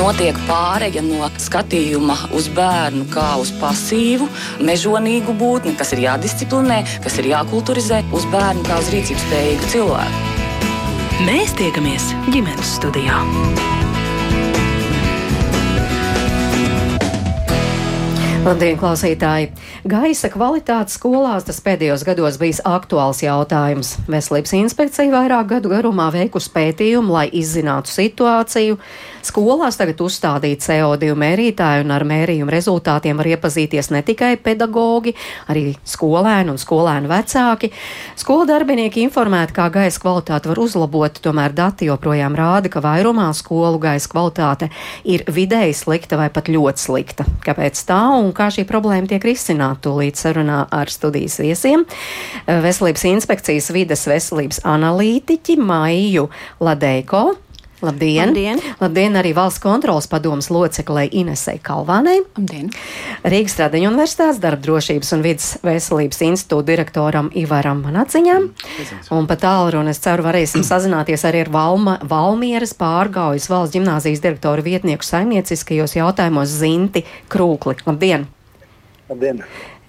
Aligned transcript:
notiek 0.00 0.36
pāreja 0.48 1.02
no 1.04 1.26
skatījuma 1.40 2.14
uz 2.36 2.46
bērnu 2.56 3.04
kā 3.12 3.34
uz 3.40 3.50
pasīvu, 3.60 4.28
mežonīgu 4.64 5.34
būtni, 5.36 5.74
kas 5.76 5.92
ir 5.92 6.06
jādisciplinē, 6.06 6.80
kas 7.04 7.18
ir 7.20 7.28
jākulturizē, 7.34 8.00
uz 8.16 8.24
bērnu 8.32 8.64
kā 8.68 8.80
uz 8.80 8.88
rīcības 8.94 9.26
spējīgu 9.26 9.72
cilvēku. 9.74 10.22
Mēs 11.26 11.52
tiekamies 11.58 12.14
ģimenes 12.32 12.78
studijā. 12.78 13.20
Labdien, 18.40 18.78
klausītāji! 18.80 19.50
Gaisa 19.84 20.30
kvalitāte 20.32 20.94
skolās 20.94 21.44
tas 21.44 21.60
pēdējos 21.60 22.06
gados 22.08 22.40
bijis 22.40 22.62
aktuāls 22.64 23.20
jautājums. 23.20 23.98
Veselības 24.08 24.56
inspekcija 24.56 25.12
vairāk 25.12 25.50
gadu 25.52 25.74
garumā 25.74 26.08
veikusi 26.14 26.48
pētījumu, 26.56 27.12
lai 27.18 27.26
izzinātu 27.36 27.92
situāciju. 27.92 28.80
Skolās 29.26 29.76
tagad 29.76 30.00
uzstādīt 30.00 30.62
CO2 30.64 31.12
mērītāju, 31.18 31.84
un 31.84 31.92
ar 31.94 32.04
mērījumu 32.08 32.52
rezultātiem 32.52 33.18
var 33.20 33.28
iepazīties 33.34 33.90
ne 33.94 34.00
tikai 34.06 34.34
pedagogi, 34.40 35.12
arī 35.52 35.74
skolēni 35.84 36.54
un 36.54 36.60
skolēnu 36.60 37.10
vecāki. 37.10 37.70
Skolu 38.20 38.46
darbinieki 38.48 39.04
informēti, 39.04 39.54
kā 39.56 39.68
gaisa 39.72 40.00
kvalitāte 40.02 40.50
var 40.50 40.62
uzlabot, 40.62 41.20
tomēr 41.22 41.54
dati 41.56 41.90
joprojām 41.90 42.36
rāda, 42.38 42.72
ka 42.72 42.82
vairumā 42.84 43.28
skolu 43.36 43.80
gaisa 43.82 44.10
kvalitāte 44.10 44.70
ir 45.04 45.26
vidēji 45.28 45.76
slikta 45.82 46.18
vai 46.20 46.30
pat 46.32 46.48
ļoti 46.52 46.86
slikta. 46.86 47.28
Kāpēc 47.44 47.84
tā 47.88 48.00
un 48.16 48.32
kā 48.36 48.48
šī 48.52 48.66
problēma 48.68 49.10
tiek 49.10 49.28
risināta? 49.28 49.88
Tūlīt 49.90 50.18
sarunā 50.20 50.64
ar 50.74 50.90
studijas 50.92 51.38
viesiem. 51.40 51.86
Veselības 52.46 53.06
inspekcijas 53.08 53.70
vides 53.74 54.04
veselības 54.10 54.64
analītiķi 54.68 55.56
Maiju 55.60 56.28
Ladeiko. 56.60 57.30
Labdien! 57.80 58.28
Labdien. 58.28 58.60
Labdien 58.80 59.14
arī 59.16 59.30
valsts 59.36 59.62
kontrolas 59.62 60.04
padomas 60.10 60.50
loceklei 60.52 61.06
Inesei 61.16 61.56
Kalvānei. 61.64 62.20
Labdien. 62.36 62.68
Rīgas 63.24 63.54
Stradiņu 63.56 63.88
universitātes 63.88 64.40
darba 64.42 64.60
drošības 64.66 65.14
un 65.16 65.24
vidas 65.24 65.48
veselības 65.64 66.20
institūta 66.28 66.68
direktoram 66.68 67.30
Ivaram 67.40 67.80
Manaciņam. 67.86 68.50
Un 69.16 69.30
pa 69.30 69.38
tālruni 69.40 69.94
es 69.94 70.02
ceru 70.04 70.28
varēsim 70.28 70.66
sazināties 70.70 71.24
arī 71.24 71.46
ar 71.46 71.52
Valma, 71.56 71.96
Valmieras 72.04 72.76
pārgaujas 72.76 73.48
valsts 73.48 73.78
ģimnāzijas 73.78 74.24
direktoru 74.26 74.66
vietnieku 74.68 75.06
saimnieciskajos 75.08 75.96
jautājumos 75.96 76.52
Zinti 76.60 77.06
Krūkli. 77.32 77.80
Labdien! 77.88 78.28
Labdien! 79.08 79.44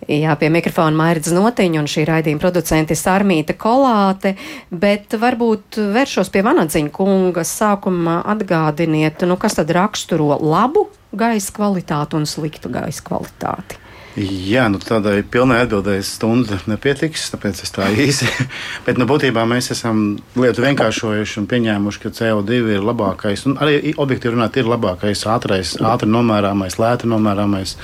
Jā, 0.09 0.33
pie 0.39 0.47
mikrofona 0.49 0.97
Mairits 0.97 1.29
Notiņa 1.35 1.77
un 1.77 1.89
šī 1.89 2.07
raidījuma 2.09 2.41
producente 2.41 2.95
Sarmīta 2.97 3.53
Kolāte, 3.53 4.33
bet 4.73 5.13
varbūt 5.21 5.77
vēršos 5.93 6.31
pie 6.33 6.41
Vanadziņa 6.47 6.89
kunga 6.95 7.43
sākumā 7.45 8.17
atgādiniet, 8.33 9.21
nu 9.29 9.37
kas 9.37 9.59
tad 9.59 9.69
raksturo 9.77 10.39
labu 10.41 10.87
gaisa 11.13 11.53
kvalitāti 11.53 12.17
un 12.17 12.25
sliktu 12.25 12.73
gaisa 12.73 13.05
kvalitāti. 13.05 13.77
Jā, 14.19 14.65
nu 14.67 14.75
tādai 14.83 15.21
pilnai 15.23 15.61
atbildēji 15.63 16.03
stunda 16.03 16.57
nepietiks, 16.67 17.29
tāpēc 17.31 17.61
es 17.63 17.71
tā 17.71 17.85
īsi. 17.95 18.27
Bet 18.85 18.97
nu, 18.99 19.05
būtībā 19.07 19.45
mēs 19.47 19.71
esam 19.71 20.01
lietu 20.35 20.65
vienkāršojuši 20.65 21.37
un 21.39 21.47
pieņēmuši, 21.47 22.01
ka 22.03 22.11
CO2 22.17 22.57
ir 22.75 22.83
labākais, 22.83 23.45
arī 23.63 23.93
objektīvi 23.95 24.35
runāt, 24.35 24.59
ir 24.59 24.67
labākais, 24.67 25.23
ātrais, 25.31 25.77
ātri 25.79 26.11
nomērāmais, 26.11 26.75
lēti 26.81 27.07
nomērāmais 27.07 27.77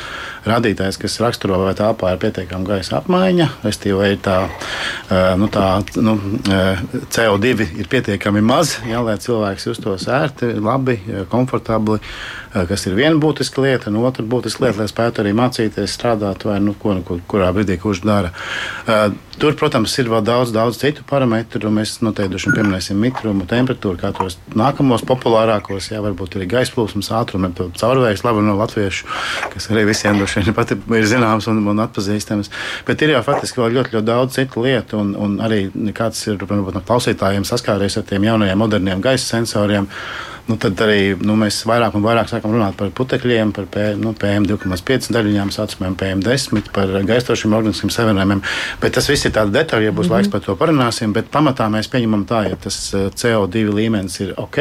rādītājs, 0.47 0.99
kas 0.99 1.15
raksturo, 1.23 1.61
vai 1.63 1.75
telpā 1.79 2.11
ir 2.11 2.19
pietiekama 2.25 2.73
gaisa 2.73 2.99
apmaiņa, 2.99 3.47
respektīvi, 3.63 3.95
vai 4.01 4.11
tā, 4.19 4.37
nu, 5.39 5.47
tā 5.53 5.69
nu, 6.03 6.17
CO2 7.15 7.69
ir 7.79 7.87
pietiekami 7.87 8.43
maz, 8.43 8.81
jā, 8.87 8.99
lai 9.05 9.15
cilvēks 9.23 9.69
justos 9.71 10.09
ērti, 10.11 10.51
labi, 10.59 10.99
komfortabli, 11.31 12.01
kas 12.53 12.87
ir 12.87 12.95
viena 12.97 13.19
būtiska 13.21 13.61
lieta, 13.63 13.91
un 13.91 14.01
otra 14.07 14.25
būtiska 14.25 14.65
lieta, 14.65 14.81
lai 14.81 14.89
spētu 14.91 15.23
arī 15.23 15.33
mācīties 15.37 15.95
strādāt, 15.97 16.45
vai 16.47 16.59
nu, 16.63 16.75
ko, 16.79 16.95
nu, 16.97 17.19
kurā 17.29 17.51
brīdī 17.55 17.79
kurš 17.81 18.03
dara. 18.07 18.33
Tur, 19.37 19.53
protams, 19.53 19.93
ir 20.01 20.07
vēl 20.09 20.23
daudz, 20.25 20.49
daudz 20.49 20.79
citu 20.81 21.03
parametru. 21.05 21.69
Mēs 21.69 21.99
noteikti 22.01 22.39
pieminēsim 22.55 22.97
mitrumu, 22.97 23.45
temperatūru, 23.45 23.99
kā 24.01 24.09
tos 24.17 24.39
nākamos 24.57 25.03
populārākos, 25.05 25.91
jā, 25.91 25.99
varbūt 26.01 26.39
arī 26.39 26.47
gaisa 26.49 26.73
plūsmas 26.73 27.11
ātrumu, 27.13 27.51
caurvējs, 27.77 28.23
labi 28.25 28.41
no 28.47 28.55
latviešu, 28.57 29.05
kas 29.53 29.69
arī 29.69 29.83
visiem 29.91 30.17
droši 30.17 30.41
vien 30.41 30.57
pat 30.57 30.73
ir 30.73 31.05
zināms 31.11 31.49
un, 31.51 31.61
un 31.69 31.83
atpazīstams. 31.85 32.49
Bet 32.87 33.03
ir 33.05 33.13
jau 33.13 33.21
faktiski 33.27 33.61
vēl 33.61 33.77
ļoti, 33.77 33.93
ļoti 33.93 34.09
daudz 34.09 34.39
citu 34.39 34.65
lietu, 34.65 35.03
un, 35.03 35.13
un 35.13 35.37
arī 35.45 35.67
kāds 35.93 36.23
ir 36.31 36.41
varbūt, 36.41 36.79
no 36.79 36.81
klausītājiem 36.89 37.45
saskāries 37.45 37.99
ar 38.01 38.09
tiem 38.09 38.25
jaunajiem, 38.25 38.57
moderniem 38.57 39.05
gaisa 39.05 39.35
sensoriem 39.35 39.85
nu, 40.47 40.57
tad 40.61 40.79
arī 40.83 41.15
nu, 41.19 41.35
mēs 41.39 41.59
vairāk 41.67 41.95
un 41.97 42.05
vairāk 42.05 42.29
sākam 42.31 42.53
runāt 42.55 42.77
par 42.79 42.91
putekļiem, 42.95 43.51
par 43.55 43.67
P, 43.71 43.89
nu, 43.99 44.13
PM2,5 44.17 45.11
daļiņām, 45.15 45.51
saucamiem 45.55 45.97
PM10, 45.99 46.71
par 46.75 46.93
gaistošiem 47.07 47.55
organiskiem 47.57 47.91
savienojumiem. 47.93 48.43
Bet 48.81 48.95
tas 48.97 49.09
viss 49.11 49.27
ir 49.27 49.35
tāds 49.35 49.53
detaļs, 49.55 49.87
ja 49.87 49.91
būs 49.91 50.07
mm 50.07 50.09
-hmm. 50.09 50.15
laiks 50.15 50.31
par 50.33 50.41
to 50.45 50.55
parunāsim. 50.55 51.13
Bet 51.13 51.31
pamatā 51.33 51.69
mēs 51.71 51.91
pieņemam 51.91 52.25
tā, 52.25 52.43
ja 52.49 52.55
tas 52.55 52.93
CO2 52.93 53.67
līmenis 53.73 54.19
ir 54.19 54.33
ok, 54.37 54.59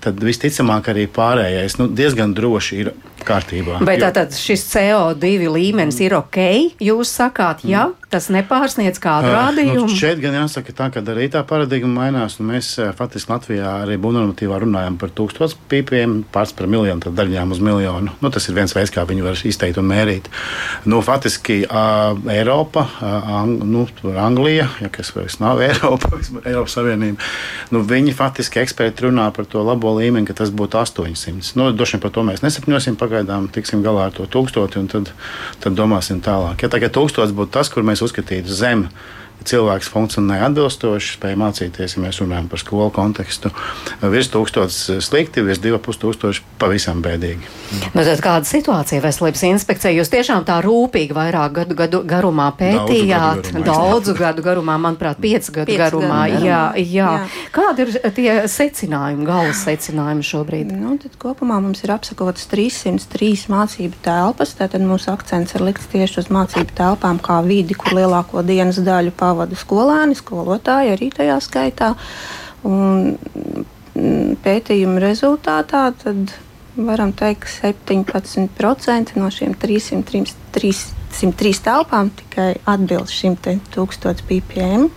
tad 0.00 0.22
visticamāk 0.22 0.92
arī 0.94 1.06
pārējais 1.06 1.78
nu, 1.78 1.88
diezgan 1.88 2.34
droši 2.34 2.76
ir 2.76 2.92
kārtībā. 3.28 3.82
Vai 3.86 3.98
tātad 4.00 4.34
šis 4.36 4.64
CO2 4.72 5.48
līmenis 5.52 6.00
ir 6.04 6.16
ok? 6.18 6.38
Jūs 6.82 7.12
sakāt, 7.20 7.64
jā, 7.68 7.88
mm. 7.90 8.08
tas 8.12 8.28
nepārsniedz 8.32 9.00
kādu 9.02 9.30
uh, 9.30 9.36
rādījumu. 9.36 9.86
Nu, 9.86 9.98
šeit 10.00 10.22
gan 10.22 10.36
jāsaka 10.40 10.74
tā, 10.76 10.88
ka 10.94 11.02
arī 11.14 11.28
tā 11.32 11.44
paradigma 11.48 12.04
mainās. 12.04 12.38
Mēs 12.40 12.74
faktiski 12.98 13.32
Latvijā 13.32 13.74
arī 13.84 13.98
būvnormatīvā 14.00 14.62
runājam 14.64 14.98
par 15.00 15.12
tūkstoš 15.16 15.58
pīpiem, 15.70 16.22
pāris 16.34 16.54
par 16.56 16.70
miljonu 16.70 17.14
daļām 17.18 17.54
uz 17.54 17.62
miljonu. 17.64 18.14
Nu, 18.22 18.32
tas 18.34 18.48
ir 18.48 18.56
viens 18.58 18.74
veids, 18.76 18.92
kā 18.94 19.04
viņi 19.08 19.24
var 19.24 19.38
izteikt 19.48 19.80
un 19.80 19.88
mērīt. 19.90 20.28
Nu, 20.88 21.00
faktiski 21.04 21.60
uh, 21.66 22.16
Eiropa, 22.32 22.84
uh, 22.98 23.30
ang, 23.42 23.64
nu, 23.68 23.86
Anglija, 24.18 24.68
ja 24.82 24.90
kas 24.92 25.12
vairs 25.16 25.38
nav 25.42 25.62
Eiropa, 25.68 26.12
Eiropas 26.44 26.78
Savienība, 26.78 27.22
nu, 27.74 27.82
viņi 27.88 28.14
faktiski 28.16 28.62
eksperti 28.62 29.08
runā 29.08 29.28
par 29.34 29.48
to 29.50 29.62
labo 29.64 29.94
līmeni, 29.98 30.28
ka 30.28 30.36
tas 30.42 30.52
būtu 30.54 30.80
800. 30.80 31.54
Nu, 31.58 31.70
Droši 31.78 31.96
vien 31.96 32.04
par 32.04 32.14
to 32.14 32.24
mēs 32.26 32.42
nesapņosim 32.44 32.98
pagaidām 33.18 33.48
tiksim 33.50 33.82
galā 33.82 34.08
ar 34.08 34.14
to 34.14 34.26
tūkstoti, 34.26 34.78
un 34.78 34.88
tad, 34.88 35.12
tad 35.60 35.74
domāsim 35.74 36.20
tālāk. 36.22 36.62
Ja 36.62 36.70
tagad 36.70 36.94
tūkstots 36.94 37.34
būtu 37.34 37.52
tas, 37.58 37.68
kur 37.68 37.82
mēs 37.82 38.02
uzskatītu 38.02 38.48
zem 38.48 38.88
cilvēks 39.46 39.90
funkcionē 39.92 40.40
atbilstoši, 40.48 41.14
spēj 41.18 41.36
mācīties, 41.38 41.96
ja 41.96 42.02
mēs 42.02 42.20
runājam 42.22 42.48
par 42.50 42.62
skolu 42.62 42.90
kontekstu. 42.94 43.52
Virs 44.02 44.30
tūkstotis 44.32 45.04
slikti, 45.04 45.44
virs 45.46 45.60
divi 45.62 45.78
tūkstoši 45.78 46.44
pavisam 46.60 47.02
bēdīgi. 47.04 47.48
Nu, 47.94 48.02
tad 48.02 48.20
kāda 48.24 48.48
situācija 48.48 49.02
veselības 49.04 49.44
inspekcija? 49.48 49.92
Jūs 49.96 50.12
tiešām 50.12 50.46
tā 50.48 50.58
rūpīgi 50.64 51.16
vairāk 51.16 51.54
gadu, 51.60 51.76
gadu 51.78 52.02
garumā 52.08 52.50
pētījāt, 52.58 53.50
daudzu 53.52 53.54
gadu 53.54 53.64
garumā, 53.64 53.66
daudzu 53.68 54.14
gadu 54.18 54.44
garumā 54.46 54.76
manuprāt, 54.80 55.20
piecu 55.22 55.54
gadu 55.60 55.70
Piec 55.70 55.82
garumā. 55.82 56.20
Gadu 56.32 56.48
jā, 56.48 56.62
jā. 56.78 56.88
jā. 56.94 57.08
Kādi 57.54 57.86
ir 57.86 58.12
tie 58.16 58.30
secinājumi, 58.50 59.26
galas 59.28 59.62
secinājumi 59.66 60.26
šobrīd? 60.26 60.72
Nu, 60.74 60.96
tad 61.02 61.16
kopumā 61.20 61.60
mums 61.64 61.82
ir 61.84 61.92
apsakotas 61.94 62.48
303 62.50 63.48
mācību 63.52 64.00
telpas, 64.04 64.54
tātad 64.58 64.84
mūsu 64.84 65.12
akcents 65.12 65.56
ir 65.56 65.66
likts 65.68 65.88
tieši 65.92 66.22
uz 66.24 66.32
mācību 66.34 66.76
telpām 66.78 67.20
kā 67.22 67.40
vidi, 67.46 67.76
kur 67.78 67.96
lielāko 67.98 68.44
dienas 68.46 68.80
daļu 68.84 69.14
pavadīt 69.28 69.38
pavada 69.38 69.58
skolēni, 69.58 70.18
skolotāji 70.18 70.94
arī 70.94 71.10
tajā 71.14 71.38
skaitā. 71.44 71.92
Un 72.66 73.16
mm, 73.94 74.38
pētījuma 74.44 75.02
rezultātā 75.02 75.88
varam 76.78 77.12
teikt, 77.12 77.44
ka 77.44 77.72
17% 77.72 79.18
no 79.18 79.30
šiem 79.34 79.54
303, 79.58 80.24
303 80.54 81.62
telpām 81.66 82.12
tikai 82.22 82.52
atbilst 82.68 83.18
šim 83.18 83.36
1000 83.44 84.24
ppm. 84.28 84.88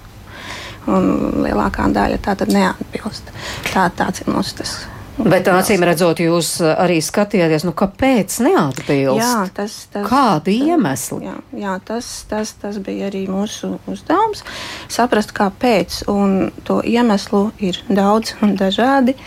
Un 0.89 1.43
lielākā 1.43 1.85
daļa 1.93 2.17
tā 2.25 2.33
tad 2.39 2.49
neatbilst. 2.49 3.27
Tā, 3.69 3.85
tāds 3.93 4.23
ir 4.23 4.31
mūsu 4.33 4.57
tas 4.63 4.79
Bet 5.19 5.47
acīm 5.51 5.83
redzot, 5.83 6.21
jūs 6.23 6.53
uh, 6.63 6.71
arī 6.79 7.01
skatījāties, 7.03 7.65
nu, 7.67 7.73
kāpēc 7.77 8.37
neatbilst? 8.45 9.19
Jā, 9.19 9.43
tas, 9.53 9.75
tas, 9.91 10.05
Kādi 10.07 10.55
iemesli? 10.71 11.25
Jā, 11.27 11.35
jā 11.57 11.75
tas, 11.85 12.09
tas, 12.31 12.53
tas 12.61 12.79
bija 12.83 13.09
arī 13.11 13.25
mūsu 13.29 13.73
uzdevums. 13.91 14.45
Saprast, 14.91 15.35
kāpēc. 15.35 16.03
Un 16.11 16.53
to 16.67 16.79
iemeslu 16.87 17.49
ir 17.59 17.81
daudz 17.91 18.37
un 18.41 18.55
dažādi. 18.59 19.17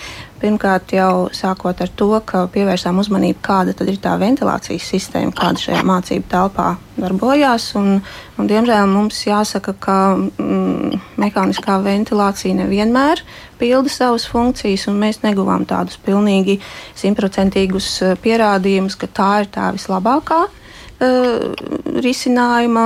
Pirmkārt, 0.44 0.90
jau 0.92 1.28
sākot 1.32 1.78
ar 1.80 1.90
to, 1.96 2.10
ka 2.26 2.42
pievērsām 2.52 2.98
uzmanību, 3.00 3.38
kāda 3.44 3.72
ir 3.86 4.00
tā 4.02 4.16
ventilācijas 4.20 4.88
sistēma, 4.92 5.32
kāda 5.36 5.62
šajā 5.62 5.84
mācību 5.88 6.26
telpā 6.28 6.74
darbojās. 6.98 7.70
Un, 7.80 8.00
un, 8.36 8.50
diemžēl 8.50 8.88
mums 8.90 9.22
jāsaka, 9.24 9.72
ka 9.80 9.96
mm, 10.18 11.00
mehāniskā 11.22 11.78
ventilācija 11.86 12.58
nevienmēr 12.60 13.22
pilda 13.64 13.92
savas 13.92 14.26
funkcijas, 14.28 14.84
un 14.92 15.00
mēs 15.00 15.22
neguvām 15.24 15.64
tādus 15.68 15.96
pilnīgi 16.04 16.58
simtprocentīgus 17.00 17.88
eh, 18.04 18.18
pierādījumus, 18.20 18.98
ka 19.00 19.08
tā 19.08 19.30
ir 19.44 19.50
tā 19.54 19.70
vislabākā 19.72 20.42
uh, 20.44 21.64
risinājuma 22.04 22.84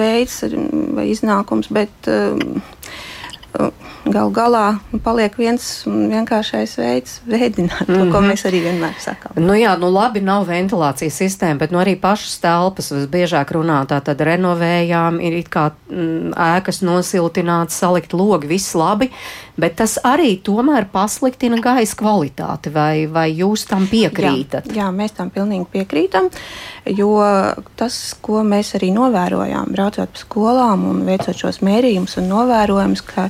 veids 0.00 0.42
vai 0.96 1.08
iznākums. 1.14 1.70
Bet, 1.72 2.10
uh, 2.10 2.36
galu 4.04 4.30
galā 4.32 4.64
paliek 5.04 5.34
viens 5.38 5.64
vienkāršais 5.86 6.76
veids 6.80 7.20
veidot 7.26 7.68
to, 7.78 7.84
mm 7.84 7.94
-hmm. 7.94 8.12
ko 8.12 8.20
Mhm. 8.20 8.30
mēs 8.30 8.44
arī 8.46 8.60
vienmēr 8.62 8.94
sakām. 8.98 9.32
Nu 9.36 9.52
jā, 9.52 9.78
nu 9.78 9.90
labi, 9.90 10.20
nav 10.20 10.46
ventilācijas 10.48 11.20
sistēma, 11.20 11.58
bet 11.58 11.70
nu 11.70 11.78
arī 11.78 12.00
pašas 12.00 12.38
telpas 12.40 12.92
visbiežāk 12.92 13.52
runā, 13.52 13.86
tā 13.86 14.00
tad 14.00 14.20
renovējām, 14.20 15.20
ir 15.20 15.32
it 15.32 15.48
kā 15.48 15.70
mm, 15.90 16.32
ēkas 16.34 16.82
nosiltināts, 16.82 17.74
salikt 17.74 18.12
logi, 18.12 18.46
viss 18.46 18.74
labi, 18.74 19.10
bet 19.56 19.76
tas 19.76 19.98
arī 20.04 20.42
tomēr 20.42 20.86
pasliktina 20.92 21.60
gaisa 21.60 21.96
kvalitāti, 21.96 22.72
vai, 22.72 23.06
vai 23.06 23.30
jūs 23.32 23.66
tam 23.68 23.86
piekrītat? 23.86 24.66
Jā, 24.66 24.74
jā, 24.74 24.90
mēs 24.90 25.12
tam 25.16 25.30
pilnīgi 25.30 25.66
piekrītam, 25.72 26.30
jo 26.86 27.18
tas, 27.76 28.14
ko 28.20 28.42
mēs 28.42 28.74
arī 28.74 28.92
novērojām, 28.92 29.72
braucot 29.72 30.08
pa 30.10 30.18
skolām 30.18 30.84
un 30.90 31.04
veicot 31.04 31.36
šos 31.36 31.60
mērījumus 31.60 32.16
un 32.18 32.28
novērojumus, 32.28 33.02
ka 33.02 33.28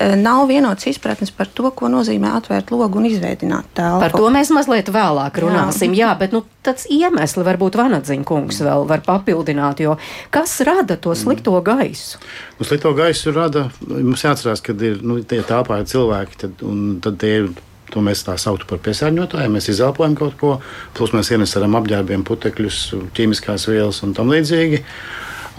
nav 0.00 0.46
vienotas 0.48 0.86
izpratnes 0.86 1.30
par 1.34 1.48
to, 1.52 1.68
ko 1.76 1.90
nozīmē 1.92 2.32
atvērt 2.38 2.70
logu 2.72 3.00
un 3.00 3.08
izveidot 3.10 3.68
telpu. 3.76 4.00
Par 4.00 4.14
to 4.14 4.30
mēs 4.32 4.52
mazliet 4.54 4.88
vēlāk 4.92 5.40
runāsim, 5.44 5.92
jā, 5.96 6.08
jā 6.08 6.18
bet 6.20 6.34
nu, 6.36 6.42
tāds 6.64 6.86
iemesls 6.92 7.44
varbūt 7.44 7.76
Vanadziņa 7.80 8.26
kungs 8.28 8.62
vēl 8.64 8.86
var 8.88 9.04
papildināt, 9.04 9.82
jo 9.84 9.96
kas 10.32 10.58
rada 10.66 10.96
to 10.96 11.14
slikto 11.18 11.52
gaisu? 11.64 12.20
Nu, 12.58 12.68
slikto 12.68 12.94
gaisu 12.96 13.34
rada. 13.36 13.68
Mums 13.88 14.24
jāatcerās, 14.24 14.64
ka 14.64 14.76
ir 14.76 15.02
nu, 15.04 15.20
tie 15.20 15.42
telpā 15.46 15.82
ir 15.82 15.90
cilvēki, 15.90 16.40
tad, 16.46 16.64
un 16.66 17.00
tad 17.04 17.20
tie 17.22 17.34
ir. 17.42 17.50
To 17.90 17.98
mēs 18.06 18.20
tā 18.22 18.36
saucam 18.38 18.68
par 18.70 18.78
piesārņotājiem. 18.84 19.56
Mēs 19.56 19.66
izelpojam 19.72 20.12
kaut 20.14 20.36
ko, 20.38 20.50
plus 20.94 21.10
mēs 21.10 21.32
ienesam 21.34 21.74
apģērbiem, 21.74 22.22
putekļus, 22.22 22.76
ķīmiskās 23.16 23.64
vielas 23.66 23.98
un 24.06 24.12
tam 24.14 24.30
līdzīgi. 24.30 24.78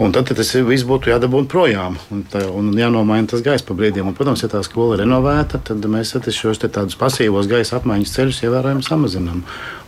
Un 0.00 0.12
tad, 0.12 0.24
tad 0.30 0.38
tas 0.40 0.50
viss 0.64 0.86
būtu 0.88 1.10
jādabūna 1.10 1.50
projām 1.52 1.98
un, 2.14 2.22
tā, 2.32 2.40
un 2.48 2.70
jānomaina 2.72 3.28
tas 3.28 3.42
gaisa 3.44 3.66
pa 3.68 3.74
brīdiem. 3.76 4.06
Un, 4.08 4.16
protams, 4.16 4.40
ja 4.40 4.48
tā 4.48 4.62
skola 4.64 4.96
ir 4.96 5.02
renovēta, 5.04 5.60
tad 5.68 5.84
mēs 5.92 6.14
šos 6.32 6.62
tādus 6.62 6.96
pasīvos 6.98 7.50
gaisa 7.50 7.76
apmaiņas 7.76 8.14
ceļus 8.16 8.40
ievērojami 8.46 8.86
samazinām. 8.86 9.42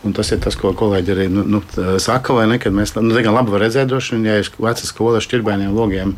Un 0.05 0.13
tas 0.13 0.29
ir 0.29 0.43
tas, 0.45 0.57
ko 0.61 0.75
kolēģi 0.77 1.15
arī 1.15 1.25
nu, 1.33 1.47
nu, 1.49 1.63
saka, 2.01 2.35
vai 2.37 2.45
ne? 2.51 2.59
Kad 2.61 2.77
mēs 2.77 2.93
nu, 2.99 3.17
labi 3.17 3.57
redzēt, 3.65 3.89
droši 3.89 4.15
vien, 4.15 4.29
ja 4.29 4.37
ir 4.43 4.51
veca 4.61 4.85
skola 4.85 5.17
ar 5.17 5.25
šķirbainiem 5.25 5.73
logiem, 5.73 6.13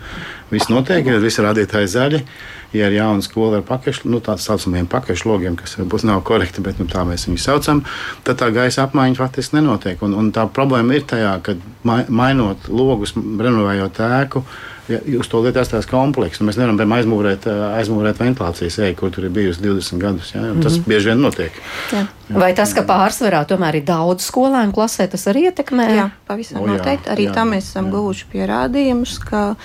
viss 0.51 0.67
notiek, 0.73 1.07
ir 1.07 1.23
visi 1.23 1.45
rādītāji 1.45 1.93
zaļi. 1.95 2.23
Ja 2.75 2.89
ir 2.89 2.97
jauna 2.97 3.23
skola 3.23 3.61
ar 3.61 3.65
pakaļ, 3.67 4.01
nu, 4.11 4.19
tādiem 4.23 4.43
saucamiem 4.43 4.87
pakaļlogiem, 4.91 5.55
kas 5.59 5.77
varbūt 5.79 6.03
nav 6.09 6.23
korekti, 6.27 6.63
bet 6.65 6.81
nu, 6.81 6.87
tā 6.91 7.05
mēs 7.07 7.27
viņus 7.29 7.45
saucam, 7.47 7.83
tad 8.27 8.41
tā 8.41 8.49
gaisa 8.55 8.83
apmaiņa 8.83 9.19
faktiski 9.19 9.55
nenotiek. 9.55 10.01
Un, 10.03 10.15
un 10.19 10.33
tā 10.35 10.43
problēma 10.51 10.97
ir 10.97 11.05
tajā, 11.07 11.37
ka 11.45 11.55
mainot 11.87 12.67
logus, 12.67 13.15
renovējot 13.15 14.01
ēku, 14.09 14.43
ja, 14.91 14.99
uz 15.19 15.31
to 15.31 15.41
lietas 15.45 15.71
tās 15.71 15.87
komplekss. 15.87 16.43
Mēs 16.43 16.59
nevaram 16.59 16.79
piemēram, 16.81 16.99
aizmūrēt, 16.99 17.47
aizmūrēt 17.79 18.19
ventilācijas 18.23 18.81
eju, 18.83 18.99
kur 18.99 19.15
tur 19.15 19.29
ir 19.29 19.35
bijusi 19.39 19.63
20 19.63 20.03
gadus. 20.03 20.35
Ja? 20.35 20.41
Tas 20.41 20.53
mm 20.53 20.83
-hmm. 20.83 20.87
bieži 20.91 21.13
vien 21.13 21.23
notiek. 21.23 21.63
Jā. 21.95 22.05
Vai 22.29 22.53
tas, 22.53 22.73
ka 22.75 22.81
pārsvarā 22.83 23.45
tomēr 23.47 23.75
ir 23.79 23.85
daudz 23.87 24.25
skolēnu 24.27 24.73
klasē, 24.75 25.07
tas 25.09 25.27
arī 25.31 25.47
ietekmē? 25.51 25.85
Jā, 25.95 26.09
pavisam 26.27 26.61
O, 26.61 26.65
jā, 26.67 26.75
noteikti. 26.77 27.09
Arī 27.09 27.27
jā, 27.29 27.33
tam 27.33 27.51
mēs 27.55 27.69
esam 27.71 27.85
jā. 27.87 27.91
guvuši 27.91 28.25
pierādījumus, 28.33 29.19
ka 29.23 29.55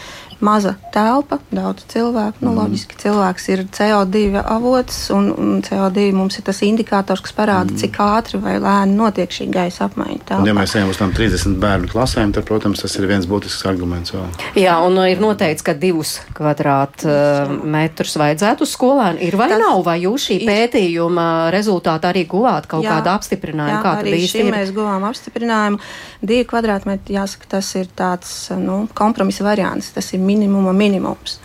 maza 0.42 0.74
telpa, 0.92 1.38
daudz 1.54 1.84
cilvēku. 1.86 2.34
Nu, 2.42 2.50
Mhm. 2.50 2.58
loģiski, 2.58 2.96
cilvēks 2.98 3.48
ir 3.48 3.64
CO2 3.70 4.42
avots, 4.44 5.10
un, 5.10 5.30
un 5.38 5.62
CO2 5.62 6.12
mums 6.12 6.38
ir 6.38 6.42
tas 6.42 6.60
indikators, 6.62 7.20
kas 7.22 7.32
parāda, 7.32 7.70
Mhm. 7.70 7.76
cik 7.78 7.96
ātri 7.98 8.40
vai 8.42 8.58
lēni 8.58 8.96
notiek 8.96 9.30
šī 9.30 9.50
gaisa 9.50 9.88
apmaiņa. 9.88 10.38
Un, 10.38 10.44
ja 10.46 10.52
telpā. 10.52 10.58
mēs 10.62 10.74
ejam 10.76 10.88
uz 10.90 10.96
tām 10.98 11.12
30 11.14 11.58
bērnu 11.60 11.86
klasēm, 11.88 12.32
tad, 12.32 12.44
protams, 12.44 12.80
tas 12.82 12.94
ir 12.98 13.06
viens 13.06 13.26
būtisks 13.26 13.66
arguments. 13.66 14.10
Vēl. 14.10 14.26
Jā, 14.54 14.78
un 14.86 14.98
ir 15.06 15.18
noteikts, 15.18 15.62
ka 15.62 15.74
divus 15.74 16.20
kvadrātmetrus 16.34 18.16
vajadzētu 18.18 18.60
uz 18.62 18.74
skolēnu. 18.76 19.20
Ir 19.22 19.36
vai 19.36 19.48
Tas 19.48 19.58
nav, 19.60 19.82
vai 19.84 20.00
jūs 20.02 20.26
šī 20.28 20.40
ir. 20.42 20.48
pētījuma 20.48 21.50
rezultātā 21.52 22.12
arī 22.12 22.26
guvāt 22.26 22.51
kaut 22.70 22.84
Jā, 22.84 22.98
kādu 22.98 23.12
apstiprinājumu? 23.14 23.74
Jā, 23.74 23.80
kā 23.84 23.94
arī 24.00 24.20
šim 24.30 24.50
ir? 24.50 24.56
mēs 24.56 24.74
guvām 24.76 25.06
apstiprinājumu. 25.08 25.80
Divi 26.22 26.48
kvadrātmetri, 26.50 27.16
jāsaka, 27.18 27.48
tas 27.56 27.70
ir 27.80 27.88
tāds 27.98 28.34
nu, 28.60 28.82
kompromisa 28.98 29.46
variants, 29.46 29.92
tas 29.96 30.12
ir 30.12 30.22
minimuma 30.24 30.74
minimums. 30.76 31.38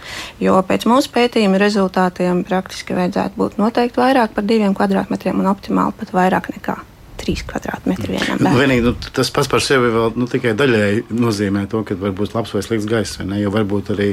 Jo 0.44 0.60
pēc 0.68 0.88
mūsu 0.90 1.14
pētījuma 1.16 1.62
rezultātiem 1.62 2.44
praktiski 2.48 2.98
vajadzētu 2.98 3.40
būt 3.40 3.58
noteikti 3.62 4.04
vairāk 4.04 4.36
par 4.36 4.46
diviem 4.48 4.76
kvadrātmetriem 4.78 5.40
un 5.42 5.50
optimāli 5.54 5.98
pat 5.98 6.16
vairāk 6.16 6.52
nekā 6.58 6.78
trīs 7.20 7.42
kvadrātmetri 7.48 8.14
vienam 8.14 8.38
Nu, 8.38 8.46
bērnam. 8.46 8.60
vienīgi, 8.62 8.84
nu, 8.86 8.94
tas 9.18 9.32
pats 9.34 9.50
par 9.52 9.64
sevi 9.66 9.90
vēl 9.94 10.14
nu, 10.20 10.28
tikai 10.32 10.54
daļēji 10.60 11.04
nozīmē 11.18 11.66
to, 11.72 11.82
ka 11.88 11.98
var 12.00 12.14
būt 12.18 12.36
labs 12.38 12.54
vai 12.56 12.62
slikts 12.66 12.88
gaiss. 12.90 13.18
vai 13.20 13.26
ne? 13.32 13.42
Jo 13.42 13.52
varbūt 13.56 13.92
arī 13.96 14.10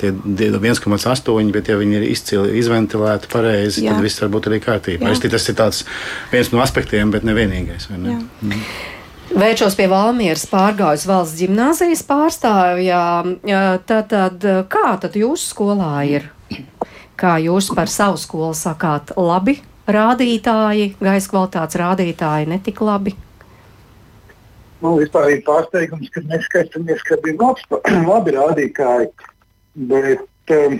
tie 0.00 0.12
die 0.24 0.50
1,8, 0.50 1.52
bet 1.54 1.68
ja 1.72 1.76
viņi 1.80 1.98
ir 2.00 2.06
izcili 2.10 2.58
izventilēti 2.58 3.30
pareizi, 3.32 3.84
Jā. 3.86 3.94
tad 3.94 4.02
viss 4.04 4.20
var 4.22 4.30
būt 4.36 4.50
arī 4.50 4.60
kārtībā. 4.64 5.14
Tikai 5.18 5.30
tas 5.36 5.48
ir 5.48 5.58
tāds 5.58 5.84
viens 6.32 6.52
no 6.52 6.60
aspektiem, 6.64 7.10
bet 7.10 7.24
ne 7.24 7.34
vienīgais. 7.38 7.88
vai 7.90 7.98
ne? 7.98 8.18
Jā. 8.42 8.62
Vēršos 9.28 9.74
pie 9.76 9.84
Valmieras 9.92 10.46
pārgājas 10.48 11.02
valsts 11.06 11.36
gimnāzijas 11.42 12.00
pārstāvjā. 12.08 13.00
Tad, 13.86 14.08
tad 14.08 14.46
kā 14.72 14.94
tad 15.02 15.18
jūsu 15.20 15.50
skolā 15.52 15.90
ir? 16.08 16.30
Kā 17.18 17.34
jūs 17.42 17.68
par 17.76 17.90
savu 17.92 18.16
skolu 18.16 18.54
sakāt? 18.56 19.12
Labi 19.20 19.58
rādītāji, 19.88 20.92
gaisa 21.00 21.32
kvalitātes 21.32 21.78
rādītāji 21.80 22.48
netik 22.50 22.82
labi. 22.84 23.14
Nu, 24.82 24.94
vispār 25.00 25.32
ir 25.32 25.40
pārsteigums, 25.46 26.10
ka 26.14 26.22
mēs 26.28 26.44
skatāmies, 26.46 27.02
ka 27.06 27.18
bija 27.24 27.38
labs, 27.40 27.64
labi 28.10 28.34
rādītāji. 28.36 29.08
Bet, 29.90 30.52
um, 30.54 30.76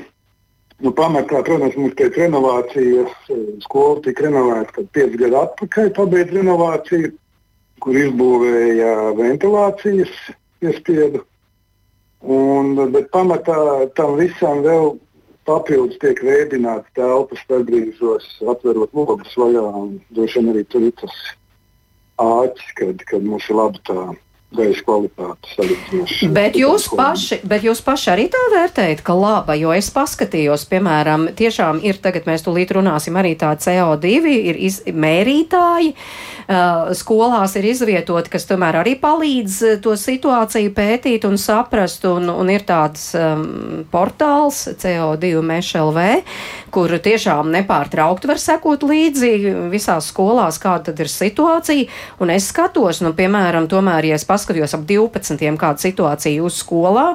nu, 0.84 0.92
pamatā, 0.98 1.42
protams, 1.46 1.78
mums 1.78 1.96
pēc 1.98 2.18
renovācijas 2.22 3.16
eh, 3.34 3.40
skola 3.64 3.98
tika 4.04 4.28
renovēta, 4.28 4.76
kad 4.76 4.92
5 5.00 5.18
gadu 5.22 5.40
atpakaļ 5.40 5.90
pabeigta 5.96 6.38
renovācija, 6.38 7.10
kur 7.82 7.98
izbūvēja 7.98 8.94
ventilācijas 9.18 10.14
iespiedu. 10.62 11.24
Un, 12.18 12.74
bet 12.90 13.12
pamatā 13.14 13.58
tam 13.94 14.16
visam 14.18 14.64
vēl 14.64 14.96
papildus 15.48 15.98
tiek 16.02 16.20
veidināts 16.24 16.92
telpas 16.98 17.42
starpbrīžos, 17.46 18.28
atverot 18.52 18.94
logus 18.96 19.36
vaļā. 19.40 19.66
Droši 20.14 20.40
vien 20.40 20.52
arī 20.52 20.64
tur 20.68 20.88
ir 20.88 20.96
tas 21.00 21.18
āķis, 22.22 22.72
kad, 22.80 23.04
kad 23.10 23.24
mums 23.24 23.48
ir 23.48 23.58
laba 23.58 23.84
tā 23.88 24.02
gaisa 24.56 24.80
kvalitāte 24.86 25.50
salīdzinoši. 25.52 26.28
Bet 26.32 26.56
jūs, 26.56 26.86
paši, 26.96 27.40
bet 27.48 27.64
jūs 27.66 27.82
paši 27.84 28.10
arī 28.14 28.26
tā 28.32 28.40
vērtējat, 28.54 29.02
ka 29.04 29.12
laba, 29.16 29.52
jo 29.58 29.74
es 29.76 29.90
paskatījos, 29.92 30.64
piemēram, 30.70 31.28
tiešām 31.36 31.82
ir 31.84 32.00
tagad 32.00 32.24
mēs 32.28 32.46
tūlīt 32.46 32.72
runāsim 32.72 33.18
arī 33.20 33.34
tā 33.38 33.52
CO2, 33.60 34.14
ir 34.48 34.60
iz, 34.68 34.80
mērītāji, 34.88 35.92
uh, 35.92 36.88
skolās 36.96 37.58
ir 37.60 37.68
izvietoti, 37.68 38.32
kas 38.32 38.48
tomēr 38.48 38.80
arī 38.80 38.94
palīdz 39.00 39.82
to 39.84 39.92
situāciju 40.00 40.72
pētīt 40.76 41.28
un 41.28 41.36
saprast, 41.40 42.08
un, 42.08 42.32
un 42.32 42.52
ir 42.52 42.64
tāds 42.68 43.10
um, 43.20 43.84
portāls 43.92 44.64
CO2 44.80 45.44
mešLV, 45.44 46.08
kur 46.72 46.96
tiešām 46.96 47.52
nepārtraukti 47.52 48.32
var 48.32 48.40
sekot 48.40 48.88
līdzi 48.88 49.34
visās 49.68 50.08
skolās, 50.08 50.56
kāda 50.62 50.88
tad 50.88 51.04
ir 51.04 51.12
situācija, 51.12 51.88
un 52.24 52.32
es 52.32 52.48
skatos, 52.48 53.02
nu, 53.04 53.12
piemēram, 53.16 53.68
tomēr, 53.68 54.08
ja 54.08 54.16
es 54.16 54.24
paskatījos 54.24 54.37
ap 54.46 54.84
12. 54.88 55.42
kāda 55.58 55.82
situācija 55.82 56.42
jūsu 56.42 56.62
skolā. 56.62 57.06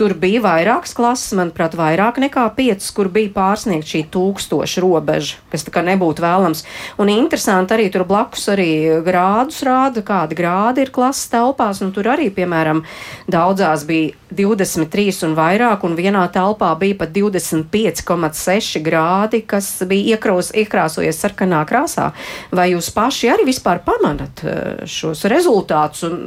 Tur 0.00 0.14
bija 0.14 0.42
vairākas 0.44 0.94
klases, 0.96 1.34
manuprāt, 1.38 1.76
vairāk 1.78 2.20
nekā 2.22 2.46
5, 2.56 2.88
kur 2.96 3.10
bija 3.12 3.32
pārsniegt 3.34 3.90
šī 3.90 4.04
tūkstoša 4.14 4.84
robeža, 4.84 5.40
kas 5.52 5.66
tā 5.66 5.74
kā 5.74 5.84
nebūtu 5.86 6.24
vēlams. 6.24 6.64
Un 7.02 7.12
interesanti 7.12 7.76
arī 7.76 7.90
tur 7.92 8.06
blakus 8.08 8.48
arī 8.54 8.70
grādus 9.06 9.60
rāda, 9.66 10.04
kādi 10.06 10.38
grādi 10.38 10.86
ir 10.86 10.94
klases 10.94 11.28
telpās. 11.32 11.82
Nu, 11.84 11.92
tur 11.96 12.12
arī, 12.14 12.30
piemēram, 12.34 12.84
daudzās 13.30 13.86
bija 13.88 14.19
23 14.30 15.24
un 15.26 15.34
vairāk, 15.38 15.84
un 15.86 15.96
vienā 15.98 16.22
telpā 16.32 16.70
bija 16.78 16.98
pat 17.02 17.12
25,6 17.14 18.80
grādi, 18.84 19.42
kas 19.46 19.68
bija 19.90 20.16
iekrās, 20.16 20.52
iekrāsojies 20.56 21.20
sarkanā 21.22 21.62
krāsā. 21.68 22.10
Vai 22.54 22.70
jūs 22.72 22.90
paši 22.94 23.32
arī 23.34 23.48
vispār 23.50 23.82
pamanat 23.86 24.44
eh, 24.44 24.82
šos 24.86 25.24
rezultātus 25.30 26.06
un, 26.08 26.18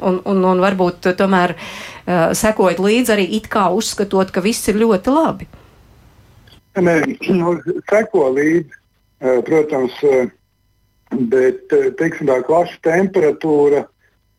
un, 0.00 0.20
un, 0.24 0.44
un 0.52 0.62
varbūt 0.62 1.10
tomēr 1.18 1.56
uh, 1.56 2.30
sekojat 2.36 2.80
līdzi 2.82 3.14
arī 3.14 3.26
it 3.38 3.50
kā 3.52 3.68
uzskatot, 3.74 4.30
ka 4.32 4.42
viss 4.44 4.70
ir 4.70 4.80
ļoti 4.80 5.14
labi? 5.14 5.48
Nē, 6.80 6.96
nu, 7.34 7.56
seko 7.90 8.28
līdzi, 8.36 8.76
eh, 9.20 9.40
protams, 9.46 9.96
bet 11.10 11.66
teiksim, 11.98 12.30
tā 12.30 12.38
klases 12.46 12.78
temperatūra 12.86 13.84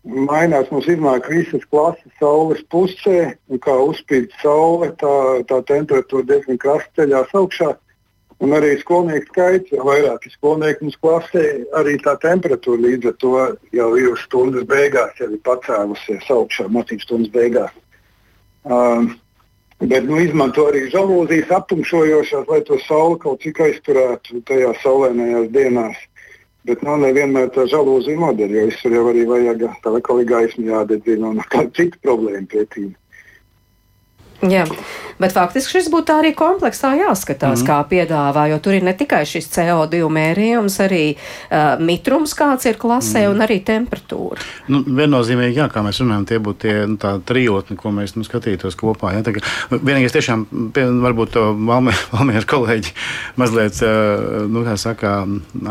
mainās. 0.05 0.71
Mums 0.71 0.89
iznāk 0.91 1.29
visas 1.31 1.63
klases 1.69 2.11
saules 2.19 2.61
pusē, 2.73 3.35
un 3.49 3.61
kā 3.61 3.75
uzspīd 3.85 4.33
saule, 4.41 4.91
tā, 5.01 5.15
tā 5.49 5.61
temperatūra 5.69 6.27
diezgan 6.33 6.59
krasi 6.61 6.89
ceļās 6.99 7.33
augšā. 7.37 7.71
Un 8.41 8.55
arī 8.57 8.71
skolnieku 8.79 9.29
skaits, 9.29 9.69
jo 9.69 9.83
vairāk 9.85 10.23
ir 10.25 10.33
skolnieku 10.33 10.87
mums 10.87 10.97
klasē, 10.97 11.43
arī 11.77 11.99
tā 12.01 12.15
temperatūra 12.23 12.87
līdz 12.87 13.11
ar 13.11 13.17
to 13.21 13.33
jau 13.77 13.89
ir 14.01 14.15
stundas 14.17 14.65
beigās, 14.69 15.13
jau 15.21 15.29
ir 15.29 15.43
pacēlusies 15.45 16.31
augšā, 16.33 16.65
mācību 16.73 17.05
stundas 17.05 17.33
beigās. 17.35 17.75
Um, 18.65 19.11
Bet 19.81 20.05
nu, 20.05 20.19
izmanto 20.21 20.67
arī 20.69 20.83
žalūzijas 20.93 21.49
aptumšojošās, 21.55 22.43
lai 22.51 22.59
to 22.67 22.77
sauli 22.83 23.15
kaut 23.23 23.41
cik 23.41 23.63
aizturētu 23.65 24.43
tajā 24.45 24.75
saulēnējās 24.83 25.47
dienās. 25.55 26.03
Bet 26.69 26.83
nav 26.85 26.99
nevienmēr 27.01 27.49
tā 27.55 27.65
žalūzija 27.69 28.21
modeļa, 28.21 28.57
jo 28.59 28.65
visur 28.69 28.93
jau 28.93 29.05
arī 29.09 29.25
vajag 29.29 29.63
tā 29.81 29.93
kā 30.05 30.17
gaismu 30.29 30.67
jādedzina 30.69 31.31
un 31.33 31.45
kāda 31.49 31.71
cita 31.79 31.97
problēma 32.05 32.45
pētījuma. 32.51 33.00
Jā, 34.41 34.63
bet 35.21 35.35
faktiski 35.35 35.75
šis 35.77 35.87
būtu 35.93 36.15
arī 36.15 36.31
kompleksā 36.33 36.95
jāskatās, 36.97 37.61
mm. 37.61 37.67
kā 37.67 37.77
piedāvā, 37.85 38.47
jo 38.49 38.57
tur 38.63 38.73
ir 38.73 38.85
ne 38.85 38.93
tikai 38.97 39.21
šis 39.29 39.51
CO2 39.53 40.07
mērījums, 40.09 40.79
arī 40.81 41.03
uh, 41.13 41.77
mitrums, 41.77 42.33
kāds 42.37 42.65
ir 42.65 42.79
klasē, 42.81 43.27
mm. 43.27 43.35
un 43.35 43.45
arī 43.45 43.59
temperatūra. 43.67 44.41
Nu, 44.73 44.81
viennozīmīgi, 44.87 45.59
jā, 45.61 45.67
kā 45.69 45.83
mēs 45.85 46.01
runājam, 46.01 46.25
tie 46.25 46.39
būtu 46.41 46.61
tie 46.63 46.73
nu, 46.89 46.97
trijotni, 47.29 47.77
ko 47.77 47.91
mēs 47.93 48.15
nu, 48.17 48.25
skatītos 48.25 48.79
kopā. 48.79 49.13
Jā, 49.13 49.21
tagad, 49.27 49.45
vienīgais 49.69 50.17
tiešām, 50.17 50.47
pie, 50.73 50.87
varbūt 51.05 51.35
to 51.37 51.45
Valmieru 51.61 52.49
kolēģi 52.55 52.95
mazliet, 53.37 53.77
uh, 53.85 54.41
nu, 54.49 54.65
kā 54.65 54.73
saka, 54.81 55.13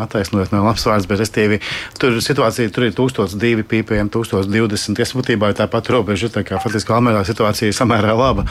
attaisnojot 0.06 0.54
no 0.54 0.62
labs 0.68 0.86
vārds, 0.86 1.10
bet 1.10 1.24
restīvi, 1.24 1.58
tur 1.98 2.22
situācija 2.22 2.70
tur 2.70 2.86
ir 2.86 2.94
1002 2.94 3.66
ppm, 3.66 4.14
1020, 4.14 4.94
tas 5.00 5.16
būtībā 5.18 5.50
ir 5.50 5.58
tāpat 5.58 5.90
robeža, 5.90 6.30
tā 6.38 6.46
kā 6.46 6.62
faktiski 6.62 6.94
Valmierā 6.94 7.26
situācija 7.26 7.72
ir 7.72 7.76
samērā 7.76 8.14
laba 8.14 8.46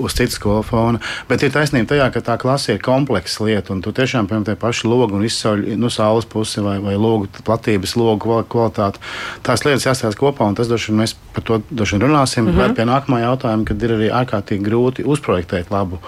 uz 0.00 0.16
citas 0.16 0.38
skolu 0.38 0.62
fona. 0.66 1.00
Bet 1.28 1.42
ir 1.42 1.52
taisnība 1.54 1.92
tajā, 1.94 2.10
ka 2.14 2.22
tā 2.30 2.36
klase 2.40 2.76
ir 2.76 2.82
kompleksa 2.84 3.44
lieta, 3.46 3.72
un 3.74 3.82
tu 3.84 3.92
tiešām, 3.96 4.28
piemēram, 4.28 4.46
tie 4.48 4.56
paši 4.60 4.88
logi 4.90 5.18
un 5.18 5.26
izsauļi 5.26 5.76
nu, 5.80 5.90
saules 5.92 6.28
pusi 6.30 6.64
vai, 6.64 6.78
vai 6.82 6.96
logu 7.00 7.28
platības, 7.46 7.96
logu 7.96 8.40
kvalitāti. 8.50 9.02
Tās 9.46 9.64
lietas 9.66 9.88
jāstāsta 9.88 10.20
kopā, 10.20 10.48
un 10.48 10.58
tas 10.58 10.70
droši 10.70 10.92
vien 10.92 11.02
mēs 11.04 11.16
par 11.34 11.44
to 11.46 11.60
droši 11.70 12.00
runāsim. 12.02 12.46
Mm 12.46 12.58
-hmm. 12.58 12.74
Pie 12.74 12.84
nākamā 12.84 13.20
jautājuma, 13.24 13.64
kad 13.64 13.82
ir 13.82 13.90
arī 13.98 14.08
ārkārtīgi 14.10 14.64
grūti 14.68 15.04
uzprojektēt 15.04 15.70
labu 15.70 16.00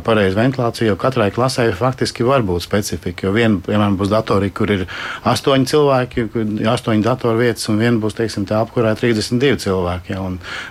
pareizu 0.00 0.38
ventilāciju, 0.38 0.88
jo 0.92 0.96
katrai 1.00 1.30
klasē 1.34 1.66
faktiski 1.76 2.24
var 2.24 2.44
būt 2.46 2.64
specifika. 2.64 3.26
Jo 3.26 3.32
viena, 3.36 3.60
piemēram, 3.64 3.98
būs 4.00 4.12
datori, 4.12 4.48
kur 4.54 4.70
ir 4.72 4.86
astoņi 5.28 5.68
cilvēki, 5.68 6.26
astoņi 6.72 7.04
datoru 7.04 7.42
vietas, 7.42 7.68
un 7.72 7.80
viena 7.82 8.00
būs, 8.00 8.16
teiksim, 8.16 8.46
tā 8.48 8.62
apkurē 8.62 8.94
32 8.98 9.60
cilvēki. 9.66 10.14
Ja, 10.14 10.24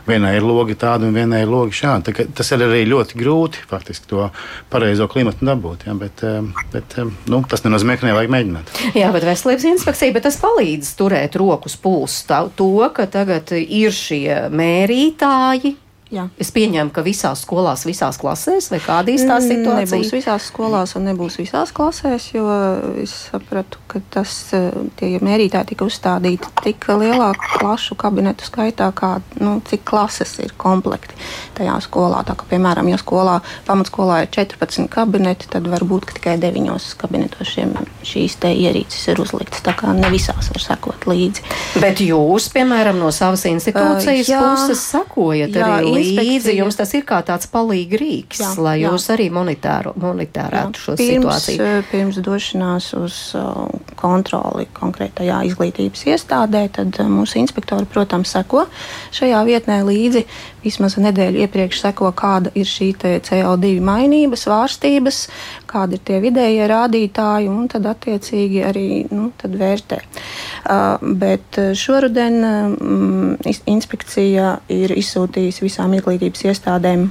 vienai 0.08 0.36
ir 0.40 0.48
logi 0.48 0.78
tādi, 0.80 1.10
un 1.10 1.18
vienai 1.18 1.44
ir 1.46 1.51
logi 1.51 1.78
šādi. 1.82 2.10
Tā, 2.10 2.28
tas 2.42 2.51
ir 2.56 2.66
arī 2.66 2.84
ļoti 2.90 3.20
grūti 3.20 3.66
faktiski 3.70 4.10
to 4.10 4.30
pareizo 4.72 5.08
klimatu 5.12 5.46
dabūt. 5.46 5.86
Ja, 5.90 5.96
bet, 5.98 6.25
eh, 6.25 6.42
bet 6.74 6.98
eh, 6.98 7.13
nu, 7.32 7.44
tas 7.50 7.66
nenozīmē, 7.68 8.00
ka 8.00 8.10
nevajag 8.10 8.34
mēģināt. 8.34 8.74
Jā, 8.98 9.12
bet 9.13 9.28
veselības 9.28 9.68
inspekcija, 9.75 10.16
bet 10.18 10.28
tas 10.30 10.40
palīdz 10.42 10.96
turēt 11.00 11.38
rokas 11.40 11.78
pulsu 11.78 12.42
to, 12.56 12.74
ka 12.96 13.06
tagad 13.12 13.51
ir 13.51 13.94
šie 13.96 14.50
mērītāji, 14.54 15.75
Jā. 16.12 16.25
Es 16.44 16.50
pieņemu, 16.51 16.91
ka 16.91 17.06
visās 17.06 17.46
skolās, 17.46 17.86
visās 17.88 18.18
klasēs, 18.20 18.65
vai 18.74 18.82
kāda 18.84 19.13
ir 19.13 19.22
tā 19.24 19.38
mm, 19.38 19.46
situācija? 19.48 19.86
Nebūs 19.96 20.10
visās 20.12 20.48
skolās 20.51 20.94
un 21.00 21.06
nebūs 21.08 21.38
visās 21.39 21.72
klasēs, 21.72 22.25
jo 22.34 22.48
es 23.00 23.13
sapratu, 23.30 23.80
ka 23.88 24.01
tas, 24.12 24.34
eh, 24.58 24.75
tie 25.00 25.13
mērītāji 25.24 25.70
tika 25.70 25.88
uzstādīti 25.88 26.51
tik 26.65 26.88
lielā 27.00 27.30
klašu 27.39 27.96
kabinetu 27.96 28.44
skaitā, 28.44 28.89
kā 28.91 29.13
nu, 29.39 29.53
cik 29.70 29.86
klases 29.88 30.36
ir 30.44 30.51
komplekti 30.60 31.15
tajā 31.56 31.77
skolā. 31.88 32.25
Tā 32.27 32.36
kā, 32.36 32.50
piemēram, 32.51 32.91
ja 32.91 33.00
skolā, 33.00 33.38
pamatskolā 33.70 34.25
ir 34.25 34.30
14 34.36 34.91
kabineti, 34.91 35.48
tad 35.56 35.72
varbūt 35.72 36.12
tikai 36.18 36.36
9 36.44 36.75
kabinetos 37.00 37.56
šiem, 37.56 37.72
šīs 38.03 38.36
ierīces 38.51 39.08
ir 39.13 39.24
uzliktas. 39.24 39.63
Tā 39.63 39.77
kā 39.80 39.96
ne 39.96 40.12
visās 40.12 40.51
var 40.51 40.68
sekot 40.68 41.08
līdzi. 41.08 41.48
Bet 41.80 42.03
jūs, 42.03 42.51
piemēram, 42.51 43.00
no 43.00 43.15
savas 43.15 43.48
institūcijas 43.48 44.27
uh, 44.27 44.36
jā, 44.36 44.44
puses 44.44 44.86
sekojat 44.91 45.56
arī 45.56 45.88
līdzi 45.88 46.00
līdzi. 46.01 46.55
Jums 46.58 46.77
tas 46.79 46.93
ir 46.98 47.05
kā 47.08 47.22
tāds 47.25 47.50
palīgi 47.51 48.00
rīks, 48.01 48.41
jā, 48.43 48.51
lai 48.62 48.75
jā. 48.81 48.91
jūs 48.91 49.08
arī 49.13 49.27
monitēru, 49.34 49.93
monitērētu 50.01 50.79
jā. 50.79 50.84
šo 50.86 50.96
pirms, 51.00 51.15
situāciju. 51.15 51.67
Eh, 51.67 51.89
pirms 51.91 52.20
došanās 52.25 52.91
uz 53.00 53.20
uh, 53.39 53.67
kontroli 54.00 54.67
konkrētajā 54.77 55.41
izglītības 55.51 56.05
iestādē, 56.13 56.65
tad 56.77 57.00
uh, 57.01 57.12
mūsu 57.12 57.39
inspektori, 57.41 57.89
protams, 57.89 58.34
seko 58.34 58.65
šajā 59.15 59.43
vietnē 59.48 59.81
līdzi. 59.88 60.25
Vismaz 60.62 60.98
nedēļu 61.01 61.41
iepriekš 61.46 61.82
seko, 61.86 62.12
kāda 62.18 62.51
ir 62.58 62.68
šī 62.70 62.91
CO2 63.01 63.74
mainība, 63.86 64.38
svārstības, 64.38 65.24
kādi 65.70 65.98
ir 65.98 66.03
tie 66.06 66.20
vidējie 66.24 66.68
rādītāji, 66.70 67.50
un 67.50 67.65
tad 67.72 67.88
attiecīgi 67.89 68.62
arī 68.68 68.86
nu, 69.10 69.32
tad 69.41 69.58
vērtē. 69.58 70.01
Uh, 70.01 71.01
bet 71.01 71.58
šoruden 71.77 72.38
um, 72.46 73.34
inspekcija 73.65 74.53
ir 74.72 74.94
izsūtījusi 74.98 75.65
visām 75.65 75.98
izglītības 75.98 76.48
iestādēm 76.51 77.10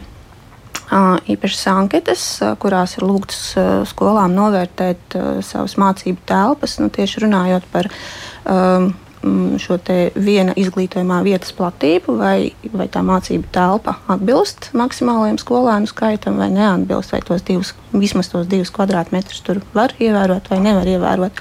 īpašas 0.90 1.66
anketas, 1.70 2.24
kurās 2.58 2.96
ir 2.98 3.06
lūgts 3.06 3.54
skolām 3.90 4.34
novērtēt 4.34 5.14
savas 5.46 5.76
mācību 5.78 6.24
telpas, 6.26 6.78
nu, 6.82 6.90
tieši 6.90 7.22
runājot 7.26 7.68
par 7.70 7.86
um, 8.44 8.90
šo 9.60 9.76
viena 10.16 10.54
izglītojumā 10.56 11.20
vietas 11.26 11.52
platību, 11.56 12.14
vai, 12.20 12.52
vai 12.72 12.86
tā 12.88 13.02
mācību 13.04 13.50
telpa 13.52 13.98
atbilst 14.08 14.70
maksimālajiem 14.76 15.36
skolēnu 15.40 15.90
skaitam, 15.90 16.38
vai 16.40 16.48
neatbilst, 16.54 17.12
vai 17.12 17.20
tos 17.26 17.44
divus, 17.44 17.74
vismaz 17.92 18.30
tos 18.32 18.48
divus 18.48 18.72
kvadrātmetrus 18.72 19.42
tur 19.44 19.60
var 19.76 19.92
ievērot 20.00 20.48
vai 20.52 20.60
nevar 20.64 20.88
ievērot. 20.88 21.40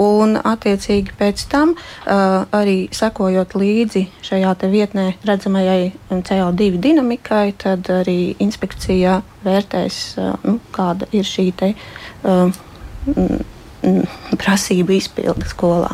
Un, 0.00 0.38
attiecīgi, 0.40 1.12
pēc 1.18 1.44
tam 1.52 1.74
uh, 1.76 2.46
arī 2.56 2.88
sekojot 2.96 3.58
līdzi 3.60 4.06
šajā 4.24 4.54
vietnē 4.72 5.10
redzamajai 5.28 5.92
CO2 6.08 6.78
dinamikai, 6.80 7.52
tad 7.60 7.90
arī 7.92 8.32
inspekcija 8.40 9.18
vērtēs, 9.44 10.00
uh, 10.16 10.32
nu, 10.48 10.56
kāda 10.72 11.10
ir 11.12 11.28
šī 11.28 11.50
te, 11.60 11.74
uh, 12.24 12.48
prasība 14.40 14.96
izpilde 14.96 15.44
skolā. 15.50 15.92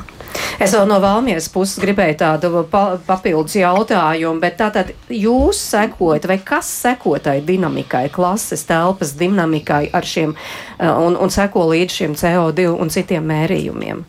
Es 0.58 0.72
vēl 0.74 0.88
no 0.90 0.98
Valmieras 0.98 1.46
puses 1.54 1.78
gribēju 1.78 2.16
tādu 2.18 2.64
pa, 2.70 2.98
papildus 3.06 3.54
jautājumu, 3.60 4.40
bet 4.42 4.56
tātad 4.58 4.90
jūs 5.06 5.60
sekojat, 5.70 6.26
vai 6.26 6.40
kas 6.42 6.66
seko 6.82 7.14
tai 7.22 7.38
dinamikai, 7.46 8.08
klases 8.10 8.66
telpas 8.66 9.14
dinamikai 9.20 9.84
ar 9.94 10.06
šiem 10.06 10.34
eh, 10.34 10.90
un, 10.90 11.14
un 11.14 11.30
seko 11.30 11.68
līdz 11.70 11.98
šiem 12.00 12.16
CO2 12.18 12.72
un 12.74 12.90
citiem 12.90 13.28
mērījumiem? 13.30 14.02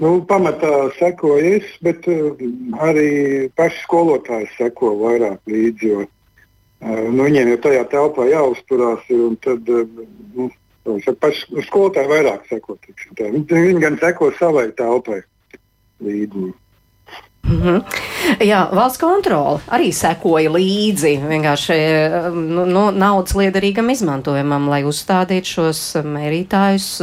Nu, 0.00 0.14
pamatā 0.24 0.88
sekoju 0.96 1.56
es, 1.58 1.72
bet 1.84 2.06
uh, 2.08 2.32
arī 2.80 3.48
paši 3.56 3.82
skolotāji 3.82 4.48
seko 4.54 4.94
vairāk 5.00 5.40
līdzi. 5.48 5.90
Jo, 5.90 6.06
uh, 6.06 7.02
nu, 7.08 7.26
viņiem 7.26 7.50
jau 7.52 7.58
tajā 7.66 7.82
telpā 7.92 8.24
jāuzturās, 8.30 9.04
un 9.12 9.36
tad 9.44 9.68
nu, 9.68 10.48
Paši 10.84 11.62
skolotāji 11.66 12.08
vairāk 12.08 12.48
seko. 12.48 12.78
Viņi, 13.18 13.44
viņi 13.50 13.82
gan 13.82 13.98
seko 14.00 14.30
savai 14.38 14.70
telpai 14.76 15.20
līdzi. 16.00 16.52
Mm 17.50 17.62
-hmm. 17.62 17.82
Jā, 18.44 18.68
valsts 18.74 19.00
kontrole 19.00 19.60
arī 19.68 19.92
sekoja 19.92 20.50
līdzi 20.50 21.18
vienkārši 21.28 21.76
nu, 22.32 22.66
nu, 22.66 22.90
naudas 22.90 23.34
liederīgam 23.34 23.90
izmantojumam, 23.90 24.68
lai 24.68 24.82
uzstādītu 24.84 25.44
šos 25.44 25.96
mērītājus. 26.04 27.02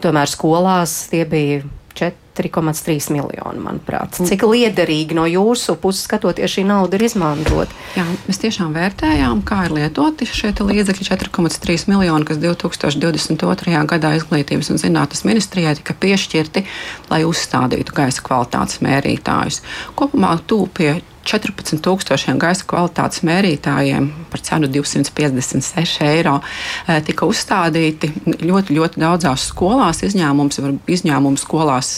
Tomēr 0.00 0.26
skolās 0.26 1.08
tie 1.10 1.24
bija 1.24 1.62
4,3 1.96 3.10
miljoni, 3.14 3.62
manuprāt. 3.62 4.18
Cik 4.28 4.44
liederīgi 4.46 5.16
no 5.16 5.24
jūsu 5.30 5.78
puses 5.80 6.04
skatoties 6.06 6.52
šī 6.56 6.66
nauda 6.68 6.98
ir 6.98 7.06
izmantot? 7.08 7.72
Jā, 7.96 8.04
mēs 8.26 8.40
tiešām 8.42 8.76
vērtējām, 8.76 9.42
kā 9.48 9.62
ir 9.66 9.76
lietoti 9.78 10.28
šie 10.28 10.52
līdzekļi 10.60 11.08
4,3 11.08 11.88
miljoni, 11.92 12.28
kas 12.28 12.40
2022. 12.44 13.82
gadā 13.92 14.14
izglītības 14.20 14.72
un 14.74 14.82
zinātnes 14.82 15.24
ministrijai 15.28 15.76
tika 15.80 15.96
piešķirti, 16.04 16.66
lai 17.10 17.24
uzstādītu 17.28 17.96
gaisa 17.96 18.24
kvalitātes 18.26 18.82
mērītājus. 18.84 19.62
Kopumā 19.96 20.36
tūpie 20.46 20.98
14,000 21.26 22.36
gaisa 22.40 22.66
kvalitātes 22.68 23.22
mērītājiem 23.26 24.08
par 24.30 24.42
cenu 24.46 24.70
256 24.72 26.04
eiro 26.06 26.38
eh, 26.40 27.00
tika 27.06 27.28
uzstādīti 27.28 28.12
ļoti, 28.46 28.76
ļoti 28.76 29.02
daudzās 29.02 29.48
skolās. 29.50 30.02
Izņēmums, 30.06 30.60
izņēmums 30.98 31.46
skolās 31.46 31.96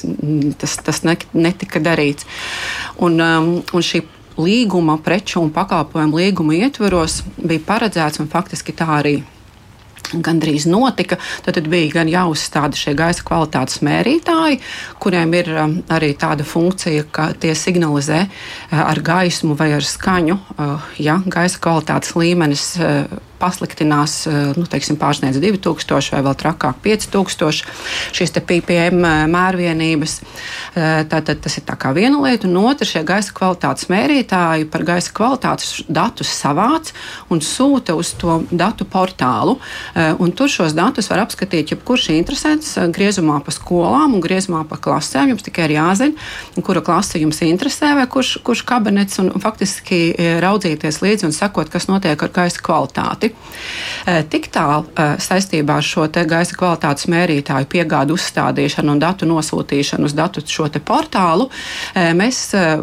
tas, 0.60 0.78
tas 0.84 1.02
netika 1.06 1.82
darīts. 1.82 2.28
Un, 3.04 3.20
um, 3.20 3.50
un 3.60 3.84
šī 3.84 4.04
līguma, 4.38 4.98
preču 5.02 5.42
un 5.42 5.50
pakalpojumu 5.54 6.20
līguma 6.20 6.54
ietveros 6.58 7.22
bija 7.38 7.64
paredzēts, 7.66 8.22
un 8.22 8.30
faktiski 8.30 8.74
tā 8.76 8.88
arī 9.00 9.18
gandrīz 10.12 10.66
notika. 10.70 11.18
Tad, 11.44 11.58
tad 11.58 11.68
bija 11.70 11.98
gan 11.98 12.10
jāuzstāda 12.12 12.78
šie 12.78 12.94
gaisa 12.98 13.24
kvalitātes 13.26 13.82
mērītāji, 13.86 14.60
kuriem 15.02 15.34
ir 15.38 15.52
um, 15.54 15.78
arī 15.94 16.14
tāda 16.18 16.46
funkcija, 16.48 17.06
ka 17.12 17.30
tie 17.40 17.54
signalizē 17.58 18.24
uh, 18.26 18.82
ar 18.84 19.02
gaismu 19.04 19.56
vai 19.58 19.72
ar 19.76 19.86
skaņu, 19.86 20.38
uh, 20.56 20.92
ja 21.02 21.18
gaisa 21.26 21.60
kvalitātes 21.62 22.16
līmenis 22.18 22.70
uh, 22.80 23.27
pasliktinās, 23.40 24.20
nu, 24.58 24.66
teiksim, 24.70 24.98
pārsniedz 25.00 25.38
2000 25.42 26.14
vai 26.14 26.22
vēl 26.26 26.36
trakāk 26.38 26.80
5000 26.84 27.62
šīs 28.16 28.34
PPM 28.38 29.04
mērvienības. 29.32 30.18
Tātad 30.74 31.42
tas 31.44 31.58
ir 31.58 31.64
tā 31.68 31.76
kā 31.80 31.92
viena 31.96 32.20
lieta, 32.22 32.48
un 32.48 32.58
otra 32.62 32.86
šie 32.88 33.02
gaisa 33.06 33.34
kvalitātes 33.36 33.88
mērītāji 33.92 34.68
par 34.72 34.84
gaisa 34.88 35.12
kvalitātes 35.14 35.84
datus 35.88 36.30
savāc 36.34 36.92
un 37.32 37.42
sūta 37.44 37.96
uz 37.98 38.12
to 38.18 38.40
datu 38.50 38.86
portālu. 38.88 39.58
Un 39.94 40.32
tur 40.36 40.50
šos 40.52 40.76
datus 40.76 41.10
var 41.12 41.24
apskatīt 41.24 41.72
jebkurš 41.74 42.10
interesants 42.14 42.74
griezumā 42.94 43.40
pa 43.44 43.54
skolām 43.54 44.16
un 44.16 44.24
griezumā 44.24 44.64
pa 44.68 44.78
klasēm. 44.82 45.32
Jums 45.34 45.46
tikai 45.46 45.68
ir 45.68 45.76
jāzina, 45.78 46.28
kura 46.64 46.82
klase 46.84 47.20
jums 47.22 47.42
interesē 47.46 47.94
vai 47.98 48.06
kurš, 48.10 48.38
kurš 48.46 48.64
kabinets, 48.68 49.18
un 49.22 49.32
faktiski 49.42 50.12
raudzīties 50.42 51.02
līdzi 51.04 51.28
un 51.28 51.34
sekot, 51.36 51.70
kas 51.72 51.88
notiek 51.90 52.18
ar 52.22 52.34
gaisa 52.34 52.62
kvalitāti. 52.64 53.27
Tik 54.32 54.48
tālu 54.54 54.86
saistībā 55.20 55.78
ar 55.80 55.84
šo 55.84 56.06
gaisa 56.08 56.56
kvalitātes 56.56 57.08
mērītāju 57.12 57.68
piegādu 57.70 58.16
uzstādīšanu 58.16 58.94
un 58.94 59.02
datu 59.02 59.28
nosūtīšanu 59.28 60.08
uz 60.08 60.14
datu 60.16 60.42
šo 60.46 60.68
portālu, 60.84 61.48
mēs 61.94 62.38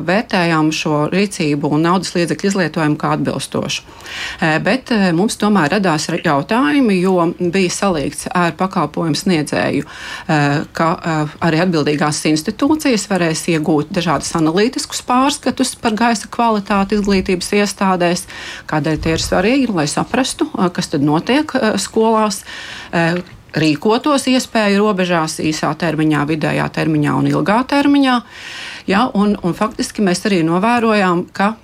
vērtējām 0.05 0.71
šo 0.75 1.05
rīcību 1.13 1.71
un 1.75 1.85
naudas 1.87 2.13
līdzekļu 2.15 2.49
izlietojumu 2.51 2.99
kā 3.01 3.13
atbilstošu. 3.15 3.85
Bet 4.65 4.91
mums 5.15 5.39
tomēr 5.41 5.77
radās 5.77 6.09
jautājumi, 6.11 6.99
jo 7.01 7.15
bija 7.39 7.71
salīgts 7.73 8.27
ar 8.35 8.53
pakalpojumu 8.59 9.17
sniedzēju, 9.17 9.87
ka 10.75 10.89
arī 11.45 11.63
atbildīgās 11.63 12.21
institūcijas 12.29 13.07
varēs 13.09 13.45
iegūt 13.55 13.93
dažādus 13.95 14.33
analītiskus 14.37 15.01
pārskatus 15.07 15.75
par 15.81 15.95
gaisa 15.97 16.27
kvalitāti 16.31 16.99
izglītības 16.99 17.53
iestādēs. 17.61 18.25
Kādēļ 18.69 18.97
tie 19.01 19.15
ir 19.15 19.21
svarīgi, 19.23 19.71
lai 19.71 19.87
saprastu, 19.87 20.34
kas 20.75 20.91
tad 20.93 21.05
notiek 21.05 21.51
skolās 21.81 22.43
rīkotos 23.55 24.27
iespēju 24.27 24.81
robežās, 24.83 25.39
īsā 25.39 25.71
termiņā, 25.79 26.23
vidējā 26.27 26.65
termiņā 26.75 27.13
un 27.19 27.29
ilgā 27.31 27.61
termiņā. 27.71 28.15
Ja, 28.91 29.05
un, 29.15 29.37
un 29.41 29.55
faktiski 29.55 30.03
mēs 30.05 30.25
arī 30.27 30.43
novērojām, 30.47 31.27
ka 31.35 31.55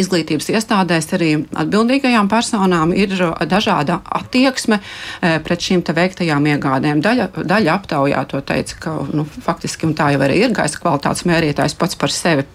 Izglītības 0.00 0.46
iestādēs 0.48 1.10
arī 1.12 1.30
atbildīgajām 1.60 2.28
personām 2.32 2.94
ir 2.96 3.12
dažāda 3.50 3.98
attieksme 4.16 4.78
pret 5.20 5.66
šīm 5.66 5.82
veiktajām 5.84 6.48
iegādēm. 6.54 7.02
Daļa, 7.04 7.26
daļa 7.44 7.74
aptaujā 7.74 8.22
to 8.30 8.40
teica, 8.48 8.78
ka 8.80 8.94
nu, 9.12 9.26
faktiski 9.44 9.92
tā 9.92 10.14
jau 10.14 10.22
arī 10.24 10.40
ir 10.46 10.56
gaisa 10.56 10.80
kvalitātes 10.80 11.26
mērītājs 11.28 11.76
pats 11.76 12.00
par 12.00 12.14
sevi 12.14 12.46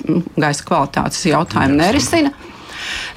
gaisa 0.41 0.65
kvalitātes 0.65 1.21
jautājumu 1.29 1.77
nerisina. 1.77 2.33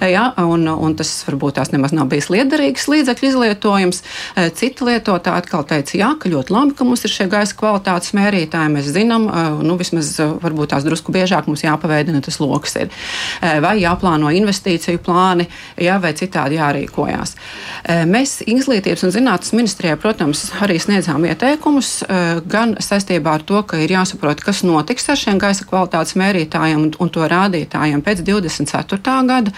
Ja, 0.01 0.33
un, 0.43 0.67
un 0.69 0.95
tas 0.99 1.11
varbūt 1.27 1.59
tās 1.59 1.73
nemaz 1.73 1.95
nav 1.95 2.09
bijis 2.11 2.29
liederīgs 2.33 2.89
līdzekļu 2.91 3.29
izlietojums. 3.29 4.03
Eh, 4.37 4.51
citi 4.57 4.87
lietotāji 4.87 5.43
atkal 5.43 5.65
teica, 5.69 5.97
jā, 5.99 6.11
ka 6.19 6.31
ļoti 6.33 6.55
labi, 6.55 6.77
ka 6.79 6.87
mums 6.87 7.05
ir 7.07 7.13
šie 7.13 7.29
gaisa 7.33 7.57
kvalitātes 7.59 8.15
mērītāji. 8.17 8.73
Mēs 8.75 8.91
zinām, 8.95 9.29
eh, 9.29 9.63
nu, 9.65 9.77
vismaz 9.81 10.15
eh, 10.21 10.35
varbūt 10.43 10.73
tās 10.75 10.87
drusku 10.87 11.15
biežāk 11.15 11.49
mums 11.51 11.65
jāpaveidina 11.65 12.23
tas 12.25 12.41
lokus 12.43 12.77
ir. 12.81 12.91
Vai 13.43 13.77
jāplāno 13.81 14.31
investīciju 14.33 15.01
plāni, 15.03 15.47
jā, 15.81 15.97
vai 16.01 16.13
citādi 16.17 16.57
jārīkojās. 16.59 17.35
Mēs 18.09 18.35
Izglītības 18.47 19.05
un 19.07 19.13
zinātnes 19.15 19.53
ministrijā, 19.57 19.97
protams, 20.01 20.45
arī 20.63 20.79
sniedzām 20.81 21.25
ieteikumus 21.27 21.91
gan 22.49 22.75
saistībā 22.83 23.37
ar 23.39 23.45
to, 23.47 23.63
ka 23.67 23.81
ir 23.83 23.95
jāsaprot, 23.95 24.43
kas 24.45 24.63
notiks 24.67 25.09
ar 25.13 25.19
šiem 25.21 25.41
gaisa 25.43 25.67
kvalitātes 25.69 26.17
mērītājiem 26.21 26.87
un, 26.87 26.93
un 27.03 27.13
to 27.13 27.27
rādītājiem 27.29 28.03
pēc 28.05 28.23
24. 28.27 29.17
gada 29.29 29.55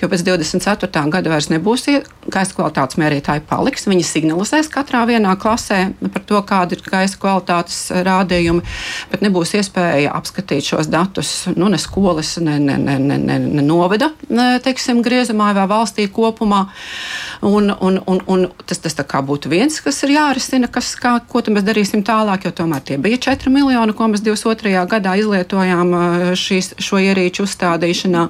jo 0.00 0.10
pēc 0.10 0.24
24. 0.26 1.04
gada 1.12 1.32
vairs 1.32 1.50
nebūs 1.52 1.86
gaisa 2.28 2.56
kvalitātes 2.56 2.98
mērītāji 3.00 3.44
paliks. 3.48 3.88
Viņi 3.88 4.06
signalizēs 4.06 4.70
katrā 4.72 5.04
vienā 5.08 5.34
klasē 5.40 5.80
par 6.12 6.24
to, 6.28 6.40
kāda 6.46 6.76
ir 6.76 6.84
gaisa 6.84 7.18
kvalitātes 7.20 7.80
rādījumi, 8.06 8.64
bet 9.12 9.24
nebūs 9.24 9.54
iespēja 9.58 10.12
apskatīt 10.18 10.68
šos 10.72 10.90
datus 10.92 11.32
nu, 11.56 11.70
ne 11.72 11.78
skolas, 11.80 12.36
ne, 12.42 12.58
ne, 12.62 12.76
ne, 12.78 12.98
ne, 12.98 13.18
ne, 13.18 13.38
ne 13.38 13.64
novada 13.64 14.10
teiksim, 14.64 15.02
griezumā 15.04 15.52
vai 15.56 15.66
valstī 15.70 16.08
kopumā. 16.12 16.66
Un, 17.46 17.70
un, 17.70 18.00
un, 18.10 18.20
un 18.26 18.46
tas, 18.66 18.80
tas 18.82 18.96
būtu 18.98 19.50
viens, 19.50 19.80
kas 19.82 20.02
ir 20.06 20.14
jārisina, 20.16 20.68
kas, 20.70 20.94
kā, 20.98 21.18
ko 21.28 21.42
mēs 21.48 21.66
darīsim 21.66 22.02
tālāk, 22.06 22.48
jo 22.48 22.52
tomēr 22.62 22.82
tie 22.84 22.98
bija 22.98 23.20
4 23.28 23.52
miljoni, 23.52 23.94
ko 23.96 24.08
mēs 24.10 24.24
22. 24.26 24.74
gadā 24.90 25.14
izlietojām 25.20 25.94
šīs, 26.38 26.74
šo 26.82 27.00
ierīču 27.02 27.46
uzstādīšanā. 27.46 28.26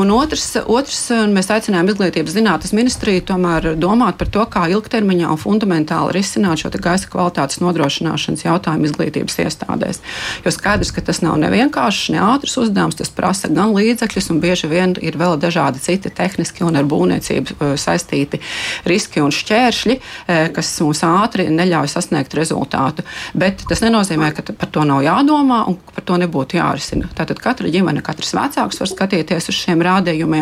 Un 0.00 0.12
otrs, 0.14 0.43
otrs, 0.64 1.00
mēs 1.32 1.50
aicinājām 1.54 1.90
izglītības 1.92 2.36
zinātnes 2.36 2.74
ministriju 2.76 3.24
tomēr 3.30 3.72
domāt 3.80 4.18
par 4.20 4.30
to, 4.34 4.44
kā 4.50 4.66
ilgtermiņā 4.72 5.30
un 5.32 5.40
fundamentāli 5.40 6.16
risināt 6.18 6.62
šo 6.62 6.72
gaisa 6.74 7.10
kvalitātes 7.10 7.60
nodrošināšanas 7.62 8.44
jautājumu 8.46 8.88
izglītības 8.90 9.40
iestādēs. 9.46 10.02
Jo 10.44 10.54
skaidrs, 10.54 10.92
ka 10.94 11.04
tas 11.04 11.22
nav 11.24 11.38
nevienkāršs, 11.42 12.12
ne 12.14 12.22
ātrs 12.24 12.58
uzdevums, 12.60 12.98
tas 13.00 13.12
prasa 13.14 13.50
gan 13.52 13.74
līdzekļus, 13.76 14.30
un 14.34 14.42
bieži 14.44 14.70
vien 14.70 14.96
ir 15.00 15.18
vēl 15.20 15.38
dažādi 15.40 15.82
citi 15.82 16.12
tehniski 16.14 16.66
un 16.66 16.76
ar 16.80 16.88
būvniecību 16.88 17.74
saistīti 17.80 17.94
saistīti 18.04 18.40
riski 18.84 19.22
un 19.22 19.30
šķēršļi, 19.30 19.98
eh, 20.28 20.48
kas 20.52 20.80
mums 20.80 21.02
ātri 21.02 21.48
neļauj 21.48 21.88
sasniegt 21.88 22.34
rezultātu. 22.34 23.02
Bet 23.34 23.64
tas 23.68 23.80
nenozīmē, 23.80 24.34
ka 24.34 24.42
par 24.52 24.68
to 24.68 24.84
nav 24.84 25.02
jādomā 25.02 25.68
un 25.68 25.76
par 25.94 26.04
to 26.04 26.14
nebūtu 26.14 26.58
jārisina. 26.58 27.08
Tātad 27.14 27.38
katra 27.38 27.68
ģimene, 27.68 28.02
katrs 28.02 28.34
vecāks 28.34 28.80
var 28.80 28.88
skatīties 28.88 29.48
uz 29.48 29.54
šiem 29.54 29.80
rādījumiem. 29.80 30.33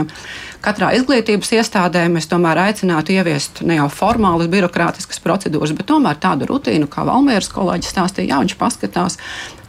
Katrā 0.63 0.93
izglītības 0.95 1.51
iestādē 1.57 2.05
mēs 2.13 2.29
tomēr 2.31 2.61
aicinātu 2.69 3.17
ieviest 3.17 3.65
ne 3.67 3.81
jau 3.81 3.89
formālas, 3.91 4.51
birokrātiskas 4.53 5.19
procedūras, 5.25 5.75
bet 5.75 5.89
tomēr 5.91 6.21
tādu 6.23 6.47
rutīnu, 6.51 6.87
kā 6.91 7.03
Valmieras 7.09 7.51
kolēģis 7.51 7.91
stāstīja, 7.95 8.35
jā, 8.35 8.39
viņš 8.45 8.57
paskatās. 8.61 9.19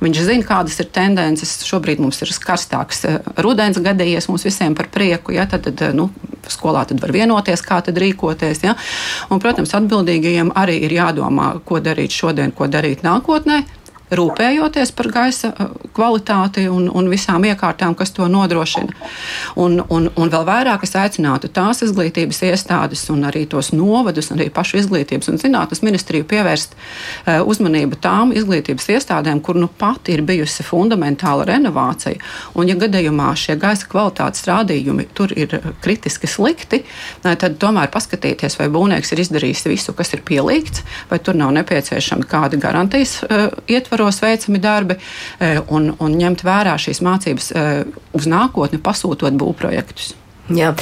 Viņš 0.03 0.21
zina, 0.27 0.45
kādas 0.45 0.77
ir 0.83 0.89
tendences. 0.93 1.55
Šobrīd 1.65 2.01
mums 2.03 2.19
ir 2.21 2.31
karstāks 2.43 3.05
eh, 3.07 3.19
rudens 3.41 3.79
gadījies 3.81 4.27
mums 4.29 4.45
visiem 4.45 4.75
par 4.77 4.89
prieku. 4.93 5.33
Ja, 5.33 5.47
tad, 5.49 5.63
tad 5.65 5.81
eh, 5.81 5.93
nu, 5.95 6.09
skolā 6.51 6.83
tad 6.89 7.01
var 7.01 7.13
vienoties, 7.15 7.63
kā 7.65 7.79
tad 7.86 7.97
rīkoties. 8.03 8.65
Ja? 8.67 8.75
Un, 9.31 9.41
protams, 9.43 9.73
atbildīgajiem 9.77 10.51
arī 10.59 10.81
ir 10.83 10.97
jādomā, 10.99 11.53
ko 11.65 11.79
darīt 11.81 12.13
šodien, 12.13 12.51
ko 12.51 12.67
darīt 12.67 13.05
nākotnē 13.07 13.63
rūpējoties 14.19 14.93
par 14.97 15.10
gaisa 15.13 15.52
uh, 15.54 15.71
kvalitāti 15.95 16.65
un, 16.71 16.89
un 16.89 17.10
visām 17.12 17.45
iekārtām, 17.47 17.95
kas 17.97 18.13
to 18.15 18.28
nodrošina. 18.32 18.93
Un, 19.60 19.80
un, 19.89 20.10
un 20.15 20.34
vēl 20.34 20.45
vairāk 20.47 20.86
es 20.88 20.95
aicinātu 20.99 21.52
tās 21.54 21.84
izglītības 21.86 22.43
iestādes 22.49 23.06
un 23.13 23.26
arī 23.30 23.45
tos 23.49 23.71
novadus, 23.76 24.32
arī 24.36 24.49
pašu 24.54 24.80
izglītības 24.82 25.32
un 25.32 25.39
zinātnes 25.41 25.84
ministriju 25.86 26.28
pievērst 26.30 26.76
uh, 26.76 27.41
uzmanību 27.49 27.99
tām 28.04 28.34
izglītības 28.36 28.89
iestādēm, 28.97 29.41
kur 29.43 29.60
nu 29.60 29.67
pat 29.67 30.12
ir 30.13 30.23
bijusi 30.26 30.65
fundamentāla 30.65 31.47
renovācija. 31.49 32.21
Un, 32.58 32.69
ja 32.69 32.78
gadījumā 32.80 33.34
šie 33.39 33.58
gaisa 33.62 33.88
kvalitātes 33.89 34.45
rādījumi 34.49 35.08
tur 35.15 35.34
ir 35.38 35.56
kritiski 35.84 36.30
slikti, 36.30 36.84
tad 37.23 37.58
tomēr 37.62 37.91
paskatīties, 37.93 38.58
vai 38.60 38.69
būvnieks 38.73 39.13
ir 39.13 39.23
izdarījis 39.23 39.65
visu, 39.69 39.95
kas 39.97 40.13
ir 40.15 40.23
pielīgts, 40.26 40.84
vai 41.10 41.19
tur 41.23 41.38
nav 41.39 41.54
nepieciešami 41.58 42.28
kādi 42.30 42.60
garantijas 42.62 43.19
uh, 43.23 43.47
ietvaros 43.67 44.02
ietvaros 44.03 44.21
veicami 44.21 44.59
darbi 44.59 44.97
e, 45.39 45.59
un, 45.71 45.93
un 45.99 46.17
ņemt 46.19 46.43
vērā 46.43 46.75
šīs 46.79 47.01
mācības 47.03 47.51
e, 47.53 47.69
uz 48.13 48.27
nākotni, 48.27 48.81
pasūtot 48.83 49.33
būvprojektus. 49.39 50.13
Jā, 50.51 50.73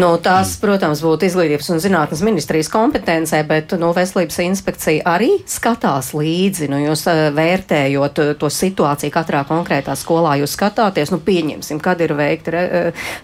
nu, 0.00 0.14
tās, 0.24 0.54
protams, 0.56 1.02
būtu 1.04 1.26
izglītības 1.26 1.66
un 1.74 1.80
zinātnes 1.84 2.22
ministrijas 2.24 2.70
kompetencē, 2.72 3.42
bet 3.44 3.74
nu, 3.76 3.90
veselības 3.92 4.38
inspekcija 4.46 5.04
arī 5.12 5.34
skatās 5.44 6.14
līdzi. 6.16 6.70
Nu, 6.72 6.78
jūs 6.80 7.02
uh, 7.12 7.26
vērtējot 7.36 8.22
to 8.40 8.48
situāciju 8.48 9.12
katrā 9.12 9.42
konkrētā 9.44 9.92
skolā, 9.92 10.38
jūs 10.40 10.54
skatāties, 10.56 11.12
nu, 11.12 11.20
pieņemsim, 11.26 11.82
kad 11.84 12.00
ir 12.00 12.16
veikta 12.16 12.54
re, 12.54 12.62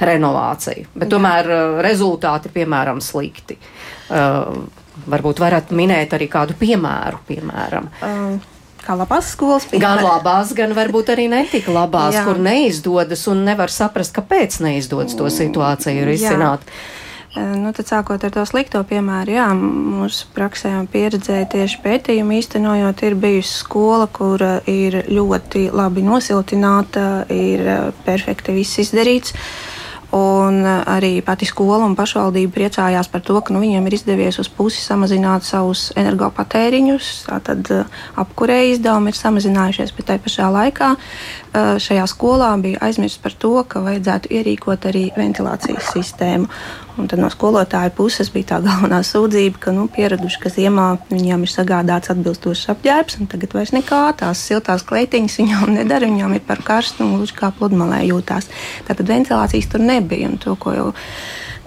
renovācija. 0.04 0.84
Bet 1.00 1.08
tomēr 1.14 1.48
uh, 1.48 1.78
rezultāti, 1.86 2.52
piemēram, 2.52 3.00
slikti. 3.00 3.56
Uh, 4.12 4.68
varbūt 5.08 5.40
varat 5.40 5.72
minēt 5.72 6.12
arī 6.12 6.28
kādu 6.28 6.58
piemēru, 6.60 7.24
piemēram. 7.24 7.88
Uh 8.04 8.52
kā 8.86 8.96
labās 8.98 9.32
skolas. 9.34 9.66
Piemēram. 9.70 10.02
Gan 10.02 10.06
labās, 10.06 10.52
gan 10.56 10.74
varbūt 10.76 11.14
arī 11.16 11.26
netika 11.32 11.74
labās, 11.74 12.14
Jā. 12.16 12.26
kur 12.28 12.38
neizdodas 12.42 13.26
un 13.32 13.42
nevar 13.46 13.72
saprast, 13.72 14.14
kāpēc 14.16 14.60
neizdodas 14.64 15.18
to 15.18 15.28
situāciju 15.32 16.06
risināt. 16.08 16.64
Nu, 17.36 17.68
tad 17.76 17.84
sākot 17.84 18.22
ar 18.24 18.32
to 18.32 18.42
slikto 18.48 18.80
piemēru, 18.88 19.34
jā, 19.36 19.46
mūsu 19.52 20.30
praksē 20.32 20.70
un 20.78 20.86
pieredzē 20.88 21.42
tieši 21.52 21.82
pētījumu 21.84 22.38
īstenojot, 22.38 23.02
ir 23.04 23.16
bijusi 23.20 23.58
skola, 23.58 24.06
kur 24.08 24.40
ir 24.70 25.02
ļoti 25.12 25.66
labi 25.76 26.04
nosiltināta, 26.06 27.26
ir 27.28 27.92
perfekti 28.06 28.56
viss 28.56 28.80
izdarīts. 28.86 29.36
Un 30.14 30.62
arī 30.62 31.18
pati 31.26 31.48
skola 31.48 31.82
un 31.82 31.96
pašvaldība 31.98 32.54
priecājās 32.54 33.08
par 33.10 33.24
to, 33.26 33.40
ka 33.42 33.54
nu, 33.54 33.58
viņiem 33.64 33.88
ir 33.88 33.96
izdevies 33.98 34.38
uz 34.38 34.46
pusi 34.46 34.78
samazināt 34.78 35.42
savus 35.42 35.88
energopatēriņus. 35.98 37.08
Tātad 37.26 37.72
apkurē 38.22 38.60
izdevumi 38.70 39.10
ir 39.10 39.18
samazinājušies, 39.18 39.94
bet 39.96 40.10
tajā 40.12 40.22
pašā 40.22 40.50
laikā 40.54 40.92
šajā 41.82 42.06
skolā 42.10 42.48
bija 42.62 42.80
aizmirsts 42.86 43.20
par 43.22 43.34
to, 43.36 43.52
ka 43.68 43.82
vajadzētu 43.84 44.32
ierīkot 44.38 44.88
arī 44.90 45.04
ventilācijas 45.16 45.92
sistēmu. 45.94 46.48
Un 46.96 47.10
tad 47.10 47.20
no 47.20 47.28
skolotāja 47.32 47.92
puses 47.96 48.30
bija 48.32 48.54
tā 48.54 48.60
galvenā 48.66 49.02
sūdzība, 49.04 49.60
ka 49.62 49.74
nu, 49.76 49.86
pieraduši, 49.92 50.40
ka 50.42 50.52
ziemā 50.52 50.88
viņiem 51.10 51.44
ir 51.46 51.52
sagādāts 51.52 52.12
atbilstošs 52.14 52.70
apģērbs, 52.74 53.20
un 53.20 53.30
tagad 53.32 53.56
vairs 53.58 53.74
nekā 53.76 54.02
tās 54.22 54.44
siltās 54.48 54.84
kleitiņas 54.88 55.40
viņām 55.42 55.74
nedara. 55.78 56.08
Viņām 56.08 56.36
ir 56.38 56.44
par 56.46 56.62
karstu 56.66 57.04
un 57.04 57.16
gluži 57.18 57.36
kā 57.36 57.52
pludmalē 57.56 58.04
jūtās. 58.08 58.48
Tātad 58.88 59.08
ventilācijas 59.10 59.72
tur 59.72 59.84
nebija. 59.84 60.32
To, 60.46 60.56
jau 60.76 60.92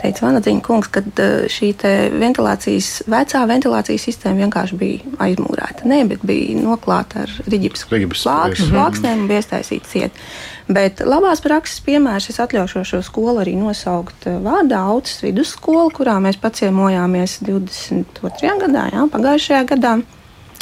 teica 0.02 0.26
Vanadziņa 0.26 0.64
kungs, 0.66 0.90
ka 0.92 1.04
šī 1.52 1.72
ventilācijas, 2.20 2.92
vecā 3.10 3.44
ventilācijas 3.50 4.06
sistēma 4.10 4.46
vienkārši 4.46 4.80
bija 4.80 5.18
aizmūrēta. 5.26 5.88
Nē, 5.90 6.04
bet 6.12 6.24
bija 6.28 6.60
noklāta 6.60 7.26
ar 7.26 7.36
riģips 7.50 7.86
plāksnēm 7.90 9.26
un 9.26 9.28
bija 9.30 9.44
iestaisīta 9.44 9.92
cieta. 9.92 10.30
Bet 10.70 11.02
labās 11.02 11.42
prakses 11.42 11.82
piemērs 11.82 12.30
es 12.30 12.38
atļaušos 12.44 12.92
šo 12.92 13.00
skolu 13.02 13.42
arī 13.42 13.56
nosaukt 13.58 14.28
eh, 14.30 14.38
vārdā 14.44 14.84
Autas 14.92 15.18
vidusskola, 15.26 15.88
kurā 15.96 16.20
mēs 16.22 16.38
paciemojāmies 16.42 17.40
22. 17.42 18.54
gadā, 18.62 18.86
jā, 18.94 19.08
pagājušajā 19.10 19.64
gadā, 19.74 19.96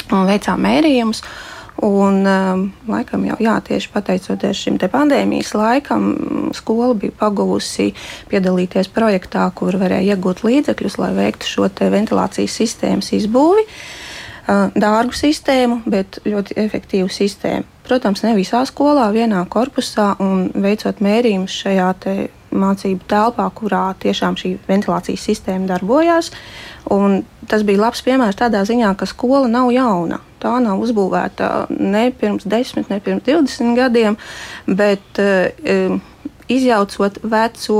un 0.08 0.24
veicām 0.30 0.64
mērījumus. 0.64 1.20
Un, 1.78 2.24
um, 2.26 2.64
laikam 2.90 3.22
jau 3.28 3.36
jā, 3.38 3.54
tieši 3.62 3.92
pateicoties 3.94 4.64
šim 4.64 4.80
pandēmijas 4.82 5.52
laikam, 5.54 6.08
skola 6.56 6.96
bija 6.98 7.14
paguvusi 7.20 7.92
piedalīties 8.32 8.90
projektā, 8.90 9.46
kur 9.54 9.78
varēja 9.78 10.16
iegūt 10.16 10.42
līdzekļus, 10.42 10.98
lai 10.98 11.12
veiktu 11.14 11.46
šo 11.46 11.70
ventilācijas 11.78 12.58
sistēmas 12.58 13.12
izbūvi. 13.14 13.62
Uh, 13.62 14.72
dārgu 14.74 15.14
sistēmu, 15.14 15.82
bet 15.86 16.18
ļoti 16.26 16.56
efektīvu 16.58 17.12
sistēmu. 17.12 17.66
Protams, 17.88 18.22
ne 18.24 18.34
visā 18.36 18.64
skolā, 18.68 19.06
vienā 19.12 19.44
korpusā 19.48 20.14
un 20.20 20.48
veicot 20.58 21.00
mērījumus 21.04 21.54
šajā 21.62 21.88
te 22.02 22.14
mācību 22.50 23.06
telpā, 23.08 23.46
kurā 23.54 23.92
tiešām 24.00 24.36
šī 24.40 24.56
ventilācijas 24.68 25.24
sistēma 25.30 25.68
darbojās. 25.68 26.32
Un 26.92 27.22
tas 27.48 27.64
bija 27.64 27.86
labs 27.86 28.02
piemērs 28.04 28.40
tādā 28.40 28.64
ziņā, 28.68 28.94
ka 28.96 29.08
skola 29.08 29.48
nav 29.52 29.70
jauna. 29.72 30.20
Tā 30.42 30.58
nav 30.62 30.82
uzbūvēta 30.84 31.66
ne 31.70 32.08
pirms 32.14 32.46
10, 32.46 32.86
ne 32.90 33.00
pirms 33.02 33.24
20 33.26 33.74
gadiem, 33.78 34.18
bet 34.66 35.22
uh, 35.22 35.98
izjaucot 36.48 37.18
veco 37.22 37.78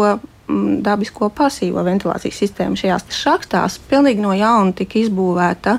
mm, 0.48 0.80
dabisko 0.84 1.30
pasīvo 1.34 1.82
ventilācijas 1.86 2.40
sistēmu 2.42 2.78
šajās 2.78 3.08
šachtās, 3.14 3.78
pilnīgi 3.90 4.22
no 4.24 4.34
jauna 4.36 4.74
tika 4.76 5.00
izbūvēta 5.00 5.78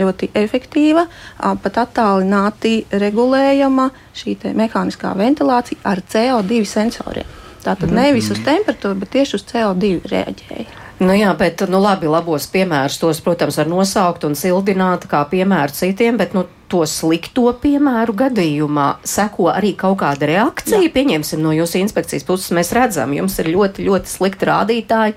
ļoti 0.00 0.32
efektīva, 0.34 1.06
pat 1.38 1.80
attālināti 1.84 2.80
regulējama 2.90 3.90
šī 4.16 4.38
mehāniskā 4.58 5.14
ventilācija 5.18 5.84
ar 5.86 6.02
CO2 6.02 6.64
sensoriem. 6.66 7.28
Tātad 7.64 7.88
-hmm. 7.88 8.00
nevis 8.00 8.30
uz 8.30 8.40
temperatūru, 8.44 8.98
bet 9.00 9.10
tieši 9.10 9.36
uz 9.36 9.44
CO2 9.52 10.00
reaģēja. 10.10 10.83
Nu 11.02 11.14
jā, 11.16 11.32
bet, 11.34 11.64
nu 11.70 11.80
labi, 11.82 12.06
labos 12.06 12.46
piemērus 12.52 13.00
tos, 13.02 13.20
protams, 13.24 13.58
var 13.58 13.70
nosaukt 13.70 14.26
un 14.28 14.36
sildināt 14.38 15.08
kā 15.10 15.24
piemēru 15.30 15.74
citiem, 15.74 16.20
bet, 16.20 16.36
nu, 16.36 16.44
to 16.74 16.82
slikto 16.90 17.52
piemēru 17.62 18.14
gadījumā 18.18 18.86
seko 19.06 19.48
arī 19.52 19.74
kaut 19.78 20.00
kāda 20.02 20.26
reakcija. 20.26 20.80
Jā. 20.82 20.90
Pieņemsim 20.94 21.42
no 21.42 21.52
jūsu 21.54 21.78
inspekcijas 21.78 22.26
puses, 22.26 22.50
mēs 22.56 22.72
redzam, 22.74 23.12
jums 23.14 23.36
ir 23.38 23.50
ļoti, 23.54 23.84
ļoti 23.86 24.10
slikti 24.10 24.48
rādītāji. 24.48 25.14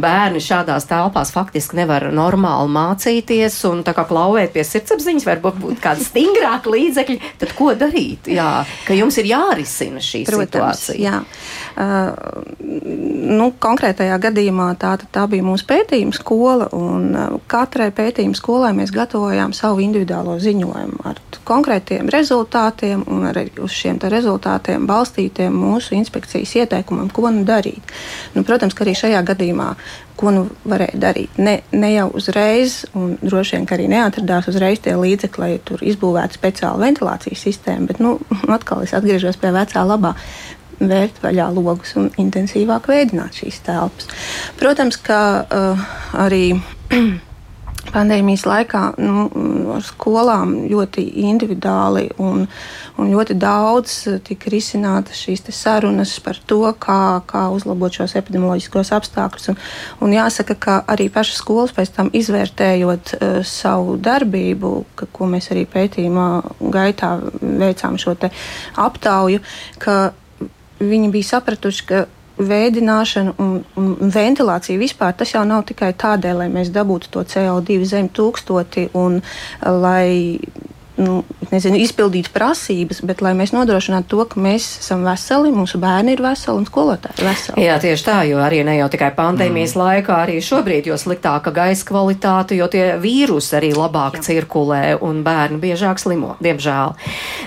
Bērni 0.00 0.42
šādās 0.44 0.86
telpās 0.90 1.32
faktiski 1.34 1.80
nevar 1.80 2.06
normāli 2.14 2.70
mācīties 2.76 3.58
un 3.70 3.82
tā 3.86 3.94
kā 3.96 4.04
klauvēt 4.06 4.54
pie 4.54 4.64
sirdsapziņas, 4.66 5.26
varbūt 5.26 5.58
būt 5.64 5.82
kādi 5.82 6.06
stingrāki 6.06 6.74
līdzekļi. 6.76 7.18
Tad 7.42 7.56
ko 7.58 7.72
darīt? 7.78 8.30
Jā, 8.30 8.62
ka 8.86 8.94
jums 8.94 9.18
ir 9.18 9.32
jārisina 9.32 10.04
šī 10.04 10.22
Protams, 10.28 10.46
situācija. 10.46 11.00
Jā. 11.00 11.18
Uh, 11.80 12.46
nu, 13.40 13.50
konkrētajā 13.58 14.20
gadījumā 14.22 14.70
tā, 14.78 14.94
tā 15.10 15.26
bija 15.30 15.46
mūsu 15.46 15.66
pētījuma 15.70 16.14
skola, 16.14 16.70
un 16.76 17.10
uh, 17.16 17.36
katrai 17.50 17.90
pētījuma 17.94 18.38
skolai 18.38 18.72
mēs 18.78 18.94
gatavojām 18.94 19.56
savu 19.56 19.82
individuālo 19.82 20.38
ziņojumu 20.42 20.99
ar 21.06 21.20
konkrētiem 21.48 22.10
rezultātiem 22.12 23.02
un 23.10 23.26
arī 23.30 23.48
uz 23.62 23.74
šiem 23.74 23.98
rezultātiem 24.02 24.86
balstītiem 24.88 25.54
mūsu 25.54 25.96
inspekcijas 25.98 26.54
ieteikumam, 26.62 27.10
ko 27.14 27.30
nu 27.34 27.44
darīt. 27.48 27.94
Nu, 28.34 28.44
protams, 28.46 28.76
ka 28.76 28.86
arī 28.86 28.96
šajā 28.98 29.24
gadījumā 29.32 29.74
ko 30.20 30.32
nu 30.34 30.44
varēja 30.68 31.00
darīt. 31.00 31.40
Ne, 31.40 31.60
ne 31.72 31.92
jau 31.94 32.08
uzreiz, 32.18 32.82
un 32.98 33.16
droši 33.22 33.56
vien 33.56 33.66
arī 33.76 33.88
neatradās 33.90 34.50
uzreiz 34.52 34.82
tie 34.84 34.96
līdzekļi, 34.98 35.40
lai 35.42 35.58
tur 35.64 35.82
izbūvētu 35.84 36.36
speciālu 36.36 36.84
ventilācijas 36.84 37.44
sistēmu, 37.48 37.88
bet 37.90 38.02
nu, 38.04 38.18
atkal 38.56 38.84
es 38.84 38.94
atgriežos 38.96 39.40
pie 39.40 39.54
vecā 39.56 39.84
labā. 39.86 40.14
Vērt 40.80 41.18
vaļā 41.20 41.50
logus 41.52 41.92
un 42.00 42.06
intensīvāk 42.20 42.86
veidot 42.88 43.36
šīs 43.36 43.58
telpas. 43.66 44.06
Protams, 44.56 44.96
ka 45.04 45.18
uh, 45.44 45.82
arī 46.16 46.54
pandēmijas 47.88 48.44
laikā 48.48 48.82
nu, 49.00 49.24
skolām 49.84 50.52
ļoti 50.70 51.04
individuāli 51.24 52.06
un, 52.22 52.44
un 53.00 53.10
ļoti 53.10 53.36
daudz 53.40 53.96
tika 54.26 54.52
risinātas 54.52 55.22
šīs 55.24 55.46
sarunas 55.54 56.12
par 56.24 56.38
to, 56.46 56.62
kā, 56.78 57.22
kā 57.30 57.46
uzlabot 57.54 57.94
šos 57.96 58.16
epidemioloģiskos 58.20 58.92
apstākļus. 58.96 59.50
Un, 59.52 59.58
un 60.06 60.14
jāsaka, 60.14 60.56
ka 60.60 60.78
arī 60.90 61.08
pašas 61.12 61.40
skolas 61.42 61.74
pēc 61.76 61.94
tam 61.96 62.12
izvērtējot 62.16 63.14
uh, 63.16 63.40
savu 63.46 63.96
darbību, 64.00 64.74
ka, 64.98 65.10
ko 65.12 65.30
mēs 65.30 65.50
arī 65.54 65.66
pētījumā 65.70 66.28
gaitā 66.72 67.16
veicām 67.40 67.98
šo 68.00 68.16
aptauju, 68.20 69.40
ka 69.80 70.10
viņi 70.80 71.10
bija 71.12 71.36
sapratuši, 71.36 71.84
ka 71.86 72.06
vēdināšana 72.40 73.34
un, 73.42 73.60
un 73.80 74.12
ventilācija 74.14 74.80
vispār 74.80 75.14
tas 75.18 75.34
jau 75.34 75.44
nav 75.48 75.66
tikai 75.68 75.92
tādēļ, 76.00 76.42
lai 76.42 76.48
mēs 76.52 76.72
dabūtu 76.74 77.12
to 77.14 77.24
CO2 77.32 77.80
zem 77.88 78.10
tūkstoti 78.16 78.88
un 78.98 79.20
lai 79.60 80.38
nu, 81.00 81.20
nezinu, 81.50 81.78
izpildīt 81.80 82.30
prasības, 82.34 83.00
bet 83.06 83.22
lai 83.24 83.32
mēs 83.38 83.54
nodrošinātu 83.54 84.10
to, 84.12 84.24
ka 84.32 84.40
mēs 84.42 84.66
esam 84.82 85.04
veseli, 85.06 85.52
mūsu 85.54 85.80
bērni 85.80 86.14
ir 86.16 86.22
veseli 86.24 86.60
un 86.60 86.66
skolotāji 86.68 87.20
ir 87.20 87.28
veseli. 87.30 87.64
Jā, 87.64 87.78
tieši 87.82 88.06
tā, 88.06 88.18
jo 88.28 88.40
arī 88.42 88.62
ne 88.66 88.76
jau 88.78 88.88
tikai 88.92 89.10
pandēmijas 89.16 89.74
mm. 89.76 89.82
laikā, 89.82 90.18
arī 90.26 90.38
šobrīd, 90.44 90.90
jo 90.90 90.98
sliktāka 91.00 91.52
gaisa 91.54 91.86
kvalitāte, 91.88 92.58
jo 92.58 92.68
tie 92.72 92.84
vīrusi 93.00 93.56
arī 93.58 93.72
labāk 93.76 94.18
Jā. 94.20 94.24
cirkulē 94.28 94.82
un 95.06 95.22
bērni 95.26 95.60
biežāk 95.62 96.02
slimo, 96.02 96.36
diemžēl. 96.44 96.96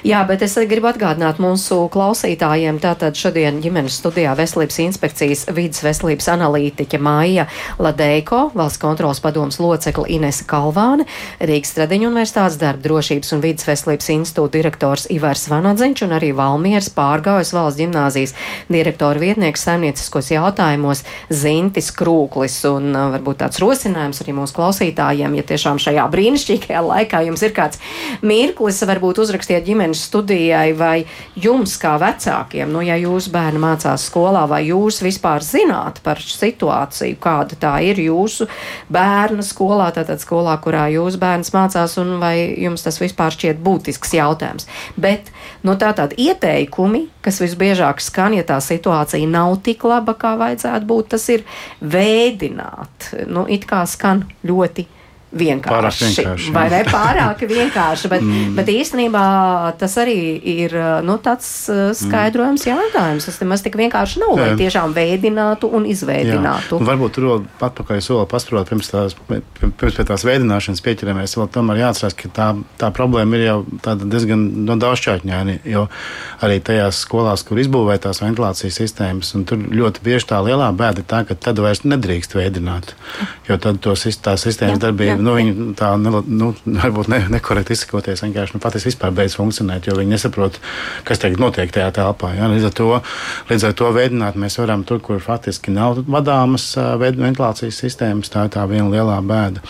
Jā, 0.08 0.24
bet 0.30 0.46
es 0.46 0.58
gribu 0.70 0.90
atgādināt 0.92 1.42
mūsu 1.44 1.84
klausītājiem, 1.94 2.80
tātad 2.84 3.18
šodien 3.20 3.62
ģimenes 3.64 4.00
studijā 4.02 4.34
veselības 4.38 4.80
inspekcijas 4.88 5.46
vidas 5.54 5.84
veselības 5.86 6.30
analītiķa 6.34 7.00
Maija 7.04 7.48
Ladeiko, 7.82 8.48
valsts 8.58 8.82
kontrolas 8.82 9.22
padomas 9.24 9.60
locekla 9.62 10.10
Inese 10.14 10.48
Kalvāne, 10.50 11.08
Rīgas 11.44 11.74
Stradiņu 11.76 12.10
universitātes 12.10 12.60
darba 12.62 12.86
drošības 12.86 13.34
un 13.36 13.43
vidas 13.44 13.68
veselības 13.68 14.10
institūta 14.14 14.58
direktors 14.58 15.08
Ivars 15.14 15.46
Vanadziņš 15.52 16.06
un 16.08 16.16
arī 16.18 16.32
Valmieras 16.36 16.90
pārgājas 16.94 17.54
valsts 17.56 17.82
ģimnāzijas 17.82 18.36
direktora 18.72 19.22
vietnieks 19.22 19.66
saimnieciskos 19.68 20.32
jautājumos 20.34 21.04
Zintis 21.30 21.92
Krūklis. 21.96 22.58
Un 22.72 22.92
uh, 22.92 23.10
varbūt 23.14 23.42
tāds 23.44 23.62
rosinājums 23.64 24.24
arī 24.24 24.36
mūsu 24.38 24.58
klausītājiem, 24.58 25.38
ja 25.40 25.46
tiešām 25.54 25.82
šajā 25.84 26.08
brīnišķīgajā 26.14 26.84
laikā 26.88 27.24
jums 27.28 27.44
ir 27.46 27.56
kāds 27.56 27.82
mirklis, 28.26 28.82
varbūt 28.88 29.22
uzrakstiet 29.24 29.66
ģimenes 29.68 30.04
studijai 30.10 30.74
vai 30.78 31.06
jums 31.40 31.76
kā 31.82 31.96
vecākiem, 32.02 32.72
nu 32.74 32.84
ja 32.86 32.98
jūsu 33.00 33.32
bērni 33.34 33.62
mācās 33.64 34.08
skolā, 34.10 34.44
vai 34.50 34.64
jūs 34.68 35.00
vispār 35.06 35.44
zināt 35.46 36.02
par 36.04 36.20
situāciju, 36.24 37.20
kāda 37.24 37.58
tā 37.60 37.74
ir 37.86 38.02
jūsu 38.04 38.48
bērna 38.94 39.46
skolā, 39.46 39.92
tātad 39.96 40.22
skolā, 40.24 40.58
kurā 40.64 40.90
jūsu 40.94 41.22
bērns 41.22 41.54
mācās, 41.56 41.98
un 42.02 42.18
vai 42.24 42.36
jums 42.60 42.84
tas 42.84 43.00
vispār 43.02 43.23
šķiet 43.34 43.62
būtisks 43.64 44.16
jautājums. 44.18 44.68
Bet 44.96 45.30
no 45.64 45.74
nu, 45.74 45.78
tā 45.80 45.94
tāda 45.96 46.18
ieteikumi, 46.20 47.06
kas 47.24 47.40
visbiežāk 47.44 48.02
skan, 48.04 48.36
ja 48.38 48.44
tā 48.48 48.60
situācija 48.64 49.30
nav 49.30 49.60
tik 49.64 49.86
laba, 49.88 50.18
kā 50.18 50.36
vajadzētu 50.40 50.90
būt, 50.90 51.14
tas 51.16 51.30
ir 51.32 51.46
vēdināt. 51.80 53.14
Nu, 53.32 53.48
it 53.48 53.68
kā 53.70 53.86
skan 53.90 54.26
ļoti 54.44 54.88
vienkārši. 55.34 55.74
Pārāk 55.74 56.00
vienkārši, 56.04 56.54
vai 56.56 56.66
ne 56.72 56.82
pārāk 56.88 57.44
vienkārši, 57.54 58.12
bet, 58.12 58.24
mm. 58.26 58.54
bet 58.58 58.72
īstenībā 58.74 59.24
tas 59.80 59.96
arī 60.02 60.18
ir 60.54 60.76
nu, 61.06 61.18
tāds 61.24 61.50
uh, 61.72 61.92
skaidrojums 61.98 62.66
jautājums. 62.68 63.28
Tas 63.30 63.40
nemaz 63.42 63.64
tik 63.66 63.78
vienkārši 63.80 64.22
nav, 64.24 64.36
lai 64.40 64.52
tiešām 64.60 64.94
veidinātu 64.96 65.70
un 65.74 65.88
izveidinātu. 65.90 66.80
Un 66.80 66.90
varbūt 66.90 67.18
tur 67.18 67.30
vēl 67.30 67.46
atpakaļ 67.70 68.04
soli 68.04 68.28
pasprot, 68.32 68.70
pirms, 68.70 68.92
tās, 68.94 69.18
pirms 69.30 69.98
pie 69.98 70.08
tās 70.08 70.26
veidināšanas 70.28 70.84
pieķeramies. 70.86 71.38
Vēl 71.40 71.50
tomēr 71.54 71.84
jāatcerās, 71.86 72.18
ka 72.20 72.32
tā, 72.34 72.50
tā 72.82 72.92
problēma 72.96 73.40
ir 73.40 73.46
jau 73.48 73.58
tāda 73.86 74.08
diezgan 74.10 74.46
no 74.68 74.78
daudzšķaitņaini. 74.82 75.60
Jo 75.70 75.88
arī 76.44 76.60
tajās 76.64 77.02
skolās, 77.06 77.46
kur 77.48 77.62
izbūvētās 77.62 78.22
ventilācijas 78.24 78.80
sistēmas, 78.82 79.34
un 79.38 79.48
tur 79.50 79.62
ļoti 79.64 80.04
bieži 80.06 80.30
tā 80.34 80.42
lielā 80.46 80.70
bēda 80.78 81.04
ir 81.04 81.10
tā, 81.10 81.24
ka 81.28 81.38
tad 81.40 81.62
vairs 81.64 81.84
nedrīkst 81.88 82.36
veidināt. 82.38 82.94
Jo 83.48 83.58
tad 83.62 83.80
to, 83.84 83.96
sis- 84.00 84.20
tā 84.24 84.36
sistēmas 84.40 84.82
darbība. 84.82 85.23
Nu, 85.24 85.36
viņi 85.38 85.76
tā 85.80 85.94
nu, 86.00 86.52
varbūt 86.66 87.10
ne, 87.12 87.22
nekorekti 87.34 87.78
izsakoties, 87.78 88.24
vienkārši 88.26 88.58
nu, 88.58 88.64
patiesībā 88.64 88.92
vispār 88.94 89.16
beidz 89.18 89.38
funkcionēt, 89.40 89.88
jo 89.88 89.98
viņi 89.98 90.16
nesaprot, 90.16 90.60
kas 91.08 91.22
tagad 91.24 91.42
notiek 91.42 91.72
tajā 91.74 91.92
telpā. 91.96 92.34
Ja? 92.38 92.50
Līdz, 92.52 92.70
ar 92.70 92.76
to, 92.80 92.90
līdz 93.52 93.68
ar 93.70 93.78
to 93.80 93.92
veidināt 93.96 94.40
mēs 94.40 94.60
varam 94.62 94.84
tur, 94.88 95.02
kur 95.04 95.22
faktiski 95.24 95.74
nav 95.74 96.04
vadāmas 96.06 96.74
veid- 97.02 97.22
ventilācijas 97.22 97.80
sistēmas. 97.86 98.32
Tā 98.34 98.48
ir 98.48 98.54
tā 98.58 98.68
viena 98.70 98.90
lielā 98.92 99.22
bēda. 99.26 99.64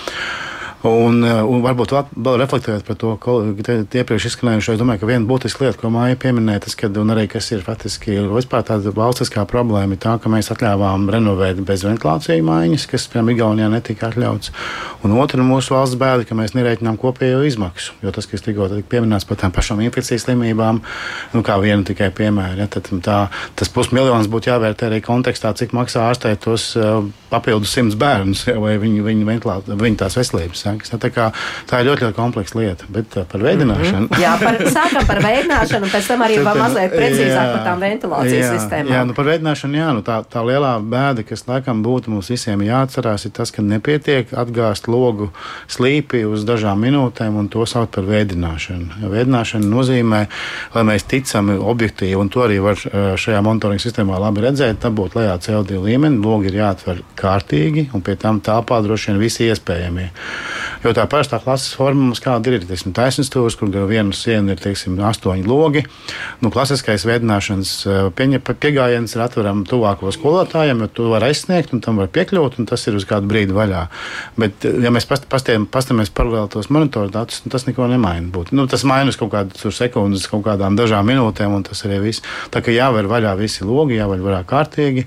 Un, 0.84 1.22
eh, 1.24 1.40
un 1.48 1.62
varbūt 1.64 1.94
vēl- 1.96 2.40
reflektējot 2.42 2.84
par 2.84 2.96
to, 3.00 3.16
ko 3.16 3.38
iepriekš 3.56 4.26
izskanējušo, 4.28 4.74
es 4.74 4.80
domāju, 4.82 5.00
ka 5.00 5.08
viena 5.08 5.26
būtiska 5.26 5.64
lieta, 5.64 5.78
ko 5.80 5.88
māja 5.88 6.18
pieminēja, 6.20 6.60
tas, 6.66 6.76
kad, 6.76 6.98
un 6.98 7.08
arī 7.08 7.30
kas 7.30 7.52
ir 7.52 7.62
faktiski 7.64 8.18
vispār 8.28 8.66
tāda 8.68 8.92
valstiskā 8.92 9.48
problēma, 9.48 9.94
ir 9.94 10.02
tā, 10.04 10.20
ka 10.20 10.28
mēs 10.28 10.52
atļāvām 10.52 11.08
renovēt 11.08 11.64
bez 11.64 11.84
ventilācijas 11.84 12.44
mājiņas, 12.44 12.88
kas, 12.92 13.08
piemēram, 13.08 13.32
Igaunijā 13.32 13.70
netika 13.72 14.12
atļauts. 14.12 14.52
Un 15.06 15.12
otra 15.12 15.40
mūsu 15.40 15.72
valsts 15.72 15.96
bēda, 15.96 16.28
ka 16.28 16.36
mēs 16.36 16.52
nereiķinām 16.52 17.00
kopējo 17.00 17.48
izmaksu. 17.48 17.94
Jo 18.04 18.12
tas, 18.12 18.28
kas 18.28 18.42
tikko 18.42 18.68
tika 18.68 18.90
pieminēts 18.90 19.26
par 19.26 19.38
tām 19.38 19.56
pašām 19.56 19.80
infekcijas 19.88 20.28
slimībām, 20.28 20.82
nu, 21.34 21.42
kā 21.42 21.62
viena 21.64 21.84
tikai 21.88 22.12
piemēra, 22.12 22.58
ja, 22.58 22.68
tad 22.68 22.92
tā, 23.00 23.30
tas 23.56 23.70
pusmiljons 23.70 24.28
būtu 24.28 24.52
jāvērtē 24.52 24.92
arī 24.92 25.00
kontekstā, 25.02 25.56
cik 25.56 25.72
maksā 25.72 26.12
ārstēt 26.12 26.44
tos 26.44 26.76
uh, 26.76 27.06
papildus 27.32 27.72
simts 27.72 27.96
bērnus 27.96 28.48
ja, 28.48 28.60
vai 28.60 28.76
viņu, 28.78 29.02
viņu, 29.08 29.26
ventilā- 29.32 29.64
viņu 29.64 29.96
tās 30.04 30.20
veselības. 30.20 30.58
sekas. 30.58 30.73
Ja, 30.80 31.00
tā, 31.02 31.10
kā, 31.14 31.30
tā 31.70 31.82
ir 31.82 31.90
ļoti, 31.90 32.08
ļoti 32.08 32.18
kompleksa 32.18 32.60
lieta. 32.60 32.88
Bet 32.94 33.18
uh, 33.18 33.28
par 33.30 33.44
veidināšanu. 33.46 34.10
Jā, 34.22 34.34
par, 34.42 34.60
sākam 34.74 35.08
par 35.10 35.22
veidināšanu, 35.24 35.90
pēc 35.94 36.10
tam 36.12 36.26
arī 36.26 36.40
vēl 36.48 36.60
mazliet 36.60 36.96
precīzāk 36.96 37.52
par 37.56 37.66
tām 37.68 37.84
ventilācijas 37.84 38.46
jā, 38.46 38.52
sistēmām. 38.58 38.94
Jā, 38.94 39.04
nu 39.10 39.18
par 39.18 39.30
veidināšanu, 39.30 39.80
jā, 39.80 39.90
nu 39.98 40.06
tā, 40.06 40.20
tā 40.30 40.44
lielā 40.48 40.74
bēda, 40.94 41.26
kas 41.28 41.46
laikam 41.50 41.84
būtu 41.86 42.14
mums 42.14 42.32
visiem 42.34 42.64
jāatcerās, 42.66 43.28
ir 43.28 43.36
tas, 43.36 43.54
ka 43.54 43.66
nepietiek 43.66 44.34
atgāzt 44.44 44.90
logu 44.92 45.30
slīpi 45.72 46.24
uz 46.30 46.46
dažām 46.48 46.84
minūtēm 46.84 47.38
un 47.40 47.50
to 47.54 47.66
sauc 47.70 47.92
par 47.94 48.08
veidināšanu. 48.08 49.04
Veidināšana 49.14 49.70
nozīmē, 49.70 50.22
lai 50.76 50.86
mēs 50.88 51.08
ticami, 51.10 51.58
objektīvi, 51.74 52.18
un 52.20 52.32
to 52.34 52.44
arī 52.46 52.60
var 52.64 52.80
eh, 52.80 53.14
šajā 53.20 53.42
monitoringa 53.46 53.84
sistēmā 53.84 54.20
labi 54.22 54.46
redzēt, 54.46 54.82
dabūt 54.84 55.18
lejā 55.20 55.38
CO2 55.44 55.82
līmeni, 55.84 56.22
logi 56.24 56.52
ir 56.52 56.60
jāatver 56.62 57.04
kārtīgi 57.20 57.90
un 57.94 58.04
pie 58.06 58.18
tam 58.20 58.42
telpā 58.44 58.82
droši 58.84 59.12
vien 59.12 59.22
visi 59.22 59.48
iespējamie. 59.50 60.10
Jo 60.84 60.94
tā 60.96 61.06
parastā 61.10 61.40
klases 61.44 61.74
forma 61.78 62.10
mums 62.10 62.22
kāda 62.24 62.52
ir, 62.54 62.66
teiksim, 62.68 62.94
taisnības 62.96 63.30
stūris, 63.32 63.58
kur 63.60 63.70
gar 63.74 63.88
vienu 63.90 64.14
sienu 64.16 64.54
ir, 64.54 64.62
teiksim, 64.62 64.98
astoņi 65.00 65.46
logi. 65.48 65.84
Nu, 66.42 66.52
klasiskais 66.54 67.06
veidināšanas 67.08 67.74
eh, 67.88 68.10
pieejams 68.94 69.16
ir 69.16 69.24
atveram 69.26 69.64
tuvāko 69.68 70.12
skolotājiem, 70.14 70.84
jo 70.84 70.88
to 70.88 71.10
var 71.14 71.26
aizsniegt 71.28 71.74
un 71.74 71.82
tam 71.84 71.98
var 72.02 72.10
piekļūt, 72.14 72.60
un 72.60 72.68
tas 72.70 72.84
ir 72.88 72.98
uz 73.00 73.06
kādu 73.10 73.30
brīdi 73.32 73.56
vaļā. 73.56 73.88
Bet, 74.38 74.66
eh, 74.66 74.80
ja 74.86 74.92
mēs 74.94 75.08
past- 75.10 75.28
pastiem- 75.32 75.68
pastamies 75.70 76.12
paralēli 76.14 76.50
tos 76.54 76.70
monitoru 76.70 77.12
datus, 77.12 77.42
nu, 77.46 77.52
tas 77.52 77.66
neko 77.68 77.88
nemaina. 77.88 78.30
Būt. 78.34 78.52
Nu, 78.56 78.68
tas 78.68 78.84
maina 78.84 79.10
uz 79.10 79.18
kaut 79.20 79.34
tur 79.60 79.72
sekundes, 79.72 80.28
kaut 80.28 80.44
kādām 80.46 80.78
dažām 80.78 81.06
minūtēm, 81.10 81.54
un 81.56 81.64
tas 81.64 81.84
arī 81.84 82.00
viss. 82.02 82.22
Tā 82.52 82.62
kā 82.64 82.74
jāver 82.74 83.08
vaļā 83.10 83.36
visi 83.38 83.64
logi, 83.66 83.98
jāver 84.00 84.22
vaļā 84.24 84.44
kārtīgi, 84.46 85.06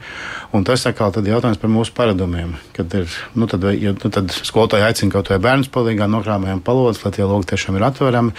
un 0.53 0.65
tas 0.65 0.85
atkal 0.87 1.13
tad 1.13 1.25
jautājums 1.27 1.61
par 1.61 1.71
mūsu 1.71 1.93
paradumiem. 1.97 2.55
Kad 2.77 2.93
ir, 2.95 3.07
nu, 3.35 3.47
tad, 3.47 3.63
ja, 3.75 3.93
nu, 3.93 4.11
tad 4.11 4.31
skolotāji 4.31 4.87
aicina 4.87 5.13
kaut 5.13 5.29
vai 5.29 5.39
bērnus 5.47 5.71
palīgā 5.73 6.09
nokrāmējam 6.11 6.61
palodas, 6.67 7.01
lai 7.05 7.13
tie 7.17 7.25
logi 7.25 7.47
tiešām 7.53 7.79
ir 7.79 7.87
atverami. 7.87 8.35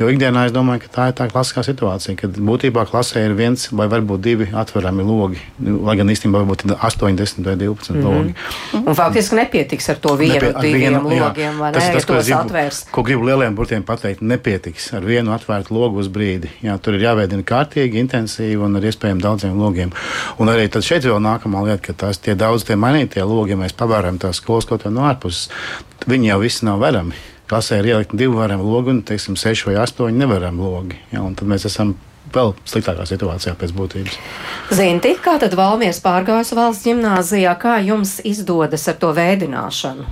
Jo 0.00 0.08
ikdienā 0.12 0.46
es 0.48 0.54
domāju, 0.54 0.84
ka 0.86 0.92
tā 0.96 1.08
ir 1.10 1.16
tā 1.18 1.26
klasiskā 1.32 1.64
situācija, 1.66 2.16
kad 2.22 2.38
būtībā 2.38 2.86
klasē 2.90 3.26
ir 3.26 3.34
viens 3.38 3.66
vai 3.72 3.88
varbūt 3.92 4.22
divi 4.24 4.48
atverami 4.54 5.02
logi. 5.06 5.42
Nu, 5.58 5.80
Lai 5.82 5.96
gan 5.98 6.08
īstenībā 6.12 6.44
varbūt 6.44 6.64
ir 6.68 6.76
8, 6.78 7.16
10 7.18 7.44
vai 7.48 7.56
12 7.58 7.90
mm 7.90 8.02
-hmm. 8.02 8.04
logi. 8.06 8.34
Un 8.86 8.94
faktiski 8.94 9.34
nepietiks 9.36 9.88
ar 9.90 9.96
to 9.96 10.14
vienu, 10.16 10.34
Nepie- 10.34 10.54
ar 10.56 10.62
diviem 10.62 10.80
vienu, 10.80 11.10
jā. 11.10 11.28
logiem, 11.28 11.58
vai 11.58 11.72
Tas 11.72 11.82
ne, 11.82 11.88
ir 11.88 11.94
ja 11.94 11.98
tas, 12.00 12.04
ko 12.06 12.14
tos 12.14 12.26
gribu- 12.26 12.44
atvērs. 12.44 12.84
Ko 12.90 13.02
gribu 13.02 13.24
lieliem 13.26 13.54
burtiem 13.54 13.82
pateikt, 13.82 14.20
nepietiks 14.22 14.92
ar 14.94 15.02
vienu 15.04 15.32
atvērtu 15.32 15.74
logu 15.74 15.98
uz 15.98 16.08
brīdi. 16.08 16.48
Jā, 16.62 16.78
tur 16.78 16.94
ir 16.94 17.00
jāveidina 17.00 17.42
kārtīgi, 17.42 17.94
intensīvi 18.04 18.56
un 18.62 18.76
ar 18.76 18.82
iespējami 18.82 19.20
daudziem 19.22 19.58
logiem. 19.58 19.90
Un 20.38 20.48
arī 20.48 20.68
tad 20.68 20.82
šeit 20.82 21.02
vēl 21.04 21.18
nākamā 21.20 21.64
lieta, 21.66 21.82
ka 21.86 21.92
tās 22.06 22.18
tie 22.18 22.34
daudz 22.34 22.64
tie 22.64 22.76
mainītie 22.76 23.22
logi, 23.24 23.50
ja 23.50 23.56
mēs 23.56 23.72
pavērām 23.72 24.18
tās 24.18 24.36
skolas 24.36 24.64
kaut 24.66 24.82
kā 24.82 24.90
no 24.90 25.00
ārpuses, 25.00 25.48
viņi 26.06 26.26
jau 26.28 26.41
visi 26.42 26.66
nav 26.68 26.82
verami. 26.82 27.16
Klasē 27.50 27.80
ir 27.80 27.90
ielikt 27.92 28.14
divi 28.16 28.36
varami 28.36 28.64
logi 28.64 28.94
un, 28.94 29.02
teiksim, 29.06 29.36
seši 29.36 29.70
vai 29.70 29.76
astoņi 29.82 30.22
nevarami 30.22 30.62
logi. 30.62 30.98
Jā, 31.12 31.20
un 31.24 31.36
tad 31.38 31.50
mēs 31.50 31.66
esam 31.68 31.94
vēl 32.32 32.54
sliktākā 32.68 33.04
situācijā 33.08 33.54
pēc 33.58 33.74
būtības. 33.76 34.16
Zinti, 34.72 35.14
kā 35.22 35.36
tad 35.42 35.56
Valmies 35.58 36.00
pārgājas 36.04 36.54
valsts 36.56 36.86
gimnāzijā, 36.88 37.52
kā 37.60 37.76
jums 37.84 38.18
izdodas 38.28 38.86
ar 38.88 38.96
to 39.02 39.12
veidināšanu? 39.16 40.06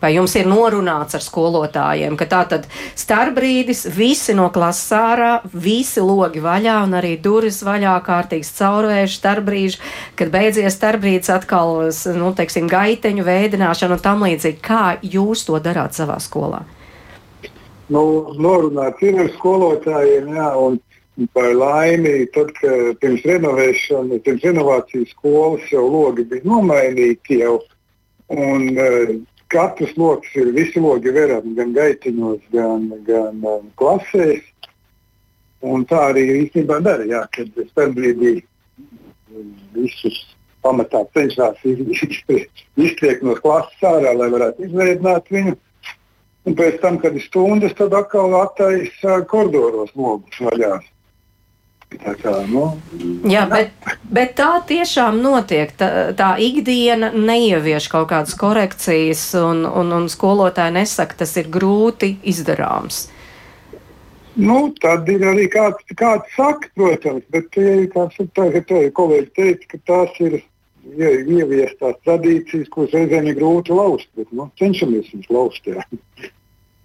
Vai 0.00 0.14
jums 0.14 0.32
ir 0.40 0.48
norunāts 0.48 1.16
ar 1.18 1.20
skolotājiem, 1.20 2.16
ka 2.16 2.24
tā 2.30 2.40
tad 2.48 2.66
starpbrīdis, 2.98 3.84
visi 3.92 4.32
no 4.36 4.48
klases 4.52 4.94
ārā, 4.96 5.32
visi 5.52 6.00
logi 6.00 6.40
vaļā 6.40 6.78
un 6.86 6.96
arī 6.96 7.16
durvis 7.20 7.60
vaļā, 7.66 7.98
kārtīgs 8.06 8.54
caurvērš, 8.56 9.18
starpbrīži, 9.20 9.80
kad 10.16 10.32
beidzies 10.32 10.78
starpbrīdis 10.78 11.32
atkal, 11.36 11.90
nu, 12.16 12.32
teiksim, 12.36 12.70
gaiteņu 12.72 13.26
veidināšana 13.28 13.98
un 13.98 14.04
tam 14.04 14.24
līdzīgi. 14.24 14.62
Kā 14.64 14.84
jūs 15.04 15.44
to 15.48 15.60
darāt 15.60 15.98
savā 15.98 16.16
skolā? 16.22 16.64
Nu, 17.90 18.04
norunāts 18.38 19.02
ir 19.04 19.18
ar 19.20 19.28
skolotājiem, 19.34 20.32
jā, 20.32 20.48
un 20.56 20.78
par 21.34 21.50
laimi, 21.52 22.24
tad, 22.32 22.52
kad 22.56 22.96
pirms 23.02 23.24
renovēšanas, 23.28 24.22
pirms 24.24 24.46
renovācijas 24.46 25.12
skolas 25.12 25.66
jau 25.72 25.84
logi 25.90 26.24
bija 26.30 26.46
nomainīti 26.48 27.40
jau, 27.42 27.58
un 28.30 28.70
uh, 28.78 29.12
katrs 29.50 29.96
loks 29.98 30.34
ir, 30.38 30.52
visi 30.56 30.80
logi 30.82 31.12
verami 31.14 31.54
gan 31.58 31.74
gaitiņos, 31.76 32.42
gan, 32.54 32.88
gan 33.06 33.40
um, 33.46 33.70
klasēs. 33.80 34.44
Un 35.60 35.84
tā 35.84 35.98
arī 36.12 36.22
īstenībā 36.46 36.78
dara, 36.84 37.04
jā, 37.04 37.24
kad 37.36 37.50
starpbrīdī 37.72 38.38
um, 38.40 39.50
visus 39.74 40.22
pamatā 40.64 41.02
cenšas 41.16 41.60
iztriekt 41.66 43.24
no 43.26 43.34
klases 43.40 43.84
ārā, 43.84 44.14
lai 44.16 44.30
varētu 44.32 44.68
izveidot 44.68 45.28
viņu. 45.32 45.58
Un 46.48 46.56
pēc 46.56 46.78
tam, 46.80 46.96
kad 47.02 47.16
ir 47.18 47.24
stundas, 47.26 47.74
tad 47.76 47.92
atkal 47.96 48.32
attaisa 48.38 49.20
koridoros 49.28 49.92
logus 49.92 50.40
vaļā. 50.40 50.78
Kā, 51.90 52.32
nu, 52.46 52.78
Jā, 53.26 53.42
bet, 53.50 53.72
bet 54.14 54.36
tā 54.38 54.60
tiešām 54.68 55.18
notiek. 55.24 55.72
Tā, 55.76 55.88
tā 56.16 56.28
ikdiena 56.38 57.10
neievieš 57.12 57.88
kaut 57.90 58.08
kādas 58.12 58.36
korekcijas, 58.38 59.24
un, 59.34 59.64
un, 59.66 59.90
un 59.96 60.06
skolotāji 60.08 60.76
nesaka, 60.78 61.18
tas 61.24 61.34
ir 61.40 61.50
grūti 61.50 62.12
izdarāms. 62.30 63.08
nu, 64.40 64.70
tad 64.80 65.08
ir 65.10 65.26
arī 65.26 65.48
kāds, 65.52 65.82
kāds 65.98 66.30
saka, 66.36 66.70
protams, 66.78 67.26
bet 67.34 67.50
tie, 67.56 67.88
kāds, 67.92 68.16
tā, 68.38 68.46
tā, 68.70 68.84
kolēģi 68.96 69.30
teica, 69.36 69.66
ka 69.74 69.78
tās 69.90 70.20
ir 70.22 70.38
ie- 70.38 71.24
ieviestās 71.26 71.98
tradīcijas, 72.06 72.70
kuras 72.72 72.94
reizēm 72.94 73.26
ir 73.28 73.36
grūti 73.42 73.74
lauzt, 73.74 74.08
bet 74.16 74.30
nu, 74.32 74.46
cenšamies 74.62 75.10
viņus 75.12 75.32
lauzt. 75.34 75.66
Jā. 75.66 75.82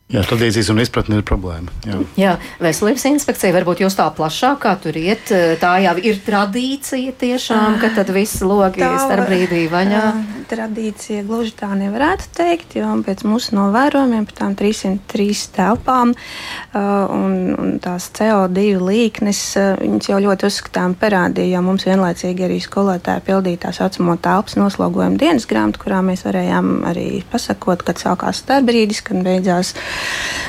Jā, 0.06 0.22
tradīcijas 0.22 0.68
un 0.70 0.78
izpratne 0.84 1.18
ir 1.18 1.24
problēma. 1.26 1.72
Jā. 1.82 1.96
Jā, 2.14 2.32
veselības 2.62 3.08
inspekcija 3.10 3.56
varbūt 3.56 3.80
jūs 3.82 3.96
tā 3.98 4.06
plašāk 4.14 4.60
kā 4.62 4.76
tur 4.78 4.94
iet. 5.02 5.32
Tā 5.58 5.72
jau 5.82 5.96
ir 5.98 6.20
tradīcija 6.22 7.16
tiešām, 7.18 7.80
ka 7.82 7.90
tad 7.96 8.12
visi 8.14 8.46
logi 8.46 8.84
Tā, 8.84 8.92
starp 9.02 9.26
brīdī 9.32 9.64
vaļā. 9.72 10.04
Tradīcija 10.46 11.24
gluži 11.26 11.56
tā 11.58 11.72
nevarētu 11.74 12.30
teikt, 12.38 12.76
jo 12.78 12.92
pēc 13.02 13.24
mūsu 13.26 13.56
novērojumiem 13.58 14.28
par 14.30 14.38
tām 14.44 14.54
303 14.60 15.42
telpām 15.56 16.14
un, 16.14 17.34
un 17.58 17.74
tās 17.82 18.06
CO2 18.14 18.68
līknes 18.78 19.42
viņas 19.82 20.12
jau 20.12 20.22
ļoti 20.22 20.46
uzskatām 20.52 20.94
parādīja, 21.02 21.56
jo 21.58 21.64
mums 21.66 21.88
vienlaicīgi 21.90 22.46
arī 22.46 22.60
skolotāji 22.62 23.26
pildīja 23.26 23.64
tā 23.66 23.74
saucamo 23.80 24.20
telpas 24.22 24.54
noslogojumu 24.62 25.18
dienas 25.18 25.50
grāmatu, 25.50 25.82
kurā 25.82 26.06
mēs 26.06 26.28
varējām 26.30 26.72
arī 26.94 27.10
pasakot, 27.34 27.82
kad 27.90 28.06
sākās 28.06 28.46
starpbrīdis, 28.46 29.02
kad 29.10 29.26
beidzās 29.26 29.74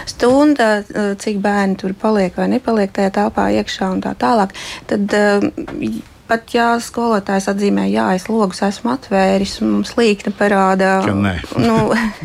stunda, 0.09 0.69
ā, 0.83 1.07
cik 1.23 1.41
bērni 1.45 1.79
tur 1.81 1.95
paliek 1.99 2.37
vai 2.39 2.51
nepaliek 2.57 2.93
tajā 2.93 3.15
telpā 3.21 3.49
iekšā 3.61 3.93
un 3.95 4.05
tā 4.05 4.17
tālāk. 4.19 4.55
Tad, 4.91 5.17
ā, 5.17 5.97
Pat 6.27 6.51
ja 6.51 6.73
skolotājs 6.83 7.45
atzīmē, 7.53 7.85
jā, 7.87 8.09
es 8.19 8.25
logus 8.27 8.59
esmu 8.67 8.91
atvēris, 8.97 9.61
un 9.63 9.77
mums 9.77 9.93
līkne 9.95 10.33
parāda, 10.35 10.97
Ka 11.07 11.13
nē. 11.15 11.35
nu, 11.63 11.77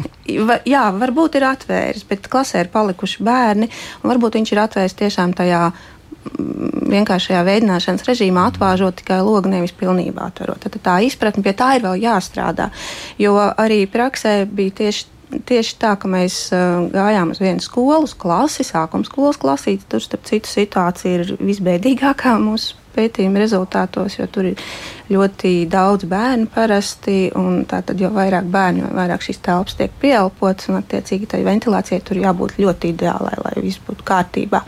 jā, 0.74 0.88
varbūt 0.98 1.38
ir 1.38 1.46
atvēris, 1.46 2.08
bet 2.10 2.26
klasē 2.32 2.64
ir 2.64 2.72
palikuši 2.74 3.22
bērni, 3.28 3.70
un 4.02 4.10
varbūt 4.10 4.40
viņš 4.40 4.54
ir 4.56 4.62
atvēris 4.64 4.98
tiešām 5.04 5.36
tajā 5.38 5.62
mm, 5.70 6.90
vienkāršajā 6.96 7.44
veidināšanas 7.46 8.08
režīmā 8.10 8.48
atvāžot 8.50 8.98
tikai 9.04 9.22
logu, 9.22 9.54
nevis 9.54 9.78
pilnībā 9.78 10.32
atverot. 10.32 10.66
Tad 10.66 10.82
tā 10.82 10.98
izpratne 11.06 11.46
pie 11.46 11.54
tā 11.54 11.76
ir 11.78 11.86
vēl 11.86 12.02
jāstrādā, 12.02 12.72
jo 13.22 13.38
arī 13.38 13.84
praksē 13.86 14.40
bija 14.50 14.80
tieši. 14.82 15.06
Tieši 15.32 15.78
tā, 15.80 15.94
ka 16.00 16.10
mēs 16.12 16.50
uh, 16.52 16.90
gājām 16.92 17.32
uz 17.32 17.40
vienu 17.40 17.64
skolu, 17.64 18.04
uz 18.08 18.16
klasi, 18.18 18.66
sākuma 18.68 19.08
skolas 19.08 19.40
klasīti. 19.42 19.88
Tur, 19.92 20.04
starp 20.04 20.28
citu, 20.28 20.52
situācija 20.52 21.22
ir 21.22 21.34
visbēdīgākā 21.40 22.36
mūsu 22.48 22.78
pētījuma 22.92 23.40
rezultātos, 23.42 24.18
jo 24.20 24.28
tur 24.32 24.50
ir 24.52 24.62
ļoti 25.12 25.54
daudz 25.72 26.08
bērnu 26.12 26.50
parasti. 26.52 27.16
Tātad, 27.72 28.00
jo 28.02 28.12
vairāk 28.12 28.48
bērnu, 28.52 28.84
jo 28.84 28.92
vairāk 28.98 29.24
šīs 29.26 29.42
telpas 29.46 29.78
tiek 29.80 29.96
pieelpotas, 30.02 30.70
un 30.72 30.82
attiecīgi 30.82 31.30
tai 31.32 31.42
ventilācijai 31.48 32.02
tur 32.08 32.20
jābūt 32.22 32.58
ļoti 32.60 32.92
ideālai, 32.92 33.34
lai 33.42 33.56
viss 33.64 33.82
būtu 33.88 34.06
kārtībā. 34.08 34.64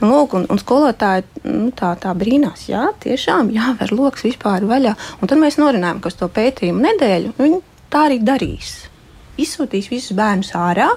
Nu, 0.00 0.12
lūk, 0.12 0.36
un, 0.38 0.48
un 0.48 0.60
skolotāji 0.60 1.26
nu, 1.44 1.70
tā, 1.76 1.94
tā 2.00 2.14
brīnās, 2.18 2.68
jā, 2.70 2.88
tiešām 3.04 3.52
jāver 3.54 3.92
lokus 3.92 4.26
vispār 4.28 4.64
vaļā. 4.68 4.96
Un 5.20 5.30
tad 5.30 5.40
mēs 5.40 5.60
norinājām, 5.60 6.00
ka 6.00 6.12
uz 6.12 6.20
to 6.20 6.30
pētījumu 6.32 6.86
nedēļu 6.88 7.34
viņi 7.40 7.64
tā 7.92 8.08
arī 8.08 8.22
darīs. 8.24 8.78
Izsūtīs 9.38 9.90
visus 9.92 10.16
bērnus 10.18 10.54
ārā 10.58 10.90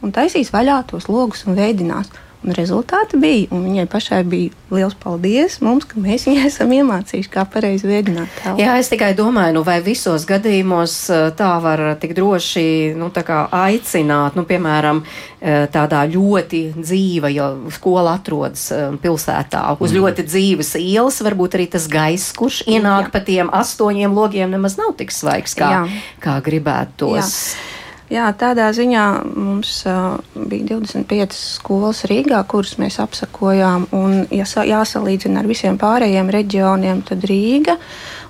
un 0.00 0.14
taisīs 0.14 0.52
vaļā 0.54 0.82
tos 0.90 1.10
logus 1.10 1.46
un 1.48 1.58
veidinās. 1.58 2.10
Un 2.40 2.54
rezultāti 2.56 3.18
bija, 3.20 3.50
un 3.52 3.66
viņai 3.66 3.82
pašai 3.92 4.22
bija 4.24 4.54
liels 4.72 4.94
paldies 4.96 5.58
mums, 5.60 5.84
ka 5.84 6.00
mēs 6.00 6.22
viņai 6.24 6.46
esam 6.48 6.70
iemācījuši, 6.72 7.28
kā 7.28 7.42
pareizi 7.44 7.84
veidot 7.84 8.30
telpu. 8.38 8.62
Jā, 8.62 8.78
es 8.80 8.88
tikai 8.88 9.10
domāju, 9.18 9.58
nu, 9.58 9.62
vai 9.66 9.74
visos 9.84 10.24
gadījumos 10.24 10.94
eh, 11.12 11.26
tā 11.36 11.50
var 11.60 11.82
tik 12.00 12.14
droši 12.16 12.62
nu, 12.96 13.10
tā 13.12 13.42
aicināt, 13.52 14.38
nu, 14.40 14.46
piemēram, 14.48 15.02
eh, 15.04 15.66
tādā 15.74 16.00
ļoti 16.08 16.62
dzīva, 16.78 17.28
jo 17.34 17.48
skola 17.76 18.14
atrodas 18.16 18.70
eh, 18.72 18.86
pilsētā, 19.02 19.66
uz 19.76 19.92
mm. 19.92 19.98
ļoti 19.98 20.24
dzīves 20.30 20.72
ielas, 20.80 21.20
varbūt 21.26 21.58
arī 21.58 21.66
tas 21.76 21.90
gaiss, 21.92 22.32
kurš 22.40 22.62
ienāk 22.64 23.10
Jā. 23.10 23.12
pa 23.12 23.20
tiem 23.26 23.52
astoņiem 23.52 24.16
logiem, 24.16 24.48
nemaz 24.56 24.78
nav 24.80 24.96
tik 24.96 25.12
svaigs, 25.12 25.52
kā, 25.60 25.74
Jā. 25.76 26.00
kā 26.24 26.38
gribētos. 26.48 27.36
Jā. 27.52 27.76
Jā, 28.10 28.26
tādā 28.34 28.72
ziņā 28.74 29.04
mums 29.38 29.84
uh, 29.86 30.16
bija 30.34 30.72
25 30.72 31.36
skolas 31.38 32.00
Rīgā, 32.10 32.40
kuras 32.50 32.72
mēs 32.82 32.96
apsakojām. 32.98 33.84
Un, 33.94 34.24
ja 34.34 34.42
jāsalīdzina 34.66 35.38
ar 35.38 35.46
visiem 35.46 35.78
pārējiem 35.78 36.32
reģioniem, 36.34 37.04
tad 37.06 37.22
Rīga 37.30 37.76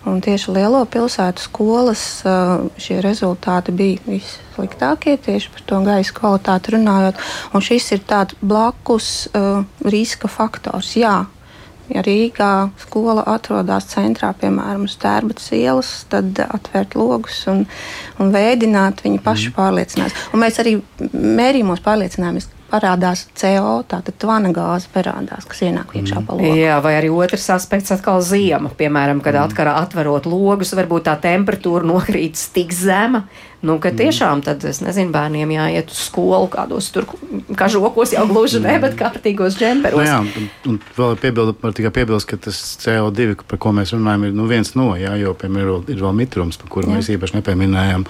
un 0.04 0.20
tieši 0.20 0.52
lielo 0.52 0.82
pilsētu 0.84 1.46
skolas 1.46 2.04
uh, 2.28 2.68
šie 2.80 3.00
rezultāti 3.04 3.72
bija 3.72 4.04
vissliktākie 4.04 5.16
tieši 5.24 5.48
par 5.56 5.64
to 5.72 5.80
gaisa 5.88 6.16
kvalitāti 6.20 6.76
runājot. 6.76 7.24
Un 7.56 7.64
šis 7.64 7.88
ir 7.96 8.04
tāds 8.04 8.36
blakus 8.44 9.30
uh, 9.32 9.62
riska 9.88 10.28
faktors. 10.28 10.92
Jā, 11.00 11.22
Ja 11.90 12.04
Rīgā 12.06 12.70
skola 12.78 13.24
atrodas 13.32 13.88
centrā, 13.90 14.30
piemēram, 14.38 14.86
uz 14.86 14.94
Tērbatas 15.00 15.50
ielas, 15.56 15.90
tad 16.12 16.38
atvērt 16.44 16.94
logus 16.98 17.42
un, 17.50 17.64
un 18.22 18.30
veidināt, 18.34 19.02
viņi 19.06 19.18
paši 19.24 19.50
mm. 19.50 19.56
pārliecinās. 19.58 20.16
Un 20.30 20.44
mēs 20.44 20.60
arī 20.62 20.76
mērījumos 21.10 21.82
pārliecinājāmies, 21.84 22.50
parādās 22.70 23.24
CO, 23.38 23.80
tātad 23.90 24.16
tvana 24.22 24.52
gāze 24.54 24.90
parādās, 24.94 25.46
kas 25.50 25.64
ienāk 25.66 25.94
iekšā 25.98 26.20
mm. 26.20 26.26
pa 26.28 26.38
logu. 26.38 26.54
Jā, 26.60 26.78
vai 26.84 26.94
arī 27.00 27.10
otrs 27.12 27.48
aspekts 27.56 27.92
atkal 27.94 28.22
ziema, 28.24 28.70
piemēram, 28.78 29.22
kad 29.24 29.34
mm. 29.34 29.50
atkarā 29.50 29.76
atverot 29.82 30.28
logus, 30.30 30.74
varbūt 30.78 31.08
tā 31.08 31.16
temperatūra 31.26 31.86
nokrīt 31.90 32.38
tik 32.54 32.74
zema, 32.76 33.24
nu, 33.62 33.76
ka 33.80 33.90
mm. 33.90 33.96
tiešām 34.00 34.42
tad, 34.44 34.64
es 34.68 34.80
nezinu, 34.80 35.12
bērniem 35.14 35.52
jāiet 35.52 35.92
uz 35.92 36.04
skolu 36.08 36.48
kādos 36.52 36.88
tur 36.94 37.08
kažokos 37.58 38.14
jau 38.16 38.24
gluži 38.30 38.62
ne, 38.64 38.78
bet 38.82 38.96
kārtīgos 39.00 39.58
džemperos. 39.58 40.00
Nu, 40.00 40.06
jā, 40.06 40.46
un, 40.70 40.78
vēl 40.96 41.18
piebildu, 41.20 41.56
var 41.60 41.76
tikai 41.76 41.92
piebilst, 42.00 42.28
ka 42.30 42.40
tas 42.48 42.60
CO2, 42.80 43.34
par 43.50 43.60
ko 43.60 43.74
mēs 43.76 43.92
runājam, 43.96 44.28
ir 44.30 44.38
nu, 44.38 44.48
viens 44.50 44.72
no, 44.78 44.92
jā, 44.98 45.12
jo, 45.20 45.34
piemēram, 45.36 45.84
ir, 45.88 46.00
vēl 46.00 46.16
mitrums, 46.22 46.60
par 46.60 46.72
kuru 46.72 46.88
jā. 46.88 46.96
mēs 46.98 47.12
īpaši 47.16 47.40
nepieminējam. 47.40 48.08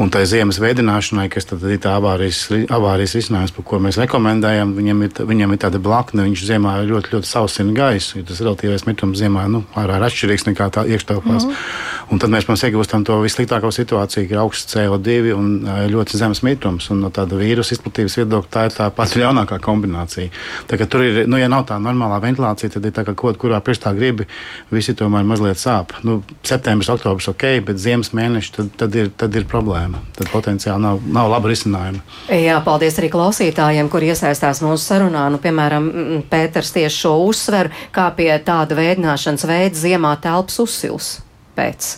Un 0.00 0.08
tā 0.08 0.22
ziemas 0.24 0.56
veidināšanai, 0.62 1.26
kas 1.28 1.44
tad 1.50 1.64
ir 1.68 1.80
tā 1.82 1.92
avārijas, 1.98 2.46
avārijas 2.72 3.18
risinājums, 3.18 3.52
par 3.52 3.66
ko 3.68 3.80
mēs 3.84 3.98
rekomendējam, 4.00 4.72
viņam 4.78 5.02
ir, 5.04 5.10
viņam 5.28 5.52
ir 5.52 5.60
tāda 5.60 5.80
blakne, 5.82 6.24
viņš 6.24 6.44
ziemā 6.48 6.78
ļoti, 6.88 7.12
ļoti 7.12 7.28
sausina 7.28 7.74
gaisu. 7.76 8.22
Tas 8.24 8.40
relatīvais 8.40 8.86
mitrums 8.88 9.20
ziemā 9.20 9.44
nu, 9.52 9.60
ārā 9.76 9.98
ir 9.98 10.06
atšķirīgs 10.08 10.46
nekā 10.48 10.70
tā 10.72 10.86
iekštelpās. 10.88 11.44
Mm 11.44 11.50
-hmm. 11.50 11.99
Un 12.10 12.18
tad 12.18 12.32
mēs, 12.32 12.42
protams, 12.42 12.64
iegūstam 12.66 13.04
to 13.06 13.20
vissliktāko 13.22 13.68
situāciju, 13.70 14.26
ka 14.26 14.34
ir 14.34 14.40
augsts 14.42 14.74
CO2 14.74 15.30
un 15.36 15.50
ļoti 15.92 16.18
zems 16.18 16.40
mitrums. 16.42 16.88
Un 16.90 17.04
no 17.04 17.10
tāda 17.14 17.38
vīrusu 17.38 17.76
izplatības 17.76 18.16
viedokļa 18.18 18.50
tā 18.50 18.64
ir 18.66 18.74
tā 18.74 18.88
pati 18.94 19.20
ļaunākā 19.22 19.60
kombinācija. 19.62 20.32
Tā, 20.66 20.78
tur 20.90 21.04
ir, 21.06 21.20
nu, 21.30 21.38
ja 21.38 21.46
nav 21.52 21.68
tā 21.68 21.78
normālā 21.78 22.18
ventilācija, 22.24 22.72
tad 22.74 22.88
ir 22.88 22.96
tā, 22.96 23.04
ka 23.06 23.14
kaut 23.18 23.38
kurā 23.38 23.60
pirkstā 23.62 23.94
gribi, 23.94 24.26
visi 24.74 24.96
tomēr 24.98 25.28
mazliet 25.28 25.62
sāp. 25.62 25.94
Nu, 26.06 26.18
septembris, 26.42 26.90
oktobris 26.90 27.30
ok, 27.30 27.46
bet 27.70 27.78
ziemas 27.78 28.10
mēneši 28.16 28.54
tad, 28.58 28.74
tad, 28.82 28.98
ir, 28.98 29.14
tad 29.14 29.38
ir 29.38 29.46
problēma. 29.46 30.02
Tad 30.18 30.34
potenciāli 30.34 30.82
nav, 30.82 30.98
nav 31.14 31.30
laba 31.30 31.54
risinājuma. 31.54 32.02
Jā, 32.34 32.58
paldies 32.66 32.98
arī 32.98 33.14
klausītājiem, 33.14 33.86
kur 33.92 34.10
iesaistās 34.10 34.64
mūsu 34.66 34.82
sarunā. 34.82 35.28
Nu, 35.30 35.38
piemēram, 35.38 35.90
Pēters 36.30 36.74
tieši 36.74 37.04
šo 37.06 37.16
uzsver, 37.30 37.70
kā 37.94 38.10
pie 38.18 38.32
tāda 38.42 38.82
veidināšanas 38.82 39.46
veida 39.46 39.84
ziemā 39.86 40.16
telpas 40.18 40.58
uzsils 40.66 41.20
pēc 41.60 41.90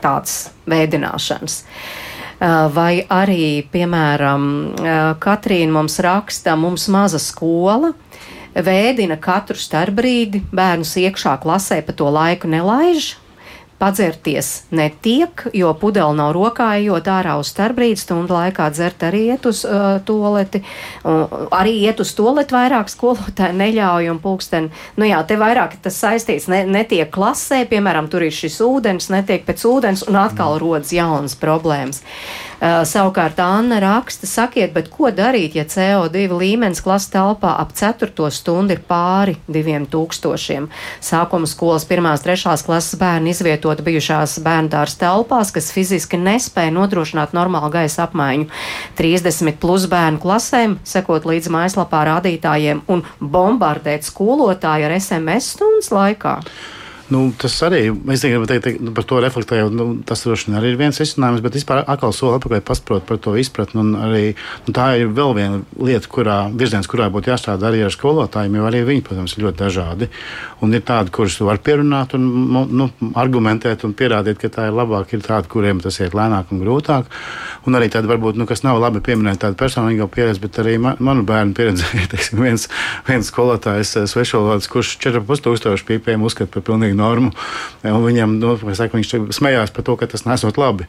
tādas 0.00 0.50
veidināšanas. 0.70 1.60
Vai 2.72 3.02
arī, 3.12 3.60
piemēram, 3.68 4.44
Katrīna 5.20 5.74
mums 5.76 5.98
raksta, 6.00 6.56
mums 6.56 6.88
maza 6.88 7.20
skola 7.20 7.92
vēdina 8.56 9.18
katru 9.20 9.58
starpbrīdi, 9.60 10.40
bērnus 10.52 10.96
iekšā 10.98 11.36
klasē 11.42 11.82
pa 11.84 11.94
to 11.96 12.08
laiku 12.10 12.48
nelaiž, 12.50 13.12
padzerties 13.80 14.50
netiek, 14.76 15.46
jo 15.56 15.72
pudele 15.80 16.12
nav 16.16 16.34
rokā, 16.36 16.68
ejot 16.82 17.08
ārā 17.08 17.38
uz 17.40 17.48
starpbrīdi 17.54 18.00
stundu 18.02 18.36
laikā 18.36 18.68
dzert 18.74 19.06
arī 19.08 19.22
iet 19.32 19.48
uz 19.48 19.62
uh, 19.64 19.96
toleti. 20.04 20.60
Uh, 21.00 21.48
arī 21.56 21.78
iet 21.86 22.02
uz 22.04 22.12
toleti 22.16 22.54
vairāk 22.54 22.92
skolotāji 22.92 23.56
neļauj 23.56 24.10
un 24.12 24.20
pulksteni. 24.20 24.70
Nu 25.00 25.08
jā, 25.08 25.22
te 25.24 25.40
vairāk 25.40 25.78
tas 25.80 25.96
saistīts, 26.02 26.50
ne, 26.52 26.62
netiek 26.68 27.08
klasē, 27.12 27.62
piemēram, 27.70 28.10
tur 28.12 28.26
ir 28.28 28.36
šis 28.36 28.60
ūdens, 28.66 29.08
netiek 29.14 29.48
pēc 29.48 29.64
ūdens 29.70 30.04
un 30.08 30.20
atkal 30.20 30.58
mm. 30.58 30.62
rodas 30.62 30.94
jaunas 30.94 31.38
problēmas. 31.40 32.04
Uh, 32.04 32.49
savukārt 32.60 33.38
Anna 33.40 33.78
raksta, 33.80 34.28
sakiet, 34.28 34.74
bet 34.74 34.90
ko 34.92 35.08
darīt, 35.14 35.54
ja 35.56 35.64
CO2 35.64 36.26
līmenis 36.28 36.82
klases 36.84 37.08
telpā 37.14 37.54
ap 37.62 37.72
4 37.76 38.30
stundu 38.34 38.76
ir 38.76 38.82
pāri 38.88 39.38
2000? 39.48 40.68
Sākuma 41.00 41.48
skolas 41.48 41.86
1-3 41.88 42.66
klases 42.66 42.98
bērni 43.00 43.32
izvietoti 43.32 43.84
bijušās 43.86 44.38
bērndārs 44.44 44.98
telpās, 45.00 45.52
kas 45.56 45.72
fiziski 45.72 46.20
nespēja 46.20 46.74
nodrošināt 46.76 47.32
normālu 47.36 47.72
gaisa 47.72 48.04
apmaiņu. 48.08 48.50
30 49.00 49.56
plus 49.60 49.86
bērnu 49.90 50.20
klasēm, 50.20 50.76
sekot 50.84 51.28
līdz 51.28 51.48
mājaslapā 51.54 52.04
rādītājiem 52.10 52.84
un 52.92 53.06
bombardēt 53.20 54.04
skolotāju 54.04 54.90
ar 54.90 54.98
SMS 55.00 55.54
stundas 55.56 55.90
laikā. 55.94 56.40
Nu, 57.10 57.24
tas 57.34 57.56
arī, 57.66 57.88
es 58.14 58.22
gribu 58.22 58.46
teikt, 58.46 58.84
par 58.94 59.06
to 59.08 59.18
reflektēju, 59.22 59.70
nu, 59.74 59.86
tas 60.06 60.20
droši 60.22 60.46
vien 60.46 60.58
arī 60.60 60.68
ir 60.70 60.76
viens 60.78 61.00
risinājums, 61.02 61.42
bet 61.42 61.56
vispār 61.58 61.82
atkal 61.82 62.12
soli 62.14 62.36
atpakaļ 62.38 62.62
pasprot 62.66 63.06
par 63.08 63.18
to 63.18 63.34
izpratni. 63.40 63.82
Arī, 63.98 64.22
nu, 64.66 64.74
tā 64.76 64.92
ir 65.00 65.10
vēl 65.16 65.34
viena 65.34 65.58
lieta, 65.74 66.06
kurā 66.10 66.36
virziens, 66.54 66.86
kurā 66.90 67.08
būtu 67.10 67.32
jāstrādā 67.32 67.66
arī 67.70 67.82
ar 67.82 67.94
skolotājiem, 67.94 68.60
jo 68.60 68.68
arī 68.68 68.84
viņi, 68.86 69.02
protams, 69.08 69.34
ir 69.34 69.46
ļoti 69.48 69.58
dažādi. 69.58 70.10
Un 70.62 70.76
ir 70.76 70.84
tādi, 70.86 71.10
kurus 71.16 71.40
var 71.42 71.58
pierunāt 71.64 72.14
un 72.14 72.28
nu, 72.70 72.86
argumentēt 73.18 73.82
un 73.88 73.96
pierādīt, 73.98 74.38
ka 74.38 74.52
tā 74.54 74.68
ir 74.70 74.78
labāk. 74.78 75.10
Ir 75.16 75.26
tādi, 75.26 75.50
kuriem 75.50 75.82
tas 75.82 75.98
iet 75.98 76.14
lēnāk 76.14 76.54
un 76.54 76.62
grūtāk. 76.62 77.10
Un 77.66 77.78
arī 77.78 77.90
tādi, 77.90 78.06
varbūt, 78.12 78.38
nu, 78.38 78.46
kas 78.46 78.62
nav 78.62 78.78
labi 78.78 79.02
pieminēt 79.02 79.42
tādu 79.42 79.58
personīgo 79.58 80.06
pieredzi, 80.12 80.44
bet 80.46 80.62
arī 80.62 80.76
man, 80.78 81.00
manu 81.02 81.26
bērnu 81.26 81.58
pieredzi 81.58 81.90
ir 82.04 82.38
viens, 82.38 82.68
viens 83.08 83.34
skolotājs, 83.34 83.96
eh, 83.98 84.08
svešvalodas, 84.10 84.70
kurš 84.70 84.94
4,5 85.02 85.46
tūkstošu 85.48 85.88
pīpēm 85.90 86.22
uzskata 86.28 86.54
par 86.54 86.68
pilnīgi 86.70 86.99
normu. 87.00 87.32
Viņam, 87.82 88.36
nu, 88.40 88.54
saka, 88.76 88.98
viņš 88.98 89.32
smējās 89.36 89.72
par 89.74 89.86
to, 89.86 89.96
ka 89.96 90.08
tas 90.10 90.26
nesot 90.28 90.60
labi. 90.60 90.86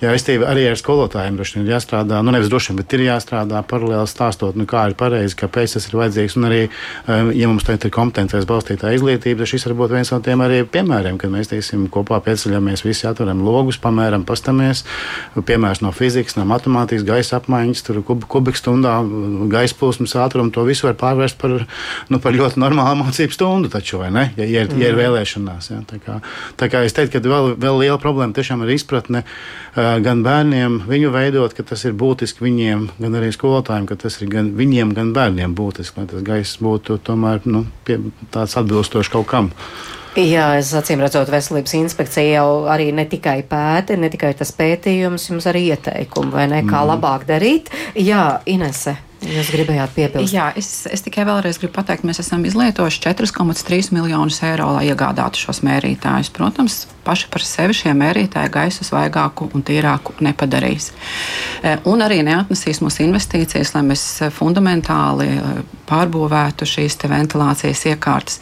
Jā, 0.00 0.14
es 0.16 0.24
tevi 0.24 0.46
arī 0.48 0.64
ar 0.70 0.78
skolotājiem 0.80 1.36
droši 1.36 1.58
vien 1.58 1.66
jāstrādā, 1.74 2.22
nu 2.24 2.32
nevis 2.32 2.48
droši 2.48 2.72
vien, 2.72 2.78
bet 2.80 2.94
ir 2.96 3.04
jāstrādā 3.04 3.60
paralēli 3.68 4.08
stāstot, 4.08 4.56
nu, 4.56 4.64
kā 4.68 4.86
ir 4.88 4.96
pareizi, 4.96 5.36
kāpēc 5.36 5.76
tas 5.76 5.88
ir 5.90 5.98
vajadzīgs. 6.00 6.38
Un 6.40 6.48
arī, 6.48 6.60
um, 7.04 7.28
ja 7.36 7.50
mums 7.50 7.66
tagad 7.68 7.84
ir 7.84 7.92
kompetences 7.92 8.48
balstītā 8.48 8.94
izglītība, 8.96 9.42
tad 9.42 9.50
šis 9.52 9.68
var 9.68 9.76
būt 9.82 9.94
viens 9.98 10.12
no 10.14 10.20
tiem 10.24 10.44
arī 10.46 10.62
piemēriem, 10.64 11.20
kad 11.20 11.34
mēs 11.34 11.52
teiksim, 11.52 11.84
kopā 11.92 12.22
pieceļamies, 12.24 12.84
visi 12.86 13.08
atveram 13.10 13.44
logus, 13.44 13.76
pamēram, 13.82 14.24
pastamies. 14.28 14.86
Piemērs 15.36 15.84
no 15.84 15.92
fizikas, 15.92 16.38
no 16.40 16.46
matemātikas, 16.48 17.04
gaisa 17.04 17.36
apmaiņas, 17.42 17.84
tur 17.84 18.00
kub, 18.06 18.24
kubikstundā, 18.30 18.96
gaisa 19.52 19.76
plūsmas 19.76 20.16
ātrumu, 20.24 20.52
to 20.54 20.64
visu 20.68 20.88
var 20.88 20.96
pārvērst 21.00 21.36
par, 21.40 21.58
nu, 22.08 22.22
par 22.24 22.36
ļoti 22.36 22.60
normālu 22.62 23.04
mācību 23.04 23.36
stundu, 23.36 23.72
taču, 23.72 24.00
vai 24.00 24.10
ne? 24.14 24.30
Ja, 24.40 24.48
ja, 24.48 24.64
ir, 24.64 24.74
ja 24.80 24.94
ir 24.94 24.96
mm. 24.96 25.49
Mainās. 25.50 25.70
Ja? 25.70 25.80
Tā, 25.86 25.98
kā, 25.98 26.20
tā 26.56 26.68
kā 26.70 26.84
es 26.84 26.94
teiktu, 26.94 27.20
ka 27.20 27.28
vēl, 27.28 27.54
vēl 27.60 27.78
liela 27.84 27.98
problēma 28.00 28.34
tiešām 28.34 28.64
ir 28.64 28.74
izpratne 28.74 29.24
gan 29.74 30.22
bērniem, 30.22 30.82
viņu 30.88 31.12
veidot, 31.14 31.54
ka 31.54 31.62
tas 31.62 31.84
ir 31.84 31.92
būtiski 31.92 32.44
viņiem, 32.44 32.90
gan 32.98 33.14
arī 33.18 33.30
skolotājiem, 33.32 33.86
ka 33.86 33.96
tas 33.96 34.20
ir 34.20 34.30
gan 34.30 34.52
viņiem, 34.56 34.94
gan 34.94 35.12
bērniem 35.16 35.54
būtiski, 35.54 36.00
lai 36.00 36.10
tas 36.10 36.26
gaiss 36.26 36.60
būtu 36.60 37.00
tomēr 37.02 37.46
nu, 37.46 37.66
pie, 37.84 38.00
tāds 38.30 38.56
atbilstošs 38.60 39.12
kaut 39.12 39.28
kam. 39.30 39.50
Jā, 40.18 40.56
es 40.58 40.72
acīm 40.74 40.98
redzot, 40.98 41.28
veselības 41.30 41.76
inspekcija 41.78 42.40
jau 42.40 42.64
arī 42.70 42.88
ne 42.90 43.04
tikai 43.06 43.44
pēta, 43.46 43.94
ne 43.94 44.10
tikai 44.10 44.32
tas 44.34 44.50
pētījums, 44.58 45.28
jums 45.30 45.46
arī 45.46 45.68
ieteikumi, 45.70 46.34
vai 46.34 46.48
ne, 46.50 46.64
kā 46.66 46.80
mm. 46.80 46.88
labāk 46.90 47.28
darīt. 47.30 47.70
Jā, 47.94 48.40
Inese. 48.50 48.96
Jūs 49.20 49.50
gribējāt 49.52 49.90
piebilst? 49.92 50.32
Jā, 50.32 50.46
es, 50.56 50.68
es 50.88 51.04
tikai 51.04 51.26
vēlreiz 51.28 51.58
gribu 51.60 51.74
pateikt, 51.76 52.06
mēs 52.08 52.22
esam 52.22 52.44
izlietojuši 52.48 53.02
4,3 53.04 53.90
miljonus 53.92 54.38
eiro, 54.48 54.70
lai 54.72 54.86
iegādātu 54.88 55.42
šos 55.42 55.60
mērītājus. 55.66 56.30
Protams, 56.32 56.78
paši 57.04 57.28
par 57.32 57.44
sevi 57.44 57.76
šie 57.76 57.92
mērītāji 57.96 58.52
gaisu 58.54 58.86
svaigāku 58.88 59.50
un 59.52 59.64
tīrāku 59.66 60.16
nepadarīs. 60.24 60.88
E, 61.60 61.74
un 61.90 62.00
arī 62.06 62.22
neatnesīs 62.24 62.80
mūsu 62.80 63.04
investīcijas, 63.04 63.74
lai 63.76 63.84
mēs 63.90 64.06
fundamentāli 64.36 65.28
e, 65.34 65.52
pārbūvētu 65.90 66.68
šīs 66.72 66.96
ventilācijas 67.04 67.84
iekārtas. 67.92 68.40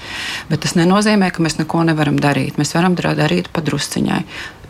Bet 0.50 0.62
tas 0.62 0.76
nenozīmē, 0.78 1.32
ka 1.34 1.42
mēs 1.42 1.58
neko 1.58 1.82
nevaram 1.90 2.22
darīt. 2.22 2.60
Mēs 2.60 2.76
varam 2.78 2.94
darīt 2.94 3.50
pa 3.50 3.66
drusciņai. 3.66 4.22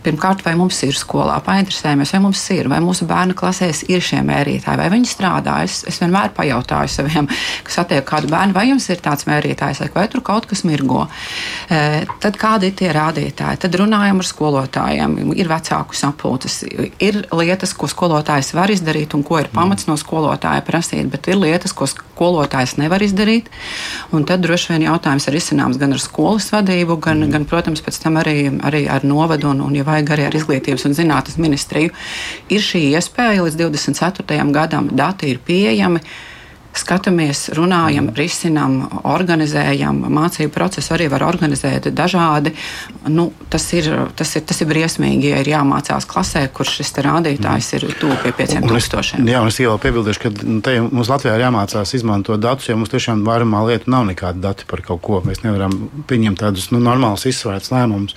Pirmkārt, 0.04 0.44
vai 0.46 0.54
mums 0.54 0.78
ir 0.86 0.94
skolā, 0.94 1.34
painteresējamies, 1.42 2.12
vai 2.14 2.20
mums 2.22 2.42
ir, 2.54 2.68
vai 2.70 2.78
mūsu 2.84 3.06
bērnu 3.08 3.34
klasēs 3.38 3.82
ir 3.90 4.02
šie 4.04 4.20
mērītāji, 4.26 4.78
vai 4.78 4.86
viņi 4.92 5.10
strādā. 5.10 5.56
Es, 5.66 5.80
es 5.90 5.98
vienmēr 5.98 6.30
pajautāju 6.36 6.92
saviem, 6.92 7.26
kas 7.66 7.80
attiek 7.82 8.06
kādu 8.06 8.30
bērnu, 8.30 8.54
vai 8.54 8.68
jums 8.68 8.86
ir 8.92 9.02
tāds 9.02 9.26
mērītājs, 9.26 9.82
vai 9.94 10.06
tur 10.12 10.22
kaut 10.26 10.46
kas 10.50 10.62
mirgo. 10.68 11.08
E, 11.66 11.80
tad 12.22 12.38
kādi 12.38 12.70
ir 12.70 12.76
tie 12.78 12.92
rādītāji? 12.94 13.62
Tad 13.64 13.78
runājam 13.80 14.22
ar 14.22 14.28
skolotājiem, 14.28 15.16
ir 15.34 15.50
vecāku 15.50 15.98
sapulces, 15.98 16.60
ir 17.02 17.20
lietas, 17.34 17.74
ko 17.74 17.90
skolotājs 17.90 18.52
var 18.54 18.70
izdarīt 18.70 19.18
un 19.18 19.26
ko 19.26 19.42
ir 19.42 19.50
pamats 19.50 19.90
no 19.90 19.98
skolotāja 19.98 20.62
prasīt, 20.66 21.10
bet 21.10 21.26
ir 21.26 21.40
lietas, 21.42 21.74
ko 21.74 21.90
skolotājs 21.90 22.76
nevar 22.78 23.02
izdarīt. 23.02 23.50
Un 24.14 24.22
tad 24.30 24.46
droši 24.46 24.76
vien 24.76 24.86
jautājums 24.86 25.26
ir 25.26 25.40
izcināms 25.42 25.82
gan 25.82 25.98
ar 25.98 26.02
skolas 26.02 26.48
vadību, 26.54 27.00
gan, 27.02 27.26
gan 27.34 27.50
protams, 27.50 27.82
pēc 27.82 27.98
tam 28.06 28.22
arī, 28.22 28.38
arī 28.62 28.86
ar 28.86 29.02
novadu 29.02 29.50
un, 29.50 29.66
un 29.66 29.74
ja 29.74 29.87
vajag 29.88 30.14
arī 30.14 30.28
ar 30.28 30.38
izglītības 30.38 30.86
un 30.88 30.96
zinātnes 30.98 31.38
ministriju, 31.40 31.94
ir 32.52 32.64
šī 32.64 32.84
iespēja 32.92 33.44
līdz 33.46 33.60
24. 33.64 34.40
gadam 34.54 34.90
dati 34.92 35.32
ir 35.32 35.40
pieejami 35.44 36.04
skatāmies, 36.76 37.48
runājam, 37.56 38.10
risinām, 38.16 38.80
organizējam. 39.08 40.00
Mācību 40.12 40.52
procesu 40.54 40.94
arī 40.96 41.08
var 41.10 41.24
organizēt 41.26 41.90
dažādi. 41.94 42.52
Nu, 43.08 43.28
tas, 43.50 43.64
ir, 43.76 43.88
tas, 44.18 44.34
ir, 44.36 44.44
tas 44.48 44.62
ir 44.62 44.68
briesmīgi, 44.70 45.32
ja 45.32 45.40
ir 45.42 45.50
jāmācās 45.54 46.06
klasē, 46.08 46.44
kur 46.54 46.68
šis 46.68 46.92
rādītājs 47.04 47.72
ir 47.78 47.86
tuvu 48.00 48.18
pie 48.22 48.34
5000. 48.36 49.24
Jā, 49.28 49.42
un 49.42 49.50
es 49.50 49.60
jau 49.60 49.76
piebildīšu, 49.80 50.22
ka 50.24 50.32
nu, 50.38 50.60
te 50.64 50.76
mums 50.84 51.10
Latvijā 51.12 51.36
ir 51.38 51.46
jāmācās 51.46 51.94
izmantot 51.98 52.40
datus, 52.42 52.68
jo 52.68 52.78
mums 52.78 52.92
tiešām 52.92 53.24
vairumā 53.26 53.64
lietu 53.68 53.92
nav 53.92 54.06
nekāda 54.10 54.48
dati 54.50 54.68
par 54.68 54.84
kaut 54.86 55.02
ko. 55.04 55.22
Mēs 55.26 55.42
nevaram 55.44 55.74
pieņemt 56.10 56.42
tādus 56.44 56.70
nu, 56.74 56.82
normālus 56.84 57.26
izsvērts 57.30 57.72
lēmumus. 57.74 58.16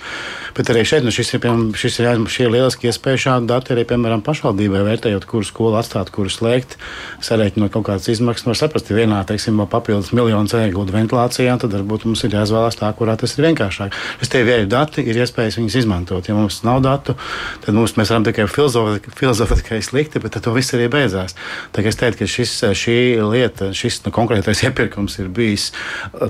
Bet 0.56 0.70
arī 0.72 0.84
šeit 0.88 1.06
nu, 1.06 1.14
šis 1.14 1.34
ir, 1.34 1.42
piemēram, 1.44 1.72
šis 1.78 2.00
ir, 2.02 2.10
šī 2.28 2.46
ir 2.46 2.54
lieliski 2.56 2.90
iespēja 2.90 3.24
šādu 3.26 3.50
datu 3.50 3.74
arī, 3.74 3.86
piemēram, 3.88 4.24
pašvaldībai 4.26 4.84
vērtējot, 4.90 5.26
kuru 5.28 5.48
skolu 5.48 5.78
atstāt, 5.80 6.12
kuru 6.14 6.32
slēgt, 6.32 6.76
sarēķinot 7.24 7.72
kaut 7.72 7.88
kādas 7.88 8.10
izmaksas 8.12 8.41
var 8.46 8.58
saprast, 8.58 8.90
ja 8.90 8.96
vienā 8.96 9.20
teiksim, 9.28 9.60
papildus 9.70 10.12
miljonus 10.16 10.54
iegūtu 10.56 10.94
ventilācijā, 10.94 11.54
tad 11.62 11.74
varbūt 11.76 12.06
mums 12.08 12.24
ir 12.26 12.34
jāizvēlās 12.36 12.78
tā, 12.80 12.90
kurā 12.98 13.16
tas 13.20 13.34
ir 13.36 13.46
vienkāršāk. 13.46 13.96
Es 14.22 14.32
tev 14.32 14.48
ir 14.50 14.66
dati, 14.70 15.04
ir 15.06 15.20
iespējas 15.22 15.58
viņus 15.60 15.78
izmantot. 15.82 16.28
Ja 16.28 16.36
mums 16.36 16.60
nav 16.66 16.82
datu, 16.84 17.14
tad 17.64 17.76
mums, 17.76 17.94
mēs 17.98 18.12
varam 18.12 18.26
tikai 18.26 18.48
filozofēt, 18.50 19.64
ka 19.68 19.80
slikti, 19.82 20.22
bet 20.22 20.38
to 20.42 20.54
viss 20.56 20.74
arī 20.76 20.88
beidzās. 20.92 21.36
Tā, 21.72 21.84
es 21.86 21.98
teiktu, 22.00 22.22
ka 22.22 22.30
šis, 22.30 22.54
šī 22.78 22.96
lieta, 23.22 23.70
šis 23.76 24.02
nu, 24.06 24.14
konkrētais 24.14 24.62
iepirkums 24.68 25.18
ir 25.22 25.30
bijis 25.32 25.70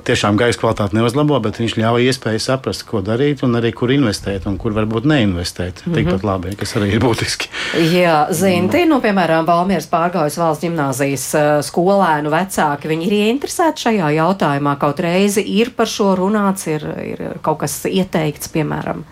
tiešām 0.07 0.39
gaisa 0.41 0.61
kvalitāte 0.61 0.99
neuzlabo, 0.99 1.39
bet 1.45 1.61
viņš 1.63 1.77
ļauj 1.81 2.09
iespēju 2.11 2.43
saprast, 2.43 2.87
ko 2.89 3.03
darīt 3.05 3.45
un 3.47 3.59
arī 3.59 3.73
kur 3.77 3.93
investēt 3.95 4.47
un 4.51 4.59
kur 4.61 4.77
varbūt 4.77 5.09
neinvestēt. 5.09 5.83
Mm 5.83 5.93
-hmm. 5.93 5.97
Tikpat 5.97 6.27
labi, 6.27 6.57
kas 6.57 6.77
arī 6.77 6.93
ir 6.97 7.03
būtiski. 7.03 7.49
Jā, 7.93 8.27
Zinti, 8.33 8.85
nu, 8.87 9.01
piemēram, 9.01 9.47
Valmieras 9.47 9.89
pārgājas 9.91 10.39
valsts 10.39 10.65
gimnāzijas 10.65 11.27
skolā 11.67 12.02
bērnu 12.03 12.33
vecāki, 12.33 12.91
viņi 12.91 13.09
ir 13.09 13.17
ieinteresēti 13.19 13.87
šajā 13.87 14.13
jautājumā, 14.19 14.77
kaut 14.83 15.01
reizi 15.05 15.45
ir 15.57 15.73
par 15.77 15.91
šo 15.91 16.13
runāts, 16.19 16.67
ir, 16.71 16.87
ir 17.07 17.27
kaut 17.47 17.63
kas 17.63 17.79
ieteikts, 17.89 18.51
piemēram? 18.53 19.05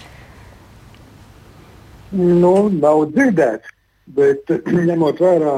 Nu, 2.10 2.54
nav 2.74 3.04
dzirdēts, 3.14 3.70
bet 4.16 4.50
ņemot 4.90 5.22
vērā, 5.22 5.54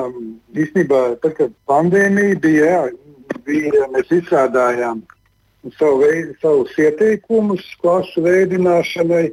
īstenībā, 0.52 1.02
tad, 1.24 1.38
kad 1.38 1.56
pandēmija 1.70 2.40
bija, 2.44 2.68
jā, 2.68 2.82
bija 3.46 3.88
mēs 3.94 4.12
izstrādājām 4.12 5.00
savu 5.78 6.02
veidu, 6.02 6.34
savus 6.42 6.74
ieteikumus 6.78 7.64
klasu 7.80 8.24
veidināšanai. 8.26 9.30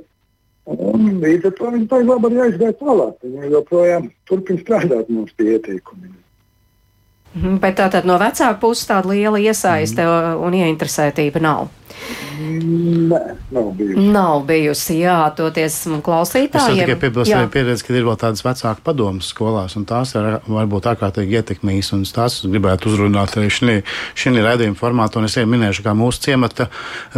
Un 0.70 1.16
līdz 1.24 1.50
ar 1.50 1.54
to 1.58 1.70
viņi 1.74 1.88
tā 1.90 2.00
labi 2.06 2.30
arī 2.30 2.42
aizgāja 2.46 2.78
tālāk. 2.78 3.16
Viņi 3.26 3.54
joprojām 3.56 4.10
turpina 4.30 4.62
strādāt 4.62 5.10
mums 5.10 5.34
pie 5.38 5.56
ieteikumiem. 5.56 6.19
Mhm, 7.34 7.60
bet 7.62 7.78
tātad 7.78 8.08
no 8.10 8.18
vecāka 8.18 8.58
puses 8.62 8.88
tāda 8.90 9.12
liela 9.12 9.38
iesaiste 9.38 10.02
mm. 10.02 10.40
un 10.46 10.56
ieinteresētība 10.58 11.42
nav. 11.44 11.68
Nē, 12.40 13.20
nav 13.52 13.72
bijusi. 13.76 14.04
Nav 14.14 14.44
bijusi, 14.48 14.96
jā, 15.02 15.18
toties 15.36 15.76
klausītājiem. 16.06 16.78
Es 16.78 16.84
tikai 16.86 16.96
piebilstu 17.02 17.36
arī 17.36 17.50
pieredzi, 17.52 17.84
ka 17.86 17.94
ir 17.94 18.06
vēl 18.08 18.18
tādas 18.22 18.44
vecāku 18.46 18.84
padomas 18.86 19.32
skolās, 19.34 19.76
un 19.80 19.84
tās 19.90 20.14
ir 20.16 20.28
varbūt 20.48 20.88
ārkārtīgi 20.94 21.40
ietekmīgas, 21.40 21.92
un 21.98 22.06
tās 22.08 22.40
gribētu 22.46 22.92
uzrunāt 22.92 23.36
arī 23.40 23.50
šī 23.52 24.34
raidījuma 24.38 24.80
formātā. 24.80 25.20
Un 25.20 25.28
es 25.28 25.36
jau 25.36 25.46
minēšu, 25.50 25.84
kā 25.86 25.96
mūsu 25.98 26.24
ciemata 26.30 26.70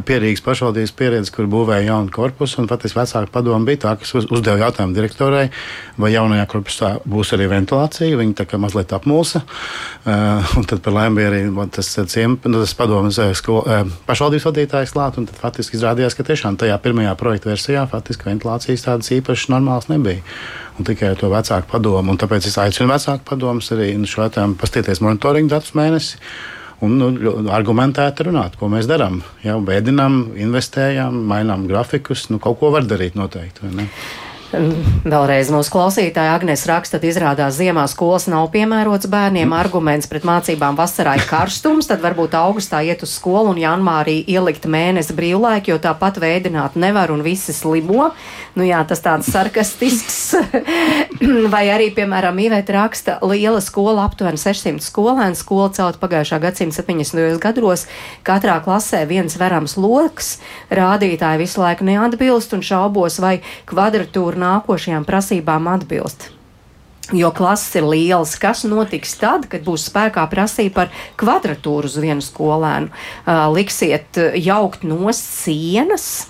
pierīgas 0.08 0.44
pašvaldības 0.46 0.96
pieredze, 0.98 1.34
kur 1.36 1.50
būvēja 1.52 1.92
jaunu 1.92 2.14
korpusu, 2.14 2.62
un 2.64 2.70
patiesi 2.72 2.98
vecāku 2.98 3.32
padomu 3.36 3.70
bija 3.70 3.84
tā, 3.86 3.96
kas 4.02 4.16
uz, 4.18 4.28
uzdeva 4.34 4.66
jautājumu 4.66 4.98
direktorai, 4.98 5.46
vai 6.02 6.14
jaunajā 6.16 6.48
korpusā 6.50 6.92
būs 7.06 7.36
arī 7.38 7.50
ventilācija. 7.52 8.18
Viņi 8.22 8.38
tā 8.42 8.48
kā 8.50 8.58
mazliet 8.62 8.96
apmulsa, 8.98 9.44
uh, 9.46 10.58
un 10.58 10.66
tad 10.66 10.82
par 10.82 10.98
laimi 10.98 11.22
bija 11.22 11.32
arī 11.34 11.70
tas, 11.78 11.94
ciem, 12.10 12.40
nu, 12.42 12.64
tas 12.64 12.76
padomas 12.78 13.22
sko, 13.38 13.62
uh, 13.62 13.96
pašvaldības 14.10 14.50
vadītājs 14.50 14.81
vadītājs 14.82 14.94
klāt. 14.94 15.18
Tad 15.30 15.40
faktiski 15.40 15.78
izrādījās, 15.78 16.16
ka 16.16 16.24
tiešām 16.24 16.58
tajā 16.58 16.78
pirmajā 16.82 17.16
projekta 17.18 17.52
versijā 17.52 17.86
faktiski 17.90 18.30
ventilācijas 18.30 18.86
tādas 18.86 19.12
īpašas 19.12 19.52
normālas 19.52 19.90
nebija. 19.90 20.22
Un 20.80 20.86
tikai 20.86 21.16
to 21.16 21.30
vecāku 21.30 21.70
padomu. 21.70 22.12
Un 22.12 22.18
tāpēc 22.18 22.48
es 22.48 22.58
aicinu 22.58 22.90
vecāku 22.92 23.24
padomus 23.26 23.72
arī 23.72 23.94
nu, 23.98 24.08
šo 24.08 24.26
jautājumu 24.26 24.58
paskatīties 24.58 25.02
monitoringu 25.02 25.52
datus 25.52 25.76
mēnesi. 25.76 26.18
Un 26.82 26.98
nu, 26.98 27.12
argumentēti 27.54 28.26
runāt, 28.26 28.58
ko 28.58 28.68
mēs 28.72 28.88
darām. 28.90 29.22
Jau 29.44 29.60
bēdinām, 29.62 30.34
investējam, 30.42 31.14
mainām 31.30 31.68
grafikus. 31.70 32.30
Nu, 32.32 32.42
kaut 32.42 32.58
ko 32.60 32.72
var 32.74 32.88
darīt 32.90 33.14
noteikti. 33.20 33.70
Vēlreiz 34.52 35.48
mūsu 35.54 35.72
klausītāja 35.72 36.34
Agnēs 36.36 36.66
raksta, 36.68 37.00
ka 37.00 37.08
izrādās 37.08 37.56
ziemā 37.56 37.86
skolas 37.88 38.26
nav 38.28 38.50
piemērots 38.52 39.08
bērniem. 39.12 39.54
Arguments 39.56 40.10
pret 40.12 40.26
mācībām 40.28 40.76
vasarā 40.76 41.14
ir 41.16 41.24
karstums, 41.30 41.88
tad 41.88 42.04
varbūt 42.04 42.36
augustā 42.36 42.82
iet 42.84 43.06
uz 43.06 43.14
skolu 43.16 43.54
un 43.54 43.62
janvārī 43.62 44.18
ielikt 44.28 44.68
mēnesi 44.68 45.16
brīvlaiku, 45.16 45.72
jo 45.72 45.78
tāpat 45.80 46.20
veidināt 46.20 46.76
nevar 46.76 47.14
un 47.16 47.24
visi 47.24 47.56
slimo. 47.56 48.10
Nu 48.60 48.68
jā, 48.68 48.82
tas 48.88 49.00
tāds 49.00 49.30
sarkastisks. 49.32 50.20
Vai 51.54 51.64
arī, 51.72 51.88
piemēram, 51.96 52.44
Iveta 52.44 52.76
raksta, 52.76 53.18
liela 53.24 53.62
skola 53.64 54.04
aptuveni 54.04 54.42
600 54.42 54.84
skolēnu, 54.84 55.40
skola 55.40 55.70
celt 55.78 56.02
pagājušā 56.04 56.42
gadsimta 56.44 56.82
70. 56.82 57.40
gados, 57.40 57.86
katrā 58.28 58.58
klasē 58.66 59.06
viens 59.08 59.40
verams 59.40 59.78
loks, 59.80 60.34
rādītāji 60.74 61.44
visu 61.46 61.64
laiku 61.64 61.88
neatbilst 61.88 62.58
un 62.58 62.66
šaubos, 62.66 63.22
vai 63.24 63.38
kvadratūra 63.70 64.41
nākošajām 64.42 65.08
prasībām 65.08 65.70
atbilst. 65.72 66.30
Jo 67.12 67.32
klases 67.36 67.74
ir 67.76 67.88
lielas, 67.90 68.38
kas 68.40 68.64
notiks 68.64 69.18
tad, 69.20 69.48
kad 69.52 69.66
būs 69.66 69.90
spēkā 69.90 70.24
prasība 70.32 70.76
par 70.78 70.94
kvadratūru 71.20 71.90
uz 71.90 71.98
vienu 72.00 72.24
skolēnu? 72.24 72.92
Uh, 73.26 73.48
liksiet 73.52 74.20
jaukt 74.40 74.86
no 74.88 75.12
sienas. 75.16 76.30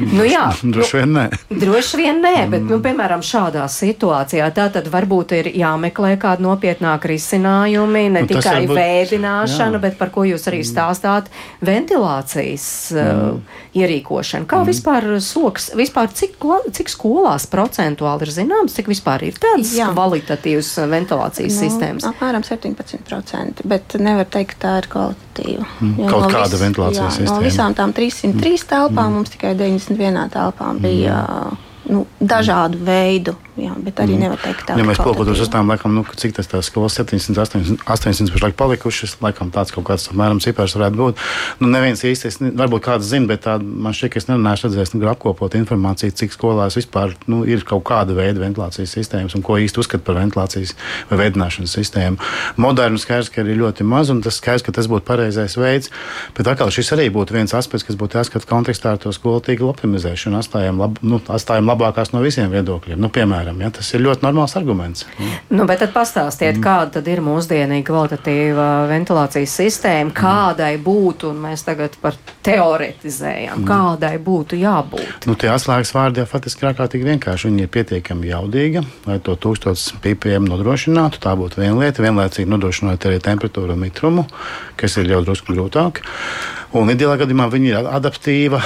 Nu, 0.00 0.24
jā, 0.24 0.46
Droši 0.74 0.96
vien 1.00 1.12
nē. 1.16 1.24
Droši 1.50 1.96
vien 2.00 2.20
nē, 2.24 2.34
bet, 2.52 2.62
nu, 2.68 2.78
piemēram, 2.84 3.20
šādā 3.24 3.66
situācijā 3.68 4.48
tā 4.56 4.68
tad 4.72 4.88
varbūt 4.92 5.34
ir 5.40 5.50
jāmeklē 5.58 6.14
kādi 6.22 6.46
nopietnāki 6.46 7.12
risinājumi, 7.12 8.04
ne 8.14 8.22
Nu, 8.22 8.30
tikai 8.30 8.62
varbūt- 8.62 8.78
vēdināšana, 8.78 9.76
jā. 9.78 9.82
bet 9.86 9.98
par 9.98 10.10
ko 10.14 10.24
jūs 10.28 10.46
arī 10.50 10.62
stāstāt- 10.64 11.28
ventilācijas 11.68 12.66
uh, 12.96 13.38
ierīkošana. 13.76 14.46
Kā 14.50 14.62
vispār 14.66 15.06
soks, 15.24 15.70
vispār 15.78 16.10
cik, 16.14 16.36
cik 16.72 16.90
skolās 16.92 17.46
procentuāli 17.50 18.26
ir 18.26 18.32
zināms, 18.34 18.74
cik 18.76 18.88
vispār 18.92 19.22
ir 19.28 19.38
tādas 19.40 19.72
Jā. 19.76 19.90
kvalitatīvas 19.94 20.72
uh, 20.82 20.88
ventilācijas 20.92 21.58
Nu, 21.58 21.66
sistēmas? 21.66 22.06
Apmēram 22.12 22.44
17%, 22.46 23.64
bet 23.68 23.96
nevar 24.00 24.28
teikt, 24.30 24.56
ka 24.58 24.62
tā 24.66 24.74
ir 24.82 24.88
kvalitatīva. 24.92 25.66
Jo 25.98 26.08
Kaut 26.10 26.26
no 26.26 26.30
kāda 26.32 26.60
ventilācijas 26.60 27.02
jā, 27.02 27.10
sistēma. 27.20 27.38
No 27.40 27.46
visām 27.46 27.74
tām 27.78 27.92
303 27.96 28.66
telpām 28.72 29.16
mums 29.18 29.32
tikai 29.34 29.54
91 29.90 30.30
telpā 30.32 30.72
bija 30.80 31.18
nu, 31.90 32.04
dažādu 32.20 32.78
veidu, 32.86 33.34
jā, 33.60 33.72
bet 33.84 34.00
arī 34.02 34.18
nevar 34.20 34.40
teikt, 34.42 34.64
tā 34.68 34.76
Ja 34.78 34.86
mēs 34.86 35.00
plūkotos 35.02 35.42
uz 35.44 35.50
tām, 35.52 35.70
laikam, 35.72 35.94
nu, 35.96 36.04
cik 36.16 36.36
tas 36.38 36.48
tās 36.50 36.70
skolas 36.70 36.96
700, 36.98 37.36
800, 37.42 37.84
800 37.84 38.34
pašlaik 38.34 38.56
palikušas, 38.60 39.16
laikam 39.24 39.52
tāds 39.54 39.74
kaut 39.74 39.86
kāds 39.90 40.08
apmēram 40.12 40.40
cipars 40.42 40.76
varētu 40.78 40.98
būt. 40.98 41.22
Nu, 41.60 41.70
neviens 41.72 42.04
īsti, 42.06 42.30
es, 42.30 42.40
varbūt 42.40 42.84
kāds 42.86 43.08
zina, 43.08 43.28
bet 43.30 43.44
tā, 43.46 43.58
man 43.60 43.96
šķiet, 43.96 44.14
ka 44.14 44.22
es 44.22 44.28
neesmu 44.30 44.54
redzējis, 44.68 44.94
nu, 44.96 45.08
apkopot 45.12 45.56
informāciju, 45.58 46.14
cik 46.22 46.34
skolās 46.34 46.78
vispār 46.78 47.16
nu, 47.30 47.42
ir 47.48 47.64
kaut 47.68 47.84
kāda 47.88 48.16
veida 48.16 48.40
ventilācijas 48.42 48.94
sistēmas 48.96 49.36
un 49.36 49.44
ko 49.44 49.58
īsti 49.60 49.82
uzskata 49.82 50.06
par 50.06 50.18
ventilācijas 50.20 50.74
vai 51.10 51.20
veidināšanas 51.24 51.76
sistēmu. 51.76 52.20
Modernu 52.62 53.00
skaidrs, 53.00 53.30
ka 53.32 53.44
ir 53.44 53.58
ļoti 53.60 53.86
maz, 53.88 54.12
un 54.12 54.22
tas 54.24 54.38
skaidrs, 54.40 54.64
ka 54.66 54.74
tas 54.76 54.88
būtu 54.90 55.06
pareizais 55.08 55.56
veids. 55.58 55.92
Bet 56.36 56.48
atkal 56.50 56.72
šis 56.74 56.92
arī 56.96 57.08
būtu 57.12 57.36
viens 57.36 57.54
aspekts, 57.56 57.86
kas 57.88 57.98
būtu 58.00 58.20
jāskata 58.20 58.48
kontekstā 58.48 58.94
ar 58.94 59.02
to 59.02 59.12
skolu 59.14 59.42
tīklu 59.44 59.70
optimizēšanu. 59.72 60.40
Atstājam, 60.40 60.80
lab, 60.82 61.00
nu, 61.04 61.20
atstājam 61.32 61.68
labākās 61.70 62.14
no 62.14 62.22
visiem 62.24 62.52
viedokļiem. 62.52 63.00
Nu, 63.02 63.10
piemēram, 63.12 63.41
ja, 63.60 63.70
tas 63.70 63.88
ir 63.94 64.00
ļoti 64.04 64.22
normāls 64.22 64.54
arguments. 64.56 65.06
Nu, 65.50 65.64
bet 65.66 65.78
tad 65.82 65.92
pastāstiet, 65.92 66.56
Mm. 66.56 66.62
kāda 66.62 66.90
tad 66.92 67.08
ir 67.08 67.20
mūsdienīga 67.20 67.86
kvalitatīva 67.88 68.66
ventilācijas 68.88 69.56
sistēma, 69.60 70.12
kādai 70.12 70.76
būtu, 70.78 71.30
un 71.30 71.42
mēs 71.46 71.64
tagad 71.64 71.96
par 72.00 72.14
teoretizējam, 72.42 73.64
kādai 73.68 74.16
būtu 74.22 74.58
jābūt. 74.60 75.26
Nu, 75.26 75.34
tie 75.34 75.50
atslēgas 75.52 75.92
vārdi 75.94 76.22
jau 76.22 76.26
faktiski 76.26 76.64
ir 76.64 76.70
ārkārtīgi 76.72 77.08
vienkārši. 77.10 77.48
Viņi 77.50 77.66
ir 77.66 77.68
pietiekami 77.68 78.30
jaudīgi, 78.32 78.84
lai 79.06 79.18
to 79.18 79.36
1000 79.36 80.00
ppm 80.02 80.48
nodrošinātu. 80.50 81.20
Tā 81.22 81.34
būtu 81.38 81.60
viena 81.62 81.78
lieta, 81.82 82.02
vienlaicīgi 82.02 82.48
nodrošinot 82.48 83.06
arī 83.08 83.20
temperatūru 83.22 83.72
un 83.76 83.82
mitrumu, 83.86 84.26
kas 84.76 84.96
ir 84.96 85.10
jau 85.12 85.22
drusku 85.24 85.54
grūtāk. 85.56 86.02
Un 86.72 86.88
ideālā 86.88 87.18
gadījumā 87.20 87.50
viņi 87.52 87.68
ir 87.68 87.86
adaptīva, 87.92 88.58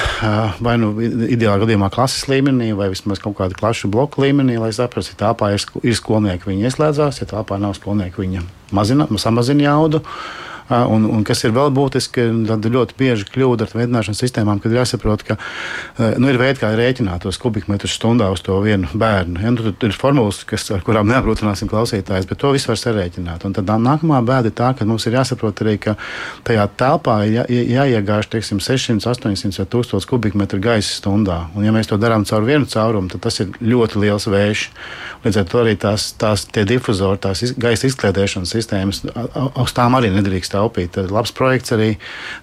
vai 0.62 0.76
nu 0.78 0.92
ideālā 1.02 1.64
gadījumā 1.64 1.88
klases 1.90 2.28
līmenī, 2.30 2.68
vai 2.78 2.86
vismaz 2.92 3.18
kaut 3.22 3.34
kāda 3.40 3.58
klašu 3.58 3.90
bloku 3.90 4.22
līmenī, 4.22 4.60
lai 4.62 4.70
saprastu, 4.76 5.16
ja 5.16 5.24
tāpā 5.24 5.50
ir, 5.56 5.64
ir 5.82 5.96
skolnieki, 5.98 6.46
viņi 6.52 6.68
ieslēdzās, 6.68 7.18
ja 7.24 7.26
tāpā 7.32 7.58
nav 7.58 7.74
skolnieki, 7.80 8.22
viņa 8.22 8.44
mazina, 8.78 9.08
samazina 9.18 9.66
jaudu. 9.66 10.04
Ā, 10.06 10.45
Un, 10.70 11.06
un 11.06 11.22
kas 11.26 11.44
ir 11.46 11.54
vēl 11.54 11.70
būtiski, 11.74 12.26
tad 12.48 12.66
ļoti 12.66 12.96
bieži 12.98 13.28
kļūda 13.30 13.68
ar 13.68 13.74
veidināšanas 13.76 14.22
sistēmām, 14.24 14.58
kad 14.62 14.72
ir 14.72 14.80
jāsaprot, 14.80 15.22
ka 15.26 15.36
nu, 16.18 16.30
ir 16.30 16.40
veidi, 16.40 16.58
kā 16.62 16.72
rēķināt 16.74 17.22
tos 17.22 17.38
kubikmetrus 17.42 17.94
stundā 17.94 18.28
uz 18.34 18.42
to 18.42 18.58
vienu 18.64 18.90
bērnu. 18.90 19.42
Ja, 19.44 19.52
nu, 19.54 19.70
tur 19.70 19.92
ir 19.92 19.98
formulas, 19.98 20.42
kas, 20.48 20.66
ar 20.74 20.82
kurām 20.86 21.06
neapgrūtināsim 21.12 21.70
klausītājus, 21.70 22.26
bet 22.26 22.40
to 22.42 22.50
visu 22.56 22.72
var 22.72 22.80
sarēķināt. 22.80 23.46
Un 23.46 23.54
tad 23.56 23.70
nākamā 23.70 24.18
bēda 24.26 24.50
ir 24.50 24.56
tā, 24.58 24.72
ka 24.76 24.88
mums 24.88 25.06
ir 25.06 25.18
jāsaprot 25.20 25.62
arī, 25.62 25.76
ka 25.86 25.96
tajā 26.46 26.66
telpā 26.80 27.20
ir 27.28 27.38
jā, 27.38 27.46
jā, 27.52 27.86
jāiegāž 27.86 28.30
teiksim, 28.32 28.60
600, 28.62 29.06
800 29.06 29.62
vai 29.62 29.68
1000 29.76 30.10
kubikmetru 30.10 30.60
gaisa 30.62 30.96
stundā. 30.98 31.38
Un, 31.54 31.66
ja 31.66 31.74
mēs 31.74 31.90
to 31.90 31.98
darām 32.00 32.26
caur 32.28 32.46
vienu 32.46 32.66
caurumu, 32.70 33.10
tad 33.12 33.22
tas 33.26 33.38
ir 33.44 33.54
ļoti 33.60 34.02
liels 34.02 34.26
vējš. 34.30 34.66
Līdz 35.24 35.40
ar 35.40 35.48
to 35.50 35.62
arī 35.62 35.76
tās, 35.80 36.10
tās 36.18 36.46
difuzori, 36.50 37.20
tās 37.22 37.42
iz, 37.46 37.54
gaisa 37.60 37.88
izkliedēšanas 37.90 38.52
sistēmas, 38.56 39.02
uz 39.62 39.74
tām 39.76 39.96
arī 39.98 40.12
nedrīkst 40.14 40.55
taupīt. 40.56 40.94
Tad 40.96 41.12
labs 41.14 41.34
projekts 41.36 41.76
arī, 41.76 41.92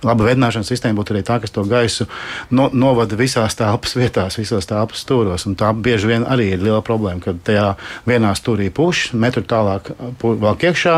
laba 0.05 0.29
vedināšanas 0.29 0.71
sistēma 0.71 1.01
būtu 1.01 1.15
arī 1.15 1.25
tā, 1.27 1.39
kas 1.43 1.53
to 1.55 1.65
gaisu 1.67 2.07
no, 2.53 2.69
novada 2.73 3.19
visās 3.19 3.57
telpas 3.59 3.97
vietās, 3.99 4.39
visos 4.39 4.69
telpas 4.69 5.03
stūros. 5.03 5.47
Un 5.49 5.57
tā 5.59 5.73
bieži 5.73 6.13
vien 6.13 6.27
arī 6.29 6.53
ir 6.53 6.63
liela 6.63 6.83
problēma, 6.85 7.23
kad 7.25 7.43
tajā 7.49 7.67
vienā 8.09 8.31
stūrī 8.39 8.69
puš, 8.73 9.09
metru 9.17 9.43
tālāk 9.43 9.93
vēl 10.23 10.69
iekšā, 10.69 10.97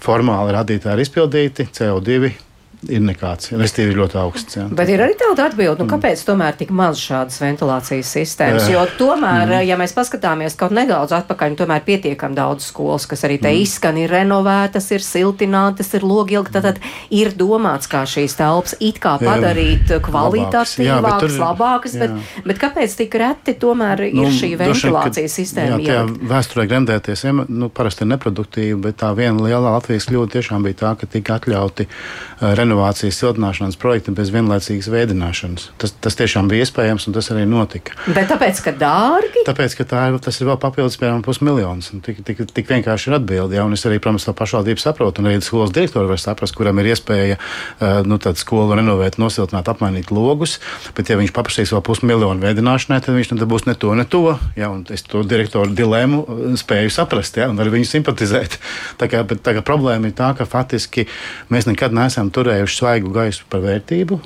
formāli 0.00 0.54
rādītāji 0.58 0.96
ir 0.98 1.04
izpildīti, 1.06 1.70
CO2 1.76 2.49
ir 2.88 3.00
nekāds, 3.04 3.50
restīvi 3.60 3.92
ir 3.92 3.98
ļoti 4.00 4.16
augsts. 4.16 4.56
Jā. 4.56 4.64
Bet 4.72 4.88
ir 4.88 5.02
arī 5.04 5.12
tāda 5.20 5.48
atbilde, 5.50 5.82
nu, 5.84 5.88
kāpēc 5.90 6.22
tomēr 6.24 6.56
tik 6.56 6.70
maz 6.72 6.96
šādas 7.02 7.36
ventilācijas 7.42 8.08
sistēmas? 8.16 8.64
Eh, 8.68 8.72
Jo 8.72 8.86
tomēr, 8.96 9.52
ja 9.66 9.76
mēs 9.76 9.92
paskatāmies 9.96 10.56
kaut 10.56 10.72
nedaudz 10.72 11.12
atpakaļ, 11.12 11.56
tomēr 11.60 11.82
pietiekami 11.84 12.34
daudz 12.38 12.64
skolas, 12.70 13.04
kas 13.10 13.24
arī 13.28 13.36
te 13.42 13.50
izskan, 13.58 13.98
ir 14.00 14.08
renovētas, 14.14 14.86
ir 14.96 15.04
siltinātas, 15.04 15.92
ir 15.98 16.06
logilgi, 16.06 16.52
tad, 16.54 16.62
tad 16.70 16.78
ir 17.10 17.32
domāts, 17.36 17.88
kā 17.90 18.04
šīs 18.08 18.36
telpas 18.38 18.74
it 18.80 19.00
kā 19.02 19.16
Jā, 19.20 19.26
padarīt 19.28 19.90
labākas. 19.90 20.76
Jā, 20.80 21.00
bet 21.00 21.10
kvalitatīvākas, 21.10 21.20
tur- 21.20 21.44
labākas, 21.44 21.98
bet, 22.00 22.10
jā. 22.10 22.44
bet 22.46 22.58
kāpēc 22.62 22.96
tik 22.96 23.14
reti 23.20 23.54
tomēr 23.60 24.04
ir 24.08 24.30
šī 24.32 24.50
vien, 24.54 24.58
ka- 24.58 24.70
ventilācijas 24.70 25.36
sistēma? 25.40 25.78
Jā, 25.84 26.00
ielikt? 26.06 26.24
vēsturē 26.30 26.66
gremdēties 26.70 27.24
iem- 27.28 27.44
nu, 27.48 27.68
parasti 27.68 28.06
ir 28.06 28.10
neproduktīvi, 28.16 28.80
bet 28.80 28.96
tā 29.02 29.12
viena 29.16 29.40
lielā 29.44 29.74
Latvijas 29.76 30.06
kļūda 30.08 30.30
tiešām 30.38 30.62
bija 30.62 30.74
tā, 30.84 30.94
ka 31.00 31.06
tika 31.06 31.38
atļauti 31.40 31.86
uh, 31.90 32.54
renovācijas 32.70 33.18
siltināšanas 33.18 33.78
projekti 33.80 34.12
bez 34.14 34.30
vienlaicīgas 34.30 34.88
veidināšanas. 34.92 35.70
Tas, 35.80 35.92
tas 36.04 36.16
tiešām 36.18 36.48
bija 36.50 36.64
iespējams, 36.64 37.08
un 37.08 37.16
tas 37.16 37.30
arī 37.34 37.46
notika. 37.48 37.96
Bet 38.06 38.30
tāpēc, 38.30 38.60
ka 38.64 38.72
dārgi. 38.78 39.42
Tāpēc, 39.48 39.74
ka 39.78 39.86
tā 39.90 40.04
ir, 40.10 40.18
tas 40.22 40.38
ir 40.40 40.48
vēl 40.48 40.58
papildus, 40.62 40.98
piemēram, 41.00 41.24
pusmiljons. 41.26 41.90
Tik, 42.06 42.22
tik, 42.26 42.42
tik 42.54 42.70
vienkārši 42.70 43.10
ir 43.10 43.16
atbilde. 43.18 43.58
Ja? 43.58 43.66
Un 43.66 43.74
es 43.74 43.84
arī, 43.88 43.98
protams, 44.02 44.26
to 44.28 44.34
pašvaldību 44.36 44.82
saprotu. 44.82 45.22
Un 45.22 45.30
arī 45.30 45.40
skolas 45.44 45.74
direktori 45.74 46.10
var 46.10 46.22
saprast, 46.22 46.54
kuram 46.58 46.78
ir 46.82 46.92
iespēja 46.92 47.38
uh, 47.40 48.00
nu, 48.06 48.20
skolu 48.38 48.78
renovēt, 48.78 49.18
nosiltināt, 49.20 49.70
apmainīt 49.72 50.12
logus. 50.14 50.58
Bet, 50.96 51.10
ja 51.10 51.18
viņš 51.20 51.34
paprasīs 51.36 51.74
vēl 51.74 51.82
pusmiljonu 51.86 52.44
veidināšanai, 52.44 53.00
tad 53.04 53.18
viņš 53.18 53.34
nebūs 53.34 53.66
ne 53.66 53.76
to, 53.80 53.94
ne 53.98 54.06
to. 54.06 54.36
Ja? 54.58 54.70
Un 54.70 54.86
es 54.92 55.04
to 55.06 55.24
direktoru 55.26 55.74
dilēmu 55.74 56.22
uh, 56.22 56.46
spēju 56.60 56.94
saprast 56.94 57.40
ja? 57.40 57.50
un 57.50 57.58
ar 57.60 57.72
viņu 57.72 57.90
simpatizēt. 57.90 58.60
Tā 59.00 59.08
kā, 59.10 59.22
bet, 59.26 59.40
tā 59.46 59.54
kā 59.56 59.62
problēma 59.64 60.10
ir 60.10 60.16
tā, 60.16 60.32
ka 60.36 60.44
faktiski 60.48 61.06
mēs 61.52 61.66
nekad 61.68 61.94
neesam 61.96 62.28
turējuši 62.34 62.59
svaigu 62.68 63.12
gaisu 63.14 63.46
par 63.48 63.62
vērtību 63.64 64.20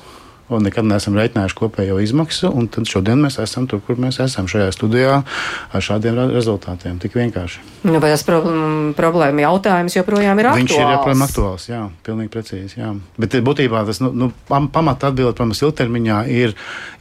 un 0.53 0.65
nekad 0.67 0.85
neesam 0.85 1.15
rēķinājuši 1.17 1.57
kopējo 1.57 1.97
izmaksu. 2.05 2.51
un 2.53 2.69
Tad 2.69 2.89
šodien 2.91 3.21
mēs 3.23 3.39
esam 3.43 3.67
tur, 3.71 3.81
kur 3.87 3.97
mēs 3.97 4.19
esam 4.21 4.47
šajā 4.51 4.73
studijā 4.75 5.23
ar 5.73 5.81
šādiem 5.85 6.15
re- 6.19 6.27
rezultātiem. 6.35 6.99
Tik 7.01 7.15
vienkārši. 7.17 7.63
Nu, 7.85 7.99
bet 8.01 8.13
tas 8.15 8.25
problēma, 8.27 8.93
problēma 8.99 9.45
jautājums 9.47 9.97
joprojām 9.97 10.41
ir 10.41 10.49
aktuāls. 10.51 10.63
Viņš 10.65 10.77
ir 10.77 10.93
joprojām 10.97 11.25
aktuāls. 11.27 11.69
Jā, 11.69 11.83
pilnīgi 12.07 12.33
precīzi. 12.35 12.79
Jā. 12.81 12.93
Bet 13.21 13.35
eh, 13.35 13.45
būtībā 13.45 13.85
tas 13.89 14.01
nu, 14.05 14.11
nu, 14.13 14.31
pam- 14.49 14.69
pamata 14.73 15.09
atbilde, 15.13 15.33
protams, 15.37 15.63
ilgtermiņā 15.65 16.19
ir, 16.33 16.55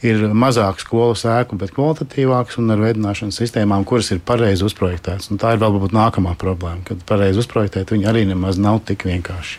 ir 0.04 0.24
mazāk 0.32 0.80
skolu 0.84 1.16
sēku, 1.18 1.58
bet 1.60 1.72
kvalitatīvāks 1.76 2.58
un 2.60 2.70
ar 2.74 2.82
veidināšanas 2.84 3.40
sistēmām, 3.40 3.84
kuras 3.88 4.10
ir 4.14 4.20
pareizi 4.24 4.64
uzprojektētas. 4.68 5.30
Un 5.32 5.40
tā 5.42 5.54
ir 5.56 5.62
varbūt 5.62 5.92
nākamā 5.96 6.36
problēma, 6.40 6.84
kad 6.88 7.02
pareizi 7.08 7.40
uzprojektēt, 7.44 7.92
viņi 7.94 8.08
arī 8.10 8.24
nemaz 8.28 8.58
nav 8.60 8.80
tik 8.88 9.04
vienkārši. 9.08 9.58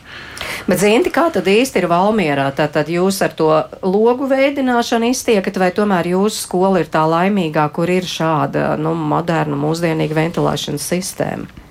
Bet, 0.67 0.79
zinti, 0.81 1.09
kā 1.13 1.27
tad 1.33 1.47
īsti 1.49 1.81
ir 1.81 1.87
Valmierā? 1.89 2.47
Tad 2.55 2.89
jūs 2.89 3.17
ar 3.25 3.33
to 3.37 3.49
logu 3.83 4.29
veidināšanu 4.31 5.09
iztiekat, 5.11 5.57
vai 5.59 5.71
tomēr 5.75 6.11
jūsu 6.13 6.45
skola 6.45 6.81
ir 6.83 6.89
tā 6.93 7.03
laimīgā, 7.09 7.67
kur 7.75 7.91
ir 7.91 8.07
šāda 8.07 8.75
nu, 8.79 8.93
moderna, 8.95 9.57
mūsdienīga 9.59 10.17
ventilēšanas 10.17 10.89
sistēma? 10.93 11.63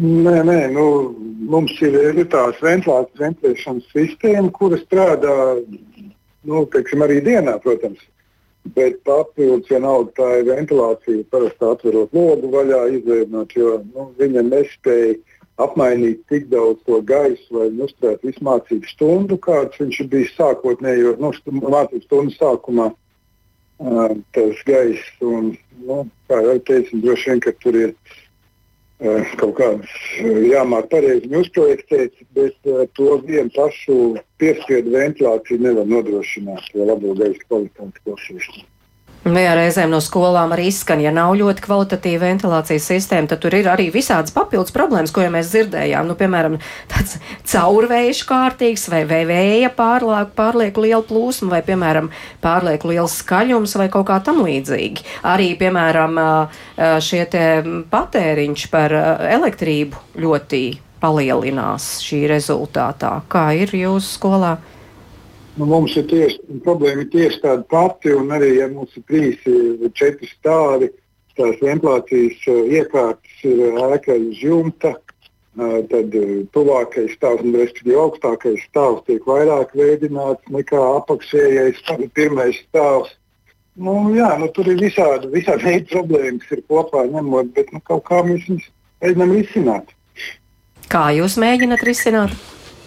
Nē, 0.00 0.36
nē, 0.46 0.58
nu, 0.74 0.84
mums 1.50 1.72
ir, 1.82 1.96
ir 2.12 2.28
tās 2.30 2.60
ventilēšanas 2.62 3.88
sistēma, 3.90 4.52
kura 4.54 4.78
strādā 4.84 5.34
nu, 6.46 6.64
teiksim, 6.72 7.02
arī 7.06 7.20
dienā, 7.24 7.58
protams. 7.64 8.02
Bet 8.76 8.98
papildus 9.08 9.70
vienalga 9.72 10.12
tā 10.18 10.28
ir 10.42 10.50
ventilācija, 10.50 11.24
parasti 11.32 11.64
atverot 11.64 12.12
logu 12.14 12.50
vaļā, 12.52 12.82
izvērināt, 12.98 13.54
jo 13.56 13.78
nu, 13.86 14.10
viņa 14.20 14.44
nespēja 14.50 15.16
apmainīt 15.64 16.22
tik 16.30 16.48
daudz 16.52 16.80
to 16.86 17.00
gaisu, 17.06 17.46
lai 17.56 17.68
uzturētu 17.86 18.30
visu 18.30 18.46
mācību 18.46 18.90
stundu, 18.90 19.38
kāds 19.42 19.80
viņš 19.80 20.00
ir 20.04 20.08
bijis 20.14 20.32
sākotnējo 20.38 21.16
nu, 21.20 21.32
stu- 21.36 21.54
mācību 21.60 22.02
stundu 22.06 22.36
sākumā. 22.36 22.90
Uh, 23.80 24.18
tas 24.36 24.58
gaiss, 24.68 25.12
un, 25.24 25.54
nu, 25.88 26.02
kā 26.28 26.42
jau 26.44 26.58
teicu, 26.68 26.98
droši 27.00 27.30
vien, 27.30 27.38
ka 27.40 27.54
tur 27.62 27.78
ir 27.80 27.94
uh, 27.94 29.30
kaut 29.40 29.54
kādas 29.56 29.94
uh, 30.20 30.42
jāmāk 30.50 30.90
pareizi 30.92 31.30
uzprojektēt, 31.40 32.18
bet 32.36 32.68
uh, 32.68 32.82
to 32.98 33.16
vienu 33.24 33.48
pašu 33.56 33.96
piespiedu 34.42 34.92
ventilāciju 34.92 35.64
nevar 35.64 35.88
nodrošināt, 35.88 36.68
jo 36.76 36.90
labo 36.92 37.16
gaisa 37.16 37.40
kvalitāti 37.46 38.04
klausīšanai. 38.04 38.68
Vai 39.30 39.44
reizēm 39.54 39.92
no 39.92 40.00
skolām 40.02 40.50
arī 40.54 40.68
izskan, 40.70 41.00
ja 41.04 41.12
nav 41.14 41.36
ļoti 41.38 41.62
kvalitatīva 41.64 42.28
ventilācijas 42.28 42.88
sistēma, 42.90 43.28
tad 43.30 43.40
tur 43.44 43.54
ir 43.54 43.68
arī 43.70 43.88
visādas 43.94 44.34
papildus 44.34 44.74
problēmas, 44.74 45.12
ko 45.14 45.22
jau 45.24 45.30
mēs 45.34 45.52
dzirdējām. 45.52 46.08
Nu, 46.08 46.16
piemēram, 46.18 46.56
tāds 46.90 47.18
caurvējš 47.52 48.24
kārtīgs 48.28 48.88
vai, 48.92 49.04
vai 49.10 49.22
vēja 49.28 49.70
pārlieku, 49.76 50.34
pārlieku 50.38 50.84
liela 50.84 51.02
plūsma 51.06 51.54
vai, 51.54 51.62
piemēram, 51.66 52.10
pārlieku 52.42 52.90
liels 52.90 53.20
skaļums 53.22 53.76
vai 53.78 53.88
kaut 53.92 54.08
kā 54.10 54.18
tam 54.24 54.42
līdzīgi. 54.46 55.06
Arī, 55.30 55.52
piemēram, 55.60 56.20
šie 57.04 57.24
patēriņš 57.92 58.68
par 58.72 58.96
elektrību 59.30 60.20
ļoti 60.20 60.64
palielinās 61.00 61.94
šī 62.04 62.26
rezultātā. 62.34 63.20
Kā 63.32 63.50
ir 63.56 63.72
jūsu 63.76 64.18
skolā? 64.18 64.58
Nu, 65.60 65.66
mums 65.68 65.92
ir 66.00 66.06
tieši, 66.08 66.38
problēma 66.64 67.02
ir 67.04 67.08
tieši 67.12 67.42
tāda 67.42 67.66
pati, 67.68 68.14
un 68.16 68.30
arī, 68.32 68.54
ja 68.62 68.68
mums 68.72 68.94
ir 68.96 69.02
trīs 69.10 69.42
vai 69.44 69.90
četri 69.98 70.28
stāvi, 70.30 70.86
tās 71.36 71.58
ventilācijas 71.60 72.46
iekārtas 72.78 73.42
ir 73.44 73.76
ēka 73.82 74.14
uz 74.16 74.38
jumta, 74.40 74.94
tad 75.90 76.14
tuvākais 76.54 77.12
stāvs, 77.18 77.44
un 77.44 77.58
respektīvi 77.60 77.98
augstākais 78.00 78.62
stāvs 78.70 79.04
tiek 79.10 79.26
vairāk 79.28 79.74
veidināts 79.76 80.48
nekā 80.54 80.80
apakšējais, 81.02 81.82
pirmais 82.16 82.62
stāvs. 82.70 83.12
Nu, 83.76 83.98
jā, 84.16 84.30
nu, 84.40 84.48
tur 84.56 84.70
ir 84.72 84.80
visādi, 84.80 85.28
visādi 85.34 85.68
veidi 85.68 85.90
problēmas, 85.92 86.48
ir 86.56 86.64
kopā 86.72 87.04
ņemot, 87.10 87.52
bet 87.58 87.68
nu, 87.76 87.82
kaut 87.84 88.06
kā 88.08 88.22
mēs 88.24 88.48
viņus 88.48 88.72
mēģinām 89.04 89.36
risināt. 89.36 89.92
Kā 90.88 91.10
jūs 91.20 91.36
mēģināt 91.36 91.84
risināt? 91.84 92.32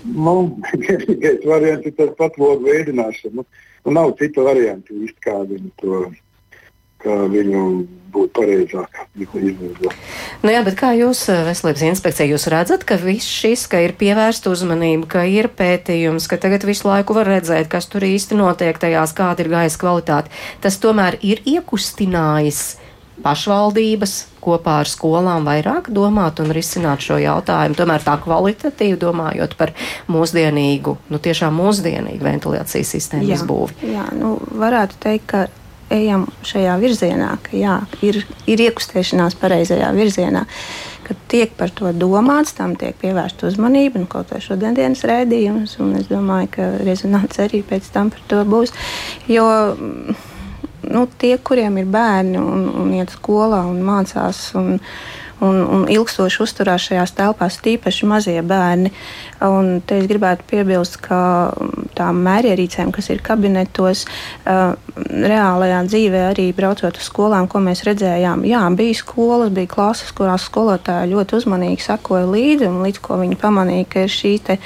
Nu, 0.04 0.36
vienīgais 0.84 1.46
variants 1.48 1.88
ir 1.88 1.96
tas 2.00 2.12
pats 2.20 2.40
logu 2.42 2.68
veidināšana. 2.68 3.40
Nu, 3.40 3.48
nu, 3.86 3.96
nav 4.00 4.16
cita 4.20 4.46
varianta 4.46 4.96
īsti, 4.96 5.20
kā 5.24 5.40
viņu 5.48 5.74
to 5.82 6.04
kā 7.04 7.16
viņu 7.32 7.62
būtu 8.14 8.32
pareizāk 8.38 9.00
izmantot. 9.18 9.96
Nu 10.44 10.52
jā, 10.54 10.62
bet 10.66 10.78
kā 10.80 10.94
jūs, 10.96 11.26
eh, 11.32 11.42
veselības 11.48 11.84
inspekcija, 11.90 12.30
jūs 12.30 12.48
redzat, 12.52 12.86
ka 12.88 12.98
viss 13.02 13.28
šis, 13.28 13.66
ka 13.68 13.82
ir 13.84 13.96
pievērsta 14.00 14.52
uzmanība, 14.54 15.08
ka 15.08 15.26
ir 15.28 15.50
pētījums, 15.50 16.30
ka 16.30 16.38
tagad 16.38 16.64
visu 16.64 16.88
laiku 16.88 17.18
var 17.18 17.28
redzēt, 17.28 17.68
kas 17.68 17.90
tur 17.92 18.06
īsti 18.06 18.38
notiek 18.40 18.78
tajās, 18.78 19.16
kāda 19.18 19.44
ir 19.44 19.50
gaisa 19.50 19.82
kvalitāte, 19.82 20.32
tas 20.62 20.78
tomēr 20.78 21.18
ir 21.22 21.42
iekustinājis 21.46 22.78
pašvaldības 23.24 24.16
kopā 24.44 24.80
ar 24.84 24.90
skolām 24.90 25.48
vairāk 25.48 25.90
domāt 25.96 26.42
un 26.44 26.52
risināt 26.56 27.04
šo 27.06 27.18
jautājumu. 27.22 27.78
Tomēr 27.80 28.04
tā 28.04 28.18
kvalitatīvi 28.24 29.00
domājot 29.00 29.56
par 29.60 29.74
mūsdienīgu, 30.12 30.98
nu 31.10 31.22
tiešām 31.24 31.56
mūsdienīgu 31.62 32.28
ventilācijas 32.28 32.96
sistēmu 32.98 33.36
izbūvi. 33.38 33.94
Jā, 33.94 34.10
nu 34.20 34.36
varētu 34.60 35.00
teikt, 35.08 35.28
ka 35.32 35.46
ejam 35.94 36.26
šajā 36.48 36.74
virzienā, 36.82 37.36
ka 37.46 37.56
jā, 37.58 37.78
ir, 38.06 38.24
ir 38.50 38.66
iekustēšanās 38.68 39.38
pareizajā 39.40 39.92
virzienā. 39.96 40.46
Kad 41.04 41.20
tiek 41.32 41.52
par 41.60 41.72
to 41.76 41.92
domāts, 41.92 42.54
tam 42.56 42.78
tiek 42.80 42.96
pievērsta 43.02 43.50
uzmanība, 43.50 44.00
un 44.00 44.08
kaut 44.08 44.32
kā 44.32 44.40
šodienas 44.44 45.04
rēdījums, 45.08 45.76
un 45.84 45.98
es 46.00 46.08
domāju, 46.08 46.52
ka 46.56 46.70
rezonants 46.84 47.42
arī 47.44 47.60
pēc 47.68 47.90
tam 47.92 48.12
par 48.14 48.24
to 48.32 48.40
būs. 48.48 48.72
Jo, 49.28 49.50
nu, 50.92 51.08
tie, 51.18 51.36
kuriem 51.38 51.78
ir 51.82 51.90
bērni 51.92 52.40
un, 52.42 52.68
un 52.84 52.94
iet 52.98 53.14
skolā 53.16 53.64
un 53.70 53.84
mācās. 53.86 54.50
Un, 54.60 54.80
un, 55.44 55.60
un 55.76 55.82
ilgstoši 55.92 56.42
uzturās 56.44 56.86
šajās 56.88 57.16
telpās, 57.18 57.60
tīpaši 57.64 58.08
mazie 58.08 58.42
bērni. 58.48 58.94
Un 59.44 59.82
te 59.86 59.98
es 60.00 60.08
gribētu 60.08 60.46
piebilst, 60.48 61.00
ka 61.04 61.52
tām 61.98 62.22
mērierīcēm, 62.26 62.94
kas 62.96 63.10
ir 63.12 63.24
kabinetos, 63.26 64.06
uh, 64.46 64.76
reālajā 64.94 65.80
dzīvē 65.88 66.22
arī 66.30 66.46
braucot 66.56 66.98
uz 67.00 67.08
skolām, 67.10 67.48
ko 67.50 67.62
mēs 67.64 67.84
redzējām, 67.88 68.46
jā, 68.48 68.62
bija 68.78 68.98
skolas, 68.98 69.52
bija 69.54 69.72
klases, 69.72 70.14
kurās 70.16 70.46
skolotāji 70.48 71.12
ļoti 71.14 71.38
uzmanīgi 71.40 71.84
sekoja 71.84 72.28
līdzi, 72.30 72.70
un 72.70 72.84
līdz 72.86 73.02
ko 73.04 73.18
viņi 73.22 73.40
pamanīja, 73.42 73.90
ka 73.90 74.06
ir 74.06 74.14
šī 74.14 74.34
te, 74.46 74.58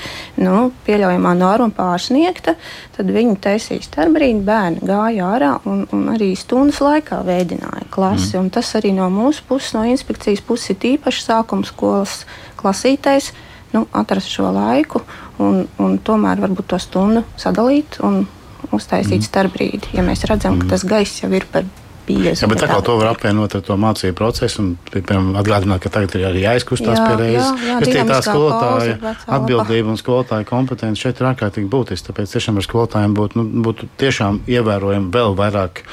nu, 0.44 0.70
pieļaujamā 0.88 1.34
norma 1.40 1.72
pārsniegta, 1.78 2.58
tad 2.98 3.12
viņi 3.16 3.38
taisīja 3.44 3.88
starpbrīdi, 3.88 4.44
bērni 4.48 4.84
gāja 4.88 5.32
ārā 5.32 5.54
un, 5.70 5.86
un 5.96 6.08
arī 6.14 6.34
stundas 6.40 6.82
laikā 6.84 7.24
veidināja 7.28 7.88
klasi. 7.94 8.36
Mm. 8.38 8.52
Tas 8.54 8.74
arī 8.80 8.94
no 8.98 9.10
mūsu 9.14 9.46
puses, 9.48 9.74
no 9.78 9.86
inspekcijas 9.88 10.44
puses, 10.46 10.76
ir 10.76 10.98
īpaši 10.98 11.28
sākuma 11.30 11.68
skolas 11.68 12.24
klasītais 12.60 13.32
nu, 13.74 13.86
atrast 13.92 14.32
šo 14.32 14.52
laiku 14.56 15.04
un, 15.44 15.66
un 15.82 15.98
tomēr 16.00 16.42
varbūt 16.44 16.72
to 16.74 16.80
stundu 16.82 17.24
sadalīt 17.40 18.00
un 18.06 18.24
uztaisīt 18.72 19.22
mm. 19.22 19.28
starpbrīdi, 19.28 19.94
ja 19.98 20.06
mēs 20.06 20.26
redzam, 20.30 20.58
mm. 20.58 20.66
ka 20.66 20.76
tas 20.76 20.86
gaiss 20.88 21.22
jau 21.24 21.32
ir 21.36 21.46
par 21.52 21.68
pieejas. 22.08 22.42
Jā, 22.44 22.50
bet 22.50 22.62
tā 22.64 22.70
kā 22.70 22.78
to 22.86 22.96
var 23.00 23.12
apvienot 23.12 23.56
ar 23.58 23.64
to 23.66 23.78
mācību 23.80 24.16
procesu, 24.18 24.64
un, 24.64 24.70
piemēram, 24.94 25.30
atgādināt, 25.42 25.82
ka 25.84 25.92
tagad 25.94 26.16
ir 26.18 26.26
arī 26.30 26.44
jāizkustās 26.46 27.02
pie 27.02 27.16
reizes. 27.20 27.66
Es 27.78 27.92
tie 27.92 28.06
tā 28.08 28.20
skolotāja 28.26 29.14
atbildība 29.38 29.94
un 29.94 30.00
skolotāja 30.00 30.48
kompetence 30.48 31.04
šeit 31.04 31.22
ir 31.22 31.30
ārkārtīgi 31.32 31.70
būtiski. 31.72 32.10
Tāpēc 32.10 32.36
tiešām 32.38 32.60
ar 32.60 32.68
skolotājiem 32.68 33.16
būtu, 33.18 33.42
nu, 33.42 33.64
būtu 33.68 33.90
tiešām 34.02 34.42
ievērojami 34.48 35.12
vēl 35.14 35.38
vairāk 35.38 35.84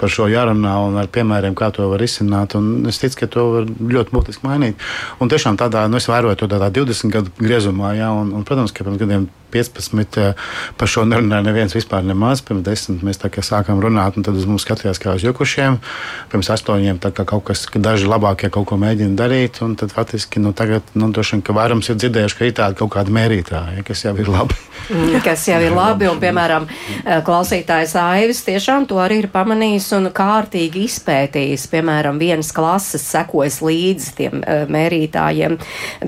par 0.00 0.12
šo 0.12 0.28
jārunā 0.32 0.74
un 0.88 0.98
ar 1.02 1.10
piemēriem, 1.14 1.56
kā 1.58 1.70
to 1.74 1.88
var 1.90 2.02
izsināt. 2.04 2.56
Un 2.58 2.88
es 2.90 3.00
ticu, 3.02 3.22
ka 3.22 3.30
to 3.36 3.46
var 3.58 3.70
ļoti 3.70 4.14
būtiski 4.14 4.46
mainīt. 4.46 4.90
Un 5.20 5.32
tiešām 5.32 5.58
tādā, 5.60 5.86
nu, 5.90 6.00
es 6.00 6.10
vēroju 6.10 6.42
to 6.42 6.50
tādā 6.54 6.70
20 6.74 7.14
gadu 7.14 7.34
griezumā, 7.40 7.96
jā, 7.98 8.10
un, 8.14 8.34
un 8.38 8.46
protams, 8.46 8.74
ka 8.74 8.86
pirms 8.86 9.02
gadiem 9.02 9.28
15 9.54 10.18
eh, 10.20 10.34
par 10.78 10.90
šo 10.90 11.06
nerunāja 11.08 11.46
neviens 11.46 11.76
vispār 11.76 12.04
nemaz. 12.06 12.42
Pirms 12.44 12.64
desmit 12.66 13.04
mēs 13.06 13.20
sākām 13.22 13.82
runāt, 13.82 14.18
un 14.18 14.26
tad 14.26 14.36
uz 14.38 14.46
mums 14.48 14.66
skatījās 14.66 15.00
kā 15.02 15.14
uz 15.18 15.24
jukušiem. 15.26 15.78
Pirms 16.32 16.50
astoņiem 16.54 17.00
kaut 17.14 17.44
kas, 17.48 17.66
ka 17.70 17.80
daži 17.82 18.08
labākie 18.10 18.50
kaut 18.52 18.66
ko 18.70 18.78
mēģina 18.80 19.16
darīt, 19.18 19.60
un 19.64 19.76
tad 19.78 19.94
faktiski 19.94 20.42
nu, 20.42 20.52
tagad, 20.56 20.82
nu, 20.98 21.10
došan, 21.14 21.42
ka 21.44 21.54
vairums 21.56 21.88
ir 21.90 21.98
dzirdējuši, 22.00 22.38
ka 22.38 22.48
ir 22.48 22.56
tāda 22.58 22.78
kaut 22.78 22.94
kāda 22.96 23.14
mērītāja, 23.14 23.84
kas 23.86 24.04
jau 24.06 24.14
ir 24.18 24.30
labi. 24.32 24.58
Mm, 24.90 25.20
kas 25.24 25.46
jau 25.48 25.60
ir 25.64 25.72
labi, 25.72 26.08
un, 26.10 26.18
piemēram, 26.20 26.66
eh, 26.68 27.20
klausītājs 27.24 27.94
Aivis 28.00 28.42
tiešām 28.44 28.84
to 28.90 28.98
arī 29.00 29.22
ir 29.22 29.28
pamanījis 29.32 29.86
un 29.96 30.10
kārtīgi 30.12 30.84
izpētījis. 30.88 31.66
Piemēram, 31.72 32.18
vienas 32.20 32.52
klases 32.52 33.06
sekojas 33.08 33.60
līdzi 33.64 34.10
tiem 34.18 34.42
uh, 34.42 34.64
mērītājiem, 34.70 35.56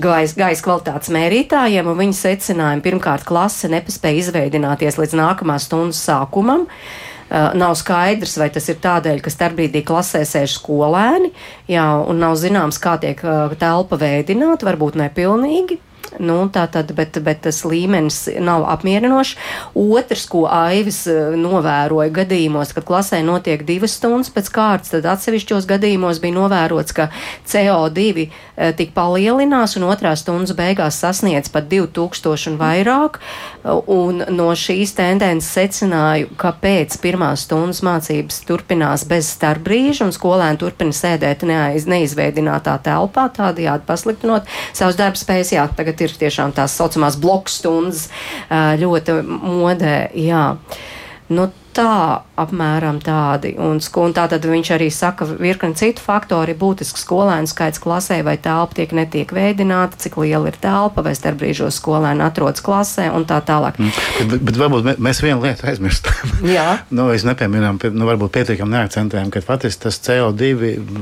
gaisa 0.03 0.37
gais 0.37 0.61
kvalitātes 0.65 1.11
mērītājiem, 1.13 1.89
un 1.89 1.97
viņi 2.03 2.17
secinājumi 2.19 2.85
pirmkārt, 2.85 3.25
klase 3.37 3.69
nepaspēja 3.69 4.23
izveidināties 4.25 4.97
līdz 4.97 5.13
nākamās 5.21 5.69
stundas 5.69 6.01
sākumam. 6.01 6.65
Uh, 7.27 7.51
nav 7.59 7.75
skaidrs, 7.75 8.37
vai 8.39 8.47
tas 8.55 8.69
ir 8.71 8.77
tādēļ, 8.79 9.19
ka 9.19 9.33
starpbrīdī 9.33 9.81
klasē 9.85 10.21
sēž 10.23 10.55
skolēni, 10.61 11.33
jā, 11.67 11.83
un 12.07 12.23
nav 12.23 12.37
zināms, 12.39 12.79
kā 12.79 12.95
tiek 13.03 13.19
uh, 13.27 13.51
telpa 13.59 13.99
veidināta, 13.99 14.69
varbūt 14.69 14.95
nepilnīgi. 15.01 15.81
Nu, 16.23 16.37
tā 16.49 16.63
tad, 16.71 16.93
bet, 16.95 17.17
bet 17.23 17.41
tas 17.45 17.59
līmenis 17.67 18.21
nav 18.41 18.63
apmierinošs. 18.71 19.35
Otrs, 19.77 20.23
ko 20.31 20.45
Aivis 20.49 21.01
eh, 21.11 21.35
novēroja 21.37 22.13
gadījumos, 22.15 22.71
kad 22.73 22.87
klasē 22.87 23.19
notiek 23.27 23.65
divas 23.67 23.97
stundas 23.99 24.31
pēc 24.33 24.49
kārtas, 24.55 24.93
tad 24.95 25.09
atsevišķos 25.11 25.67
gadījumos 25.69 26.21
bija 26.23 26.37
novērots, 26.39 26.95
ka 26.95 27.09
CO2 27.51 28.07
eh, 28.23 28.39
tik 28.77 28.93
palielinās 28.95 29.75
un 29.77 29.85
otrā 29.87 30.15
stundas 30.17 30.55
beigās 30.57 30.97
sasniedz 31.03 31.51
pat 31.53 31.67
2000 31.69 32.51
un 32.51 32.57
vairāk. 32.57 33.19
Un 33.93 34.23
no 34.33 34.47
šīs 34.57 34.95
tendences 34.97 35.51
secināju, 35.53 36.31
ka 36.39 36.53
pēc 36.61 36.97
pirmās 37.03 37.45
stundas 37.45 37.83
mācības 37.85 38.39
turpinās 38.47 39.05
bez 39.09 39.29
starpbrīža 39.35 40.07
un 40.07 40.15
skolēni 40.15 40.61
turpina 40.61 40.95
sēdēt 40.95 41.45
neaiz, 41.47 41.85
neizveidinātā 41.89 42.77
telpā, 42.85 43.27
tādējādi 43.37 43.85
pasliktinot 43.87 44.49
savus 44.71 44.97
darbspējas. 44.99 45.53
Jā, 45.57 45.67
tagad 45.77 46.01
ir 46.01 46.17
tiešām 46.17 46.55
tās 46.57 46.75
saucamās 46.79 47.19
bloku 47.21 47.53
stundas 47.53 48.07
ļoti 48.49 49.21
modē. 49.27 49.97
Jā. 50.17 50.49
Nu, 51.29 51.49
tā 51.77 52.23
apmēram 52.37 52.99
tādi. 53.03 53.53
Un, 53.61 53.79
un 53.81 54.15
tā 54.15 54.25
tad 54.31 54.45
viņš 54.45 54.71
arī 54.75 54.87
saka, 54.93 55.27
virkni 55.39 55.77
citu 55.77 56.03
faktori 56.03 56.55
būtisks 56.57 57.03
skolēnu 57.05 57.49
skaits 57.49 57.81
klasē, 57.81 58.19
vai 58.25 58.37
telpa 58.41 58.79
tiek 58.79 58.93
netiek 58.97 59.31
veidināta, 59.33 59.99
cik 60.01 60.17
liela 60.21 60.51
ir 60.51 60.57
telpa, 60.61 61.03
vai 61.05 61.13
starpbrīžos 61.17 61.79
skolēni 61.81 62.25
atrodas 62.25 62.63
klasē 62.65 63.09
un 63.13 63.25
tā 63.29 63.39
tālāk. 63.45 63.79
Mm. 63.81 63.93
Bet, 64.31 64.45
bet 64.49 64.59
varbūt 64.61 65.01
mēs 65.03 65.21
vienu 65.25 65.45
lietu 65.45 65.67
aizmirstam. 65.69 66.33
Jā. 66.57 66.81
nu, 66.93 67.09
es 67.13 67.25
nepieminām, 67.27 67.79
nu, 67.93 68.09
varbūt 68.09 68.33
pietiekam 68.37 68.71
neakcentējam, 68.73 69.31
ka 69.33 69.43
patiesi 69.45 69.81
tas 69.85 70.01
CO2 70.05 70.51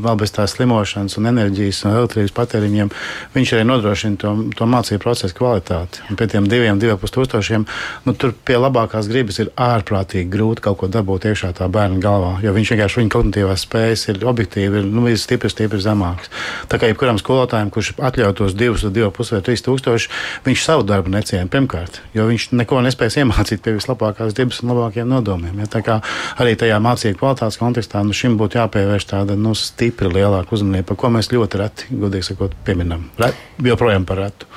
vēl 0.06 0.20
bez 0.20 0.36
tās 0.36 0.56
slimošanas 0.58 1.18
un 1.20 1.32
enerģijas 1.32 1.84
un 1.86 1.96
elektrības 1.96 2.36
patēriņiem, 2.36 2.92
viņš 3.36 3.56
arī 3.56 3.68
nodrošina 3.68 4.22
to, 4.22 4.36
to 4.56 4.70
mācību 4.70 5.04
procesu 5.04 5.38
kvalitāti. 5.38 6.04
Un 6.10 6.20
pie 6.20 6.30
tiem 6.32 6.48
diviem, 6.52 6.80
diviem 6.82 7.00
pus 7.02 7.14
tūkstošiem, 7.16 7.68
nu, 8.08 8.16
tur 8.16 8.36
pie 8.48 8.60
labākās 8.60 9.10
gribas 9.12 9.40
ir 9.44 9.52
ārprātīgi 9.60 10.32
grūti 10.32 10.65
kaut 10.66 10.80
ko 10.82 10.90
dabūt 10.92 11.30
iekšā 11.30 11.52
tā 11.60 11.70
bērna 11.72 12.02
galvā. 12.04 12.34
Jo 12.44 12.54
viņš 12.56 12.74
vienkārši 12.74 13.02
viņa 13.02 13.14
kognitīvās 13.14 13.66
spējas 13.68 14.08
ir 14.12 14.22
objektīvi, 14.26 14.82
ir 14.82 14.90
nu, 14.90 15.06
stipri, 15.20 15.52
stipri 15.54 15.82
zemākas. 15.84 16.32
Tā 16.72 16.80
kā 16.82 16.90
jebkuram 16.90 17.20
skolotājam, 17.22 17.72
kurš 17.74 17.94
atļautos 18.00 18.58
divus, 18.58 18.86
divu 18.96 19.12
pusi 19.16 19.38
vai 19.38 19.42
trīs 19.46 19.64
tūkstoši, 19.66 20.12
viņš 20.46 20.66
savu 20.66 20.86
darbu 20.88 21.14
neciena 21.14 21.50
pirmkārt, 21.52 22.02
jo 22.16 22.28
viņš 22.30 22.50
neko 22.58 22.82
nespēs 22.86 23.20
iemācīt 23.22 23.64
pie 23.66 23.76
vislabākās 23.78 24.36
gribas 24.38 24.62
un 24.64 24.74
labākiem 24.74 25.10
nodomiem. 25.10 25.62
Ja? 25.64 25.70
Tā 25.78 25.84
kā 25.86 26.00
arī 26.42 26.56
tajā 26.60 26.80
mācību 26.84 27.20
kvalitātes 27.22 27.60
kontekstā 27.62 28.04
nu, 28.06 28.16
šim 28.16 28.38
būtu 28.40 28.60
jāpievērš 28.60 29.10
tāda 29.14 29.38
nu, 29.40 29.56
stipri 29.58 30.10
lielāka 30.12 30.56
uzmanība, 30.56 30.90
par 30.92 31.00
ko 31.02 31.12
mēs 31.16 31.32
ļoti 31.34 31.62
reti, 31.62 31.90
godīgi 31.94 32.30
sakot, 32.32 32.56
pieminam. 32.68 33.08
Ret, 33.22 33.38
joprojām 33.64 34.06
par 34.08 34.22
retu. 34.26 34.50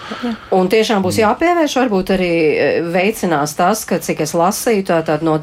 Un 0.54 0.70
tiešām 0.72 1.04
būs 1.04 1.20
jāpievērš, 1.20 1.76
varbūt 1.80 2.12
arī 2.16 2.32
e, 2.32 2.68
veicinās 2.94 3.54
tas, 3.58 3.84
ka, 3.88 4.00
cik 4.02 4.22
es 4.24 4.34
lasīju, 4.38 4.86
tātad 4.90 5.24
no 5.26 5.36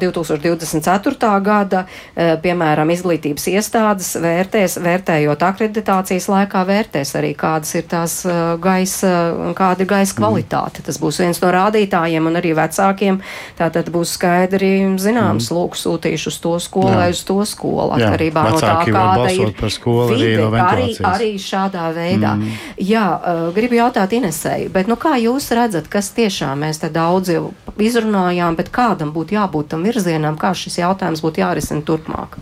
2024. 0.58 1.30
gada, 1.46 1.84
e, 2.14 2.28
piemēram, 2.42 2.90
izglītības 2.94 3.46
iestādes 3.52 4.12
vērtēs, 4.22 4.78
vērtējot 4.82 5.44
akreditācijas 5.46 6.28
laikā, 6.32 6.64
vērtēs 6.68 7.14
arī, 7.20 7.32
kādas 7.38 7.74
ir 7.78 7.86
tās 7.90 8.18
e, 8.26 8.34
gaisa, 8.62 9.12
kāda 9.58 9.84
ir 9.84 9.90
gaisa 9.90 10.18
kvalitāte. 10.18 10.84
Tas 10.86 11.00
būs 11.02 11.20
viens 11.22 11.40
no 11.42 11.52
rādītājiem 11.54 12.26
un 12.30 12.40
arī 12.40 12.54
vecākiem. 12.56 13.20
Tātad 13.58 13.90
būs 13.94 14.16
skaidri 14.18 14.72
zināms, 15.00 15.50
mm. 15.50 15.56
lūk, 15.56 15.78
sūtīšu 15.78 16.32
uz 16.32 16.40
to 16.42 16.56
skolu 16.62 16.96
vai 16.96 17.10
uz 17.12 17.22
to 17.26 17.38
skolu, 17.48 17.90
atkarībā 17.96 18.44
no 18.50 18.60
tā, 18.60 18.74
kāda 18.88 19.26
ir 19.32 19.72
skolu, 19.72 20.08
vide, 20.14 20.46
arī, 20.62 20.88
arī 21.06 21.30
šādā 21.40 21.88
veidā. 21.96 22.34
Mm. 22.38 22.56
Jā, 22.86 23.06
uh, 23.16 23.42
gribu 23.56 23.78
jautāt 23.78 24.14
Inesei, 24.16 24.68
bet 24.72 24.90
nu, 24.90 24.98
kā 25.00 25.16
jūs 25.20 25.48
redzat, 25.56 25.90
kas 25.92 26.10
tiešām 26.16 26.64
mēs 26.64 26.82
te 26.82 26.90
daudz 26.92 27.32
jau 27.34 27.50
izrunājām, 27.82 28.56
bet 28.58 28.70
kādam 28.74 29.12
būtu 29.14 29.36
jābūt 29.36 29.72
tam 29.74 29.86
virzienam, 29.86 30.35
kā 30.40 30.54
šis 30.56 30.80
jautājums 30.82 31.24
būtu 31.24 31.42
jārisina 31.42 31.84
turpmāk? 31.86 32.38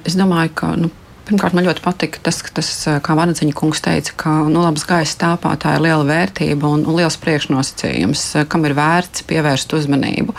Es 0.00 0.16
domāju, 0.18 0.54
ka 0.58 0.74
nu, 0.80 0.90
Pirmkārt, 1.24 1.54
man 1.56 1.64
ļoti 1.64 1.80
patika 1.80 2.20
tas, 2.26 2.42
tas 2.52 2.68
kā 3.00 3.14
Vanadziņa 3.16 3.54
kungs 3.56 3.80
teica, 3.80 4.12
ka 4.20 4.32
nu, 4.44 4.60
labs 4.60 4.82
gaisa 4.84 5.16
telpā 5.22 5.54
tā 5.56 5.78
ir 5.78 5.84
liela 5.86 6.04
vērtība 6.04 6.68
un, 6.68 6.82
un 6.84 6.98
liels 6.98 7.16
priekšnosacījums, 7.22 8.24
kam 8.52 8.66
ir 8.68 8.74
vērts 8.76 9.24
pievērst 9.30 9.72
uzmanību. 9.78 10.34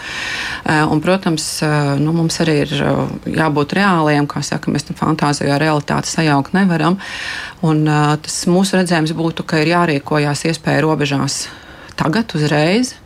Un, 0.94 1.02
protams, 1.02 1.48
nu, 1.98 2.14
mums 2.14 2.38
arī 2.44 2.60
ir 2.68 2.76
jābūt 3.34 3.74
reāliem, 3.80 4.28
kā 4.30 4.44
saka, 4.46 4.70
mēs 4.74 4.86
fantāzijā 5.00 5.58
realitāti 5.62 6.12
sajaukt 6.12 6.54
nevaram. 6.54 7.00
Un, 7.66 7.82
tas 8.22 8.44
mūsu 8.46 8.78
redzējums 8.78 9.16
būtu, 9.18 9.48
ka 9.50 9.64
ir 9.64 9.74
jārīkojās 9.74 10.46
iespēja 10.52 10.86
robežās 10.86 11.48
tagad, 11.98 12.38
uzreiz 12.38 12.94
Eh, 12.94 13.05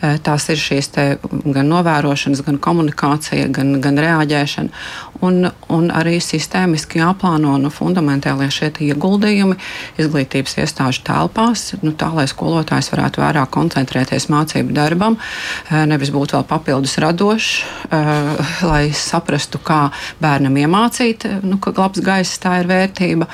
tās 0.00 0.48
ir 0.52 0.60
šīs 0.60 0.90
gan 0.92 1.68
novērošanas, 1.70 2.42
gan 2.46 2.58
komunikācija, 2.62 3.48
gan, 3.54 3.78
gan 3.80 4.00
reaģēšana. 4.00 4.84
Un, 5.24 5.46
un 5.72 5.88
arī 5.94 6.18
sistēmiski 6.20 7.00
jāplāno 7.00 7.54
nu, 7.60 7.70
fundamentālie 7.72 8.48
šie 8.52 8.68
ieguldījumi 8.84 9.56
izglītības 10.00 10.58
iestāžu 10.60 11.04
telpās, 11.06 11.70
nu, 11.80 11.94
tā 11.96 12.10
lai 12.12 12.26
skolotājs 12.28 12.90
varētu 12.92 13.22
vairāk 13.22 13.52
koncentrēties 13.54 14.28
mācību 14.32 14.74
darbam, 14.76 15.16
eh, 15.16 15.86
nevis 15.88 16.12
būt 16.12 16.34
vēl 16.36 16.44
papildus 16.48 16.98
radošs, 17.02 17.64
eh, 17.88 18.52
lai 18.66 18.82
saprastu, 18.92 19.58
kā 19.58 19.90
bērnam 20.20 20.58
iemācīt, 20.60 21.24
nu, 21.42 21.58
ka 21.58 21.72
labs 21.76 22.00
gaiss 22.04 22.40
tā 22.42 22.60
ir 22.60 22.68
vērtība, 22.68 23.26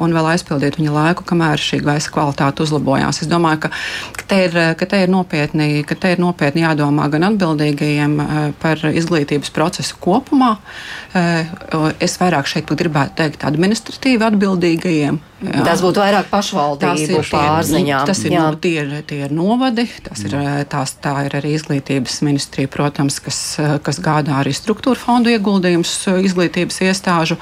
un 0.00 0.12
vēl 0.12 0.28
aizpildīt 0.34 0.78
viņa 0.78 0.92
laiku, 0.92 1.24
kamēr 1.24 1.60
šī 1.60 1.80
gaisa 1.84 2.10
kvalitāte 2.10 2.64
uzlabojās. 2.64 3.22
Es 3.22 3.28
domāju, 3.28 3.64
ka, 3.64 3.70
ka, 4.16 4.24
te, 4.28 4.40
ir, 4.44 4.58
ka 4.78 4.86
te 4.86 5.02
ir 5.04 5.12
nopietni, 5.12 5.84
ka 5.94 6.00
te 6.02 6.14
ir 6.14 6.22
nopietni 6.22 6.64
jādomā 6.64 7.06
gan 7.12 7.28
atbildīgajiem 7.30 8.16
eh, 8.20 8.40
par 8.62 8.82
izglītības 8.90 9.52
procesu 9.54 9.98
kopumā. 10.02 10.56
Eh, 11.14 11.54
es 12.04 12.18
vairāk 12.20 12.50
šeit 12.50 12.70
gribētu 12.74 13.22
teikt 13.22 13.46
administratīvi 13.46 14.28
atbildīgajiem 14.32 15.22
Jā. 15.44 15.64
Tas 15.66 15.82
būtu 15.84 16.00
vairāk 16.00 16.28
pašvaldību 16.30 17.20
pārziņā. 17.28 18.00
Tas 18.08 18.20
ir, 18.24 18.34
no, 18.36 18.46
tie, 18.60 18.78
ir, 18.80 18.92
tie 19.08 19.18
ir 19.26 19.34
novadi, 19.34 19.84
tas 20.06 20.22
ir, 20.24 20.36
tās, 20.70 20.94
tā 21.04 21.14
ir 21.26 21.36
arī 21.40 21.52
izglītības 21.58 22.20
ministrija, 22.24 22.70
protams, 22.72 23.18
kas, 23.24 23.40
kas 23.84 24.00
gādā 24.04 24.38
arī 24.40 24.54
struktūra 24.56 25.00
fondu 25.00 25.32
ieguldījumus 25.34 25.92
izglītības 26.24 26.80
iestāžu 26.86 27.36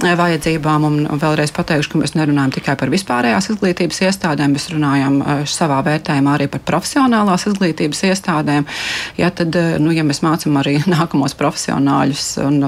vajadzībām. 0.00 0.88
Un 0.88 1.20
vēlreiz 1.20 1.54
pateikšu, 1.54 1.92
ka 1.92 2.02
mēs 2.02 2.16
nerunājam 2.18 2.56
tikai 2.56 2.74
par 2.80 2.90
vispārējās 2.92 3.52
izglītības 3.54 4.02
iestādēm, 4.08 4.56
mēs 4.56 4.70
runājam 4.74 5.20
savā 5.50 5.82
vērtējumā 5.86 6.38
arī 6.38 6.50
par 6.50 6.64
profesionālās 6.72 7.46
izglītības 7.52 7.69
iestādēm. 8.10 8.66
Ja, 9.20 9.30
tad, 9.34 9.56
nu, 9.82 9.94
ja 9.94 10.04
mēs 10.06 10.22
mācām 10.26 10.58
arī 10.60 10.78
nākamos 10.96 11.36
profesionāļus 11.38 12.32
un, 12.46 12.60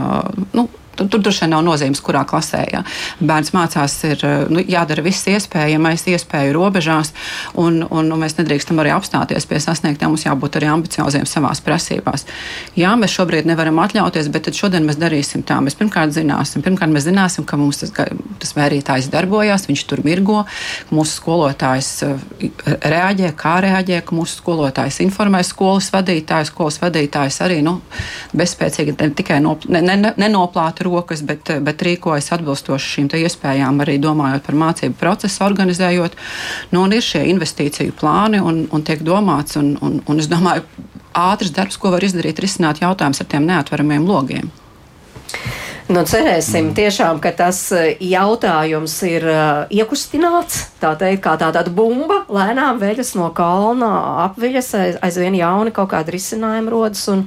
nu, 0.53 0.69
Tur, 0.97 1.09
tur 1.13 1.23
droši 1.25 1.45
vien 1.45 1.55
nav 1.57 1.65
nozīmes, 1.67 2.03
kurā 2.05 2.25
klasē. 2.29 2.65
Ja. 2.73 2.83
Bērns 3.21 3.53
mācās, 3.55 3.97
ir 4.09 4.25
nu, 4.53 4.63
jādara 4.67 5.05
viss 5.05 5.29
iespējamais, 5.31 6.07
iespēju 6.13 6.57
robežās, 6.57 7.13
un, 7.55 7.83
un, 7.89 8.11
un 8.13 8.21
mēs 8.21 8.37
nedrīkstam 8.41 8.83
arī 8.83 8.93
apstāties 8.97 9.49
pie 9.49 9.61
sasniegtiem. 9.63 10.13
Mums 10.13 10.27
jābūt 10.27 10.59
arī 10.61 10.69
ambicioziem 10.73 11.29
savā 11.29 11.53
prasībās. 11.65 12.27
Jā, 12.79 12.93
mēs 12.99 13.15
šobrīd 13.15 13.47
nevaram 13.49 13.79
atļauties, 13.85 14.29
bet 14.33 14.51
šodien 14.57 14.87
mēs 14.89 14.99
darīsim 15.01 15.45
tā. 15.47 15.61
Mēs 15.65 15.77
pirmkārt 15.79 16.15
zināsim, 16.17 16.65
pirmkārt 16.65 16.93
mēs 16.93 17.07
zināsim 17.07 17.47
ka 17.53 17.59
mums 17.61 17.83
tas, 17.83 17.93
tas 18.43 18.55
vērītājs 18.57 19.11
darbojās, 19.13 19.67
viņš 19.69 19.85
tur 19.91 20.03
mirgo, 20.07 20.43
mūsu 20.95 21.19
skolotājs 21.19 21.91
eh, 22.07 22.25
reaģē, 22.95 23.33
kā 23.39 23.59
reaģē, 23.65 24.01
ka 24.07 24.17
mūsu 24.17 24.41
skolotājs 24.41 25.03
informē 25.05 25.43
skolas 25.47 25.91
vadītājus, 25.95 26.53
skolas 26.53 26.81
vadītājs 26.83 27.41
arī 27.45 27.61
nu, 27.65 27.79
bezspēcīgi 28.37 28.97
ne 29.01 29.11
tikai 29.19 29.41
no, 29.45 29.57
ne, 29.69 29.83
ne, 29.85 30.15
nenoplāta 30.21 30.82
rokas, 30.87 31.23
bet, 31.27 31.51
bet 31.65 31.85
rīkojas 31.87 32.33
atbilstoši 32.37 32.95
šīm 32.97 33.11
iespējām, 33.23 33.83
arī 33.85 33.99
domājot 34.03 34.47
par 34.47 34.59
mācību 34.65 34.99
procesu, 35.01 35.45
organizējot. 35.47 36.17
Nu, 36.73 36.85
ir 36.93 37.05
šie 37.05 37.25
investīciju 37.33 37.95
plāni 37.99 38.43
un, 38.43 38.65
un 38.73 38.87
tiek 38.87 39.05
domāts, 39.07 39.59
un, 39.61 39.75
un, 39.81 40.01
un 40.07 40.23
es 40.23 40.31
domāju, 40.31 40.67
ātrs 41.13 41.53
darbs, 41.55 41.79
ko 41.81 41.93
var 41.93 42.05
izdarīt, 42.05 42.41
risināt 42.43 42.83
jautājumus 42.83 43.23
ar 43.23 43.31
tiem 43.33 43.49
neatveramiem 43.49 44.07
logiem. 44.09 44.51
Nu, 45.91 46.05
cerēsim 46.07 46.69
mm. 46.69 46.75
tiešām, 46.79 47.19
ka 47.23 47.33
tas 47.35 47.59
eh, 47.75 47.97
jautājums 48.07 48.93
ir 49.09 49.25
uh, 49.27 49.65
iekustināts, 49.73 50.69
tā 50.79 50.93
teikt, 50.99 51.25
kā 51.25 51.35
tāda 51.41 51.65
bumba, 51.75 52.21
lēnām 52.31 52.79
veļas 52.79 53.13
no 53.19 53.27
kalna 53.35 53.89
apviļas, 54.29 54.69
aizvien 55.03 55.35
jauni 55.35 55.73
kaut 55.75 55.91
kādi 55.91 56.15
risinājumi 56.15 56.71
rodas, 56.71 57.03
un, 57.11 57.25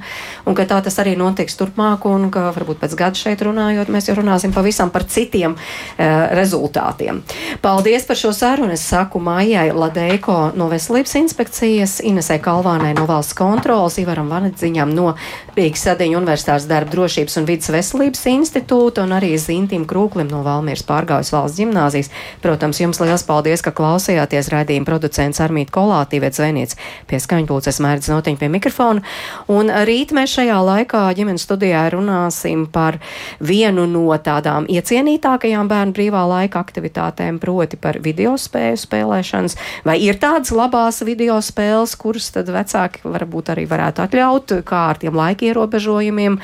un 0.48 0.56
ka 0.56 0.64
tā 0.68 0.78
tas 0.86 0.96
arī 1.02 1.12
notiks 1.20 1.58
turpmāk, 1.60 2.06
un 2.08 2.30
ka 2.32 2.46
varbūt 2.56 2.80
pēc 2.80 2.96
gada 2.96 3.20
šeit 3.20 3.44
runājot, 3.44 3.92
mēs 3.92 4.08
jau 4.08 4.16
runāsim 4.16 4.54
pavisam 4.56 4.92
par 4.94 5.04
citiem 5.04 5.58
uh, 5.58 6.06
rezultātiem. 6.32 7.20
Paldies 7.64 8.08
par 8.08 8.20
šo 8.20 8.32
sarunu. 8.36 8.72
Es 8.76 8.88
saku 8.88 9.20
Maijai 9.22 9.68
Ladeiko 9.76 10.50
no 10.56 10.70
Veselības 10.72 11.12
inspekcijas, 11.20 11.98
Inesē 12.04 12.40
Kalvānai 12.42 12.94
no 12.96 13.04
valsts 13.08 13.36
kontrolas, 13.36 14.00
Ivaram 14.00 14.32
Vanedziņam 14.32 14.96
no 14.96 15.12
Rīgas 15.56 15.86
Sadiņu 15.90 16.18
Universitātes 16.22 16.68
darba 16.70 16.92
drošības 16.96 17.40
un 17.40 17.48
vidas 17.48 17.70
veselības 17.72 18.26
institūcijas 18.32 18.45
institūta 18.46 19.02
un 19.02 19.14
arī 19.16 19.32
Zintim 19.40 19.84
Krūklim 19.90 20.28
no 20.30 20.44
Valmieras 20.46 20.84
pārgājas 20.86 21.32
valsts 21.34 21.58
ģimnāzijas. 21.58 22.10
Protams, 22.44 22.78
jums 22.78 23.00
liels 23.02 23.24
paldies, 23.26 23.62
ka 23.64 23.72
klausījāties 23.74 24.50
raidījuma 24.52 24.86
producents 24.86 25.40
Armīt 25.42 25.72
Kolātīvēt 25.74 26.36
zvaniec 26.38 26.76
pie 27.10 27.18
skaņpulces 27.22 27.80
mērķis 27.82 28.12
notiņa 28.12 28.38
pie 28.38 28.50
mikrofona. 28.54 29.02
Un 29.50 29.72
rīt 29.88 30.14
mēs 30.14 30.36
šajā 30.36 30.58
laikā 30.62 31.02
ģimenes 31.18 31.46
studijā 31.46 31.82
runāsim 31.90 32.68
par 32.70 33.00
vienu 33.42 33.88
no 33.90 34.06
tādām 34.22 34.68
iecienītākajām 34.70 35.66
bērnu 35.70 35.96
brīvā 35.96 36.22
laika 36.30 36.62
aktivitātēm, 36.62 37.40
proti 37.42 37.80
par 37.80 37.98
video 38.04 38.36
spēju 38.38 38.78
spēlēšanas. 38.84 39.58
Vai 39.88 39.98
ir 40.04 40.20
tādas 40.22 40.54
labās 40.54 41.02
video 41.06 41.40
spēles, 41.42 41.96
kuras 41.98 42.30
tad 42.34 42.52
vecāki 42.54 43.02
varbūt 43.02 43.52
arī 43.56 43.66
varētu 43.66 44.06
atļaut, 44.06 44.56
kā 44.66 44.86
ar 44.92 45.02
tiem 45.02 45.18
laika 45.18 45.48
ierobežojumiem 45.50 46.38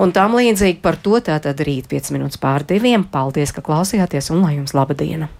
un 0.00 0.16
tam 0.16 0.38
līdzīgi 0.38 0.80
par 0.82 0.96
to 1.02 1.20
tā 1.20 1.41
Tātad 1.42 1.64
rīt 1.66 1.88
5 1.90 2.12
minūtes 2.14 2.38
pār 2.38 2.62
diviem. 2.68 3.02
Paldies, 3.02 3.50
ka 3.50 3.64
klausījāties 3.66 4.30
un 4.30 4.44
lai 4.46 4.56
jums 4.60 4.76
laba 4.78 4.94
diena! 4.94 5.32